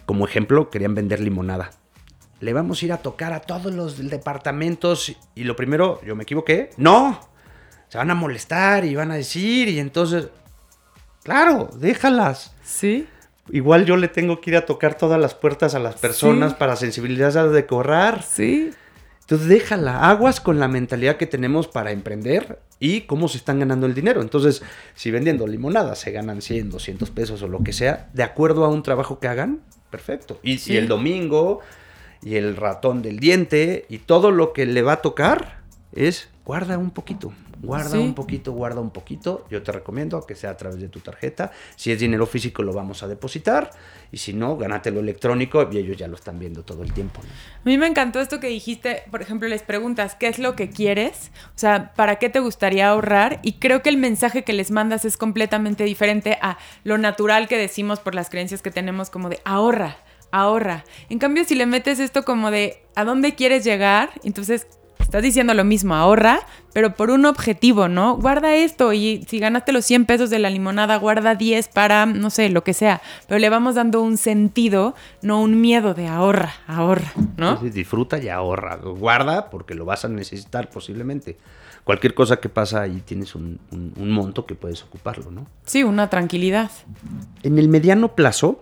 como 0.06 0.26
ejemplo, 0.26 0.70
querían 0.70 0.96
vender 0.96 1.20
limonada. 1.20 1.72
Le 2.40 2.54
vamos 2.54 2.82
a 2.82 2.86
ir 2.86 2.94
a 2.94 2.98
tocar 2.98 3.34
a 3.34 3.42
todos 3.42 3.74
los 3.74 4.10
departamentos 4.10 5.14
y 5.36 5.44
lo 5.44 5.58
primero, 5.58 6.00
yo 6.06 6.16
me 6.16 6.24
equivoqué. 6.24 6.70
No, 6.78 7.20
se 7.90 7.98
van 7.98 8.12
a 8.12 8.16
molestar 8.16 8.86
y 8.86 8.96
van 8.96 9.12
a 9.12 9.16
decir 9.16 9.68
y 9.68 9.80
entonces, 9.80 10.30
claro, 11.30 11.70
déjalas. 11.78 12.54
Sí. 12.64 13.08
Igual 13.52 13.86
yo 13.86 13.98
le 13.98 14.08
tengo 14.08 14.42
que 14.42 14.52
ir 14.52 14.58
a 14.58 14.66
tocar 14.66 14.96
todas 14.96 15.20
las 15.20 15.34
puertas 15.36 15.76
a 15.76 15.80
las 15.80 15.96
personas 15.96 16.52
Sí. 16.52 16.56
para 16.60 16.76
sensibilizar 16.76 17.50
de 17.50 17.56
decorar. 17.56 18.24
Sí. 18.24 18.72
Entonces 19.22 19.48
déjala, 19.48 20.10
aguas 20.10 20.40
con 20.42 20.60
la 20.60 20.68
mentalidad 20.68 21.18
que 21.18 21.28
tenemos 21.28 21.68
para 21.68 21.92
emprender 21.92 22.60
y 22.80 23.02
cómo 23.02 23.28
se 23.28 23.38
están 23.38 23.60
ganando 23.60 23.86
el 23.86 23.94
dinero. 23.94 24.22
Entonces, 24.24 24.64
si 24.96 25.12
vendiendo 25.12 25.46
limonada 25.46 25.96
se 25.96 26.12
ganan 26.12 26.42
100, 26.42 26.72
200 26.72 27.12
pesos 27.12 27.42
o 27.44 27.48
lo 27.48 27.62
que 27.64 27.74
sea, 27.74 28.10
de 28.14 28.24
acuerdo 28.24 28.66
a 28.66 28.70
un 28.70 28.82
trabajo 28.82 29.20
que 29.20 29.28
hagan, 29.28 29.60
perfecto. 29.92 30.40
Y, 30.42 30.58
Sí. 30.58 30.74
y 30.74 30.78
el 30.78 30.88
domingo, 30.88 31.60
y 32.24 32.36
el 32.36 32.56
ratón 32.56 33.02
del 33.04 33.20
diente, 33.20 33.86
y 33.90 34.00
todo 34.00 34.32
lo 34.32 34.52
que 34.54 34.66
le 34.66 34.82
va 34.82 34.94
a 34.94 35.02
tocar 35.02 35.60
es 35.94 36.30
guarda 36.50 36.80
un 36.80 36.90
poquito. 36.90 37.32
Guarda 37.62 37.92
Sí. 37.92 37.98
un 38.00 38.16
poquito, 38.16 38.54
guarda 38.54 38.82
un 38.82 38.90
poquito. 38.90 39.46
Yo 39.52 39.62
te 39.62 39.72
recomiendo 39.72 40.26
que 40.26 40.34
sea 40.34 40.50
a 40.50 40.58
través 40.58 40.80
de 40.82 40.88
tu 40.90 41.00
tarjeta. 41.00 41.52
Si 41.76 41.92
es 41.92 42.00
dinero 42.00 42.26
físico, 42.26 42.64
lo 42.64 42.74
vamos 42.74 43.04
a 43.04 43.08
depositar. 43.08 43.70
Y 44.12 44.18
si 44.18 44.34
no, 44.34 44.58
gánatelo 44.58 45.00
electrónico 45.00 45.70
y 45.72 45.78
ellos 45.78 45.96
ya 45.96 46.08
lo 46.08 46.16
están 46.16 46.40
viendo 46.40 46.64
todo 46.64 46.82
el 46.82 46.92
tiempo. 46.92 47.22
¿no? 47.22 47.30
A 47.30 47.62
mí 47.66 47.78
me 47.78 47.86
encantó 47.86 48.20
esto 48.20 48.40
que 48.40 48.48
dijiste, 48.48 49.04
por 49.12 49.22
ejemplo, 49.22 49.48
les 49.48 49.62
preguntas, 49.62 50.16
¿qué 50.16 50.28
es 50.28 50.40
lo 50.40 50.56
que 50.56 50.72
quieres? 50.72 51.30
O 51.50 51.60
sea, 51.60 51.94
¿para 51.94 52.16
qué 52.16 52.30
te 52.30 52.40
gustaría 52.40 52.90
ahorrar? 52.90 53.40
Y 53.44 53.60
creo 53.60 53.84
que 53.84 53.90
el 53.90 53.98
mensaje 53.98 54.44
que 54.44 54.54
les 54.54 54.72
mandas 54.72 55.06
es 55.06 55.18
completamente 55.18 55.84
diferente 55.84 56.40
a 56.42 56.58
lo 56.84 56.98
natural 56.98 57.48
que 57.48 57.60
decimos 57.60 58.00
por 58.00 58.16
las 58.16 58.32
creencias 58.32 58.64
que 58.64 58.72
tenemos 58.72 59.12
como 59.12 59.30
de 59.30 59.40
ahorra, 59.46 59.98
ahorra. 60.32 60.84
En 61.10 61.20
cambio, 61.20 61.44
si 61.46 61.54
le 61.54 61.68
metes 61.68 62.00
esto 62.00 62.24
como 62.24 62.50
de 62.50 62.82
¿a 62.96 63.04
dónde 63.04 63.36
quieres 63.36 63.64
llegar? 63.64 64.10
Entonces... 64.24 64.66
Estás 65.10 65.24
diciendo 65.24 65.56
lo 65.56 65.64
mismo, 65.64 65.96
ahorra, 65.96 66.40
pero 66.72 66.94
por 66.94 67.10
un 67.10 67.26
objetivo, 67.26 67.88
¿no? 67.88 68.16
Guarda 68.18 68.54
esto 68.54 68.94
y 68.94 69.26
si 69.28 69.40
ganaste 69.40 69.72
los 69.72 69.84
100 69.86 70.06
pesos 70.06 70.30
de 70.30 70.38
la 70.38 70.52
limonada, 70.52 70.98
guarda 70.98 71.34
10 71.34 71.68
para, 71.70 72.06
no 72.06 72.30
sé, 72.30 72.50
lo 72.50 72.64
que 72.64 72.76
sea. 72.76 73.02
Pero 73.28 73.40
le 73.40 73.50
vamos 73.50 73.74
dando 73.74 74.04
un 74.04 74.18
sentido, 74.18 74.94
no 75.24 75.42
un 75.42 75.60
miedo 75.62 75.96
de 75.96 76.06
ahorra, 76.08 76.54
ahorra, 76.68 77.12
¿no? 77.38 77.50
Entonces, 77.54 77.74
disfruta 77.74 78.20
y 78.22 78.30
ahorra. 78.30 78.76
Guarda 78.76 79.50
porque 79.50 79.74
lo 79.74 79.84
vas 79.84 80.06
a 80.06 80.10
necesitar 80.10 80.70
posiblemente. 80.70 81.38
Cualquier 81.84 82.14
cosa 82.14 82.36
que 82.40 82.50
pasa 82.50 82.82
ahí 82.82 83.02
tienes 83.04 83.34
un, 83.34 83.60
un- 83.72 83.94
un 83.98 84.12
monto 84.12 84.46
que 84.46 84.54
puedes 84.54 84.84
ocuparlo, 84.84 85.32
¿no? 85.32 85.48
Sí, 85.66 85.84
una 85.84 86.08
tranquilidad. 86.12 86.70
En 87.42 87.58
el 87.58 87.68
mediano 87.68 88.10
plazo, 88.14 88.62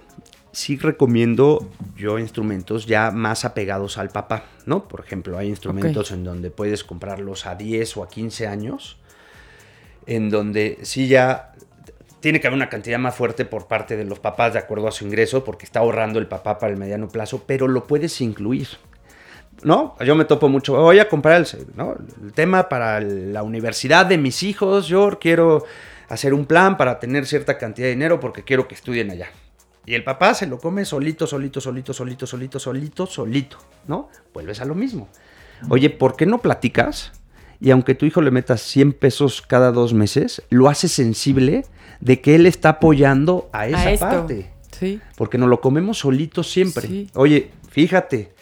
sí 0.58 0.76
recomiendo 0.76 1.70
yo 1.96 2.18
instrumentos 2.18 2.88
ya 2.88 3.12
más 3.12 3.46
apegados 3.46 4.00
al 4.00 4.10
papá, 4.10 4.46
¿no? 4.66 4.88
Por 4.88 5.02
ejemplo, 5.02 5.38
hay 5.38 5.50
instrumentos 5.50 6.10
en 6.10 6.24
donde 6.24 6.50
puedes 6.50 6.84
comprarlos 6.84 7.46
a 7.46 7.54
10 7.54 7.98
o 7.98 8.04
a 8.04 8.10
15 8.10 8.48
años, 8.48 8.98
en 10.08 10.32
donde 10.32 10.80
sí 10.82 11.08
ya 11.08 11.54
tiene 12.22 12.42
que 12.42 12.48
haber 12.48 12.58
una 12.58 12.70
cantidad 12.70 12.98
más 12.98 13.14
fuerte 13.14 13.46
por 13.46 13.68
parte 13.68 13.98
de 13.98 14.04
los 14.04 14.18
papás 14.18 14.54
de 14.54 14.60
acuerdo 14.60 14.88
a 14.88 14.92
su 14.92 15.06
ingreso, 15.06 15.44
porque 15.44 15.64
está 15.64 15.82
ahorrando 15.82 16.18
el 16.18 16.26
papá 16.26 16.58
para 16.58 16.74
el 16.74 16.80
mediano 16.80 17.08
plazo, 17.08 17.44
pero 17.46 17.68
lo 17.68 17.86
puedes 17.86 18.20
incluir. 18.20 18.68
¿No? 19.62 19.96
Yo 20.04 20.16
me 20.16 20.26
topo 20.26 20.50
mucho, 20.50 20.74
voy 20.74 20.98
a 20.98 21.08
comprar 21.08 21.40
el, 21.40 21.48
¿no? 21.76 21.96
el 22.24 22.34
tema 22.34 22.68
para 22.68 23.00
la 23.00 23.44
universidad 23.44 24.08
de 24.08 24.18
mis 24.18 24.42
hijos, 24.42 24.88
yo 24.88 25.20
quiero 25.20 25.66
hacer 26.10 26.34
un 26.34 26.48
plan 26.48 26.78
para 26.78 27.00
tener 27.00 27.28
cierta 27.28 27.60
cantidad 27.60 27.86
de 27.86 27.92
dinero 27.92 28.20
porque 28.20 28.44
quiero 28.44 28.68
que 28.68 28.74
estudien 28.74 29.12
allá. 29.12 29.30
Y 29.88 29.96
el 29.96 30.04
papá 30.04 30.34
se 30.34 30.48
lo 30.48 30.60
come 30.60 30.84
solito, 30.84 31.26
solito, 31.26 31.62
solito, 31.62 31.94
solito, 31.94 32.28
solito, 32.28 32.60
solito, 32.60 33.06
solito, 33.08 33.58
¿no? 33.88 34.10
Vuelves 34.34 34.60
a 34.60 34.66
lo 34.66 34.76
mismo. 34.76 35.08
Oye, 35.70 35.90
¿por 35.90 36.18
qué 36.18 36.26
no 36.26 36.40
platicas? 36.40 37.14
Y 37.62 37.72
aunque 37.72 37.96
tu 37.96 38.06
hijo 38.06 38.20
le 38.22 38.30
metas 38.30 38.62
100 38.64 38.92
pesos 38.92 39.42
cada 39.42 39.72
dos 39.72 39.94
meses, 39.94 40.44
lo 40.50 40.68
hace 40.68 40.90
sensible 40.90 41.64
de 42.02 42.20
que 42.20 42.36
él 42.36 42.46
está 42.46 42.68
apoyando 42.68 43.50
a 43.54 43.68
esa 43.70 43.94
a 43.94 43.98
parte. 43.98 44.52
Sí. 44.78 45.00
Porque 45.16 45.38
nos 45.38 45.48
lo 45.48 45.62
comemos 45.62 46.00
solitos 46.00 46.52
siempre. 46.52 46.86
Sí. 46.86 47.10
Oye, 47.16 47.52
fíjate. 47.70 48.34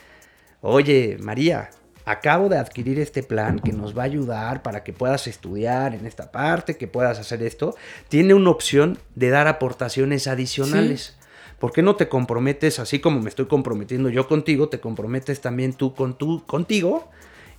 Oye, 0.62 1.20
María, 1.22 1.70
acabo 2.06 2.50
de 2.50 2.58
adquirir 2.58 2.98
este 2.98 3.22
plan 3.22 3.60
que 3.60 3.72
nos 3.72 3.96
va 3.96 4.02
a 4.02 4.06
ayudar 4.06 4.64
para 4.64 4.84
que 4.84 4.94
puedas 4.94 5.28
estudiar 5.28 5.94
en 5.94 6.08
esta 6.08 6.32
parte, 6.32 6.76
que 6.76 6.88
puedas 6.88 7.20
hacer 7.20 7.44
esto. 7.44 7.76
Tiene 8.10 8.34
una 8.34 8.50
opción 8.50 8.98
de 9.14 9.30
dar 9.30 9.48
aportaciones 9.48 10.26
adicionales. 10.26 11.20
¿Por 11.66 11.74
qué 11.74 11.82
no 11.82 11.96
te 11.96 12.08
comprometes, 12.08 12.78
así 12.78 13.00
como 13.00 13.20
me 13.22 13.28
estoy 13.30 13.48
comprometiendo 13.48 14.10
yo 14.10 14.28
contigo, 14.28 14.70
te 14.70 14.80
comprometes 14.80 15.42
también 15.42 15.74
tú 15.74 15.96
con 15.96 16.16
tú, 16.16 16.44
contigo 16.46 17.10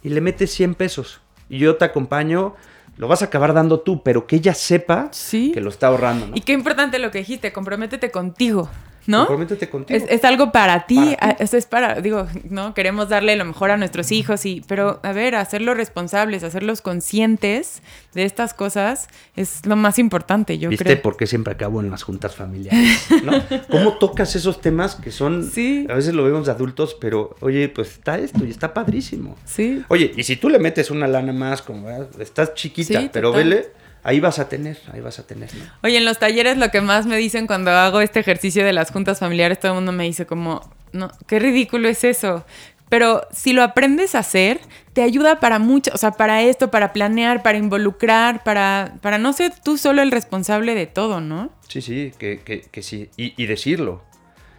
y 0.01 0.11
le 0.11 0.21
metes 0.21 0.53
100 0.53 0.77
pesos? 0.77 1.21
Y 1.49 1.59
yo 1.59 1.75
te 1.75 1.87
acompaño, 1.87 2.55
lo 2.99 3.09
vas 3.09 3.23
a 3.23 3.25
acabar 3.25 3.53
dando 3.53 3.81
tú, 3.81 4.05
pero 4.05 4.29
que 4.29 4.37
ella 4.37 4.55
sepa 4.55 5.09
Sí. 5.11 5.51
que 5.51 5.61
lo 5.61 5.71
está 5.71 5.89
ahorrando. 5.89 6.29
¿no? 6.29 6.37
Y 6.37 6.43
qué 6.43 6.53
importante 6.53 7.01
lo 7.01 7.11
que 7.11 7.19
dijiste, 7.19 7.53
comprométete 7.53 8.13
contigo, 8.13 8.69
¿no? 9.07 9.19
Comprométete 9.27 9.69
contigo. 9.69 9.99
Es, 9.99 10.11
es 10.11 10.25
algo 10.25 10.53
para 10.53 10.87
ti, 10.87 11.17
Para 11.19 11.37
ti. 11.37 11.57
es 11.57 11.67
para, 11.67 12.01
digo, 12.01 12.27
no, 12.49 12.75
queremos 12.75 13.09
darle 13.09 13.37
lo 13.37 13.45
mejor 13.45 13.71
a 13.71 13.77
nuestros 13.77 14.11
hijos, 14.13 14.45
y, 14.47 14.63
pero 14.67 15.01
a 15.03 15.13
ver, 15.13 15.35
hacerlos 15.35 15.77
responsables, 15.77 16.43
hacerlos 16.45 16.83
conscientes 16.83 17.83
de 18.15 18.25
estas 18.25 18.55
cosas 18.55 19.09
es 19.37 19.65
lo 19.67 19.77
más 19.77 19.99
importante, 19.99 20.59
yo 20.59 20.69
¿Viste 20.71 20.85
creo. 20.85 21.03
por 21.03 21.17
qué 21.17 21.27
siempre 21.27 21.53
acabo 21.53 21.81
en 21.81 21.91
las 21.91 22.03
juntas 22.03 22.35
familiares? 22.35 23.07
¿no? 23.25 23.33
¿Cómo 23.71 23.99
tocas 23.99 24.35
esos 24.37 24.61
temas 24.61 24.97
que 24.97 25.11
son, 25.11 25.45
Sí. 25.51 25.87
a 25.89 25.95
veces 25.95 26.15
lo 26.15 26.25
vemos 26.25 26.47
de 26.47 26.53
adultos, 26.53 26.97
pero 27.01 27.37
oye, 27.41 27.69
pues 27.69 27.93
está 27.93 28.19
esto 28.19 28.45
y 28.45 28.51
está 28.51 28.75
padrísimo. 28.75 29.37
Sí, 29.45 29.83
Oye, 29.89 30.13
y 30.17 30.23
si 30.25 30.37
tú 30.37 30.49
le 30.49 30.59
metes 30.59 30.91
una 30.91 31.07
lana 31.07 31.33
más, 31.33 31.63
como 31.63 31.85
¿verdad? 31.87 32.09
estás 32.21 32.55
chiquita, 32.55 33.01
Sí, 33.01 33.11
pero 33.13 33.31
total. 33.31 33.45
vele, 33.49 33.69
ahí 34.07 34.21
vas 34.21 34.39
a 34.39 34.49
tener, 34.49 34.79
ahí 34.93 35.01
vas 35.01 35.19
a 35.19 35.27
tener. 35.27 35.53
¿no? 35.55 35.65
Oye, 35.83 35.99
en 35.99 36.05
los 36.05 36.19
talleres 36.19 36.57
lo 36.57 36.71
que 36.71 36.81
más 36.81 37.07
me 37.07 37.17
dicen 37.17 37.49
cuando 37.49 37.73
hago 37.73 38.01
este 38.01 38.21
ejercicio 38.21 38.65
de 38.65 38.73
las 38.73 38.93
juntas 38.93 39.19
familiares, 39.19 39.59
todo 39.59 39.73
el 39.73 39.77
mundo 39.77 39.91
me 39.91 40.05
dice 40.05 40.27
como, 40.27 40.61
no, 40.93 41.11
qué 41.27 41.41
ridículo 41.41 41.89
es 41.89 42.05
eso. 42.05 42.47
Pero 42.89 43.27
si 43.33 43.53
lo 43.53 43.65
aprendes 43.65 44.15
a 44.15 44.21
hacer, 44.21 44.61
te 44.93 45.03
ayuda 45.03 45.41
para 45.41 45.59
mucho, 45.59 45.91
o 45.93 45.99
sea, 45.99 46.13
para 46.13 46.45
esto, 46.45 46.71
para 46.71 46.93
planear, 46.93 47.43
para 47.43 47.59
involucrar, 47.59 48.45
para, 48.45 48.95
para 49.03 49.19
no 49.19 49.33
ser 49.33 49.53
tú 49.65 49.77
solo 49.77 50.03
el 50.03 50.13
responsable 50.13 50.77
de 50.77 50.87
todo, 50.87 51.21
¿no? 51.21 51.51
Sí, 51.67 51.83
sí, 51.83 52.13
que, 52.17 52.41
que, 52.45 52.61
que 52.61 52.83
sí. 52.83 53.11
Y, 53.17 53.35
y 53.43 53.47
decirlo. 53.47 54.05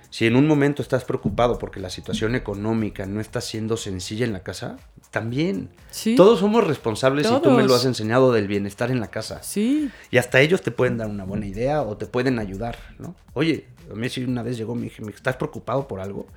Si 0.09 0.25
en 0.25 0.35
un 0.35 0.45
momento 0.47 0.81
estás 0.81 1.05
preocupado 1.05 1.57
porque 1.57 1.79
la 1.79 1.89
situación 1.89 2.35
económica 2.35 3.05
no 3.05 3.21
está 3.21 3.39
siendo 3.39 3.77
sencilla 3.77 4.25
en 4.25 4.33
la 4.33 4.41
casa, 4.41 4.77
también. 5.17 5.69
Sí. 5.89 6.15
Todos 6.15 6.39
somos 6.39 6.67
responsables 6.67 7.25
y 7.25 7.41
tú 7.41 7.49
me 7.49 7.63
lo 7.63 7.73
has 7.73 7.85
enseñado 7.85 8.31
del 8.31 8.47
bienestar 8.47 8.91
en 8.91 8.99
la 8.99 9.07
casa. 9.07 9.41
Sí. 9.41 9.89
Y 10.11 10.17
hasta 10.19 10.41
ellos 10.41 10.61
te 10.61 10.69
pueden 10.69 10.97
dar 10.97 11.07
una 11.07 11.23
buena 11.23 11.47
idea 11.47 11.81
o 11.81 11.97
te 11.97 12.05
pueden 12.05 12.37
ayudar, 12.37 12.77
¿no? 12.99 13.15
Oye, 13.33 13.65
a 13.91 13.95
mí 13.95 14.07
sí 14.09 14.23
una 14.23 14.43
vez 14.43 14.57
llegó, 14.57 14.75
me 14.75 14.83
dije, 14.83 15.01
¿estás 15.09 15.35
preocupado 15.37 15.87
por 15.87 15.99
algo? 16.01 16.27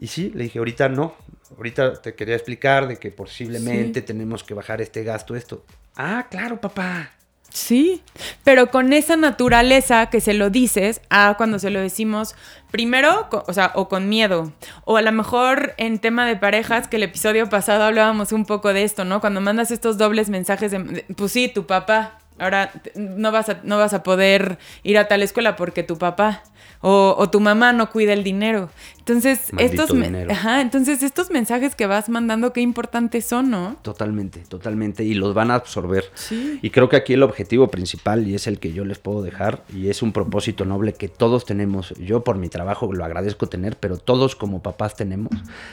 Y 0.00 0.06
sí, 0.06 0.32
le 0.34 0.44
dije, 0.44 0.58
ahorita 0.58 0.88
no. 0.88 1.14
Ahorita 1.58 2.00
te 2.00 2.14
quería 2.14 2.34
explicar 2.34 2.88
de 2.88 2.96
que 2.96 3.10
posiblemente 3.10 4.00
tenemos 4.00 4.42
que 4.42 4.54
bajar 4.54 4.80
este 4.80 5.04
gasto, 5.04 5.36
esto. 5.36 5.64
Ah, 5.94 6.26
claro, 6.30 6.58
papá. 6.58 7.10
Sí, 7.50 8.02
pero 8.44 8.70
con 8.70 8.92
esa 8.92 9.16
naturaleza 9.16 10.06
que 10.06 10.20
se 10.20 10.34
lo 10.34 10.50
dices 10.50 11.00
a 11.08 11.34
cuando 11.38 11.58
se 11.58 11.70
lo 11.70 11.80
decimos 11.80 12.34
primero, 12.70 13.28
o 13.46 13.52
sea, 13.52 13.72
o 13.74 13.88
con 13.88 14.08
miedo, 14.08 14.52
o 14.84 14.96
a 14.98 15.02
lo 15.02 15.10
mejor 15.12 15.74
en 15.78 15.98
tema 15.98 16.26
de 16.26 16.36
parejas, 16.36 16.88
que 16.88 16.96
el 16.96 17.04
episodio 17.04 17.48
pasado 17.48 17.84
hablábamos 17.84 18.32
un 18.32 18.44
poco 18.44 18.72
de 18.74 18.84
esto, 18.84 19.04
¿no? 19.04 19.20
Cuando 19.20 19.40
mandas 19.40 19.70
estos 19.70 19.96
dobles 19.96 20.28
mensajes 20.28 20.70
de, 20.70 21.06
pues 21.16 21.32
sí, 21.32 21.48
tu 21.48 21.66
papá, 21.66 22.18
ahora 22.38 22.70
no 22.94 23.32
vas 23.32 23.48
a, 23.48 23.60
no 23.62 23.78
vas 23.78 23.94
a 23.94 24.02
poder 24.02 24.58
ir 24.82 24.98
a 24.98 25.08
tal 25.08 25.22
escuela 25.22 25.56
porque 25.56 25.82
tu 25.82 25.96
papá 25.96 26.42
o, 26.80 27.28
tu 27.30 27.40
mamá 27.40 27.72
no 27.72 27.90
cuida 27.90 28.12
el 28.12 28.24
dinero. 28.24 28.70
Entonces, 28.98 29.52
estos, 29.58 29.90
entonces 29.90 31.02
estos 31.02 31.30
mensajes 31.30 31.74
que 31.74 31.86
vas 31.86 32.08
mandando, 32.08 32.52
qué 32.52 32.60
importantes 32.60 33.24
son, 33.24 33.50
¿no? 33.50 33.76
Totalmente, 33.82 34.40
totalmente. 34.40 35.02
Y 35.02 35.14
los 35.14 35.34
van 35.34 35.50
a 35.50 35.54
absorber. 35.54 36.04
Sí. 36.14 36.58
Y 36.62 36.70
creo 36.70 36.88
que 36.88 36.96
aquí 36.96 37.14
el 37.14 37.22
objetivo 37.22 37.68
principal, 37.68 38.28
y 38.28 38.34
es 38.34 38.46
el 38.46 38.58
que 38.58 38.72
yo 38.72 38.84
les 38.84 38.98
puedo 38.98 39.22
dejar, 39.22 39.64
y 39.74 39.88
es 39.88 40.02
un 40.02 40.12
propósito 40.12 40.64
noble 40.64 40.92
que 40.92 41.08
todos 41.08 41.46
tenemos, 41.46 41.94
yo 41.98 42.22
por 42.22 42.36
mi 42.36 42.48
trabajo 42.48 42.92
lo 42.92 43.04
agradezco 43.04 43.48
tener, 43.48 43.76
pero 43.76 43.96
todos 43.96 44.36
como 44.36 44.62
papás 44.62 44.94
tenemos, 44.94 45.32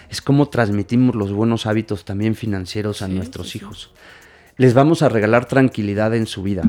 es 0.10 0.22
cómo 0.22 0.48
transmitimos 0.48 1.16
los 1.16 1.34
buenos 1.34 1.66
hábitos 1.66 2.06
también 2.06 2.36
financieros 2.36 3.02
a 3.02 3.08
nuestros 3.08 3.56
hijos 3.56 3.92
les 4.58 4.74
vamos 4.74 5.02
a 5.02 5.10
regalar 5.10 5.46
tranquilidad 5.46 6.16
en 6.16 6.28
su 6.28 6.42
vida. 6.42 6.64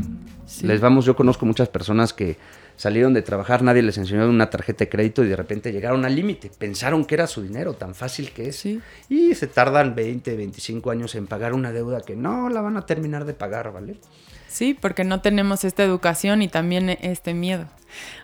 Les 0.62 0.80
vamos, 0.80 1.04
yo 1.04 1.16
conozco 1.16 1.46
muchas 1.46 1.68
personas 1.68 2.12
que 2.12 2.36
salieron 2.76 3.14
de 3.14 3.22
trabajar, 3.22 3.62
nadie 3.62 3.82
les 3.82 3.98
enseñó 3.98 4.28
una 4.28 4.50
tarjeta 4.50 4.84
de 4.84 4.88
crédito 4.88 5.24
y 5.24 5.28
de 5.28 5.36
repente 5.36 5.72
llegaron 5.72 6.04
al 6.04 6.14
límite. 6.14 6.50
Pensaron 6.56 7.04
que 7.04 7.14
era 7.14 7.26
su 7.26 7.42
dinero, 7.42 7.74
tan 7.74 7.94
fácil 7.94 8.30
que 8.30 8.48
es. 8.48 8.66
Y 9.08 9.34
se 9.34 9.46
tardan 9.46 9.94
20, 9.94 10.36
25 10.36 10.90
años 10.90 11.14
en 11.14 11.26
pagar 11.26 11.52
una 11.52 11.72
deuda 11.72 12.00
que 12.00 12.16
no 12.16 12.48
la 12.48 12.60
van 12.60 12.76
a 12.76 12.86
terminar 12.86 13.24
de 13.24 13.34
pagar, 13.34 13.72
¿vale? 13.72 13.96
Sí, 14.48 14.74
porque 14.78 15.04
no 15.04 15.20
tenemos 15.20 15.64
esta 15.64 15.82
educación 15.82 16.40
y 16.40 16.48
también 16.48 16.88
este 16.88 17.34
miedo. 17.34 17.66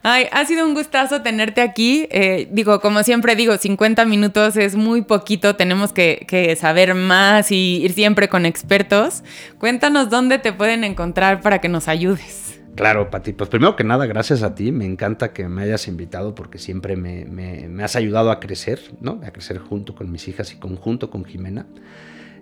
Ay, 0.02 0.26
ha 0.32 0.44
sido 0.44 0.66
un 0.66 0.74
gustazo 0.74 1.22
tenerte 1.22 1.60
aquí. 1.60 2.06
Eh, 2.10 2.48
digo, 2.50 2.80
como 2.80 3.02
siempre 3.02 3.36
digo, 3.36 3.56
50 3.56 4.04
minutos 4.04 4.56
es 4.56 4.74
muy 4.74 5.02
poquito, 5.02 5.56
tenemos 5.56 5.92
que, 5.92 6.24
que, 6.26 6.56
saber 6.56 6.94
más 6.94 7.52
y 7.52 7.82
ir 7.82 7.92
siempre 7.92 8.28
con 8.28 8.46
expertos. 8.46 9.22
Cuéntanos 9.58 10.10
dónde 10.10 10.38
te 10.38 10.52
pueden 10.52 10.84
encontrar 10.84 11.40
para 11.40 11.60
que 11.60 11.68
nos 11.68 11.88
ayudes. 11.88 12.51
Claro, 12.74 13.10
Pati. 13.10 13.34
Pues 13.34 13.50
primero 13.50 13.76
que 13.76 13.84
nada, 13.84 14.06
gracias 14.06 14.42
a 14.42 14.54
ti. 14.54 14.72
Me 14.72 14.86
encanta 14.86 15.32
que 15.32 15.48
me 15.48 15.62
hayas 15.62 15.88
invitado 15.88 16.34
porque 16.34 16.58
siempre 16.58 16.96
me, 16.96 17.84
has 17.84 17.96
ayudado 17.96 18.30
a 18.30 18.40
crecer, 18.40 18.80
¿no? 19.00 19.20
A 19.24 19.30
crecer 19.30 19.58
junto 19.58 19.94
con 19.94 20.10
mis 20.10 20.26
hijas 20.28 20.52
y 20.52 20.56
conjunto 20.56 21.10
con 21.10 21.24
Jimena. 21.24 21.66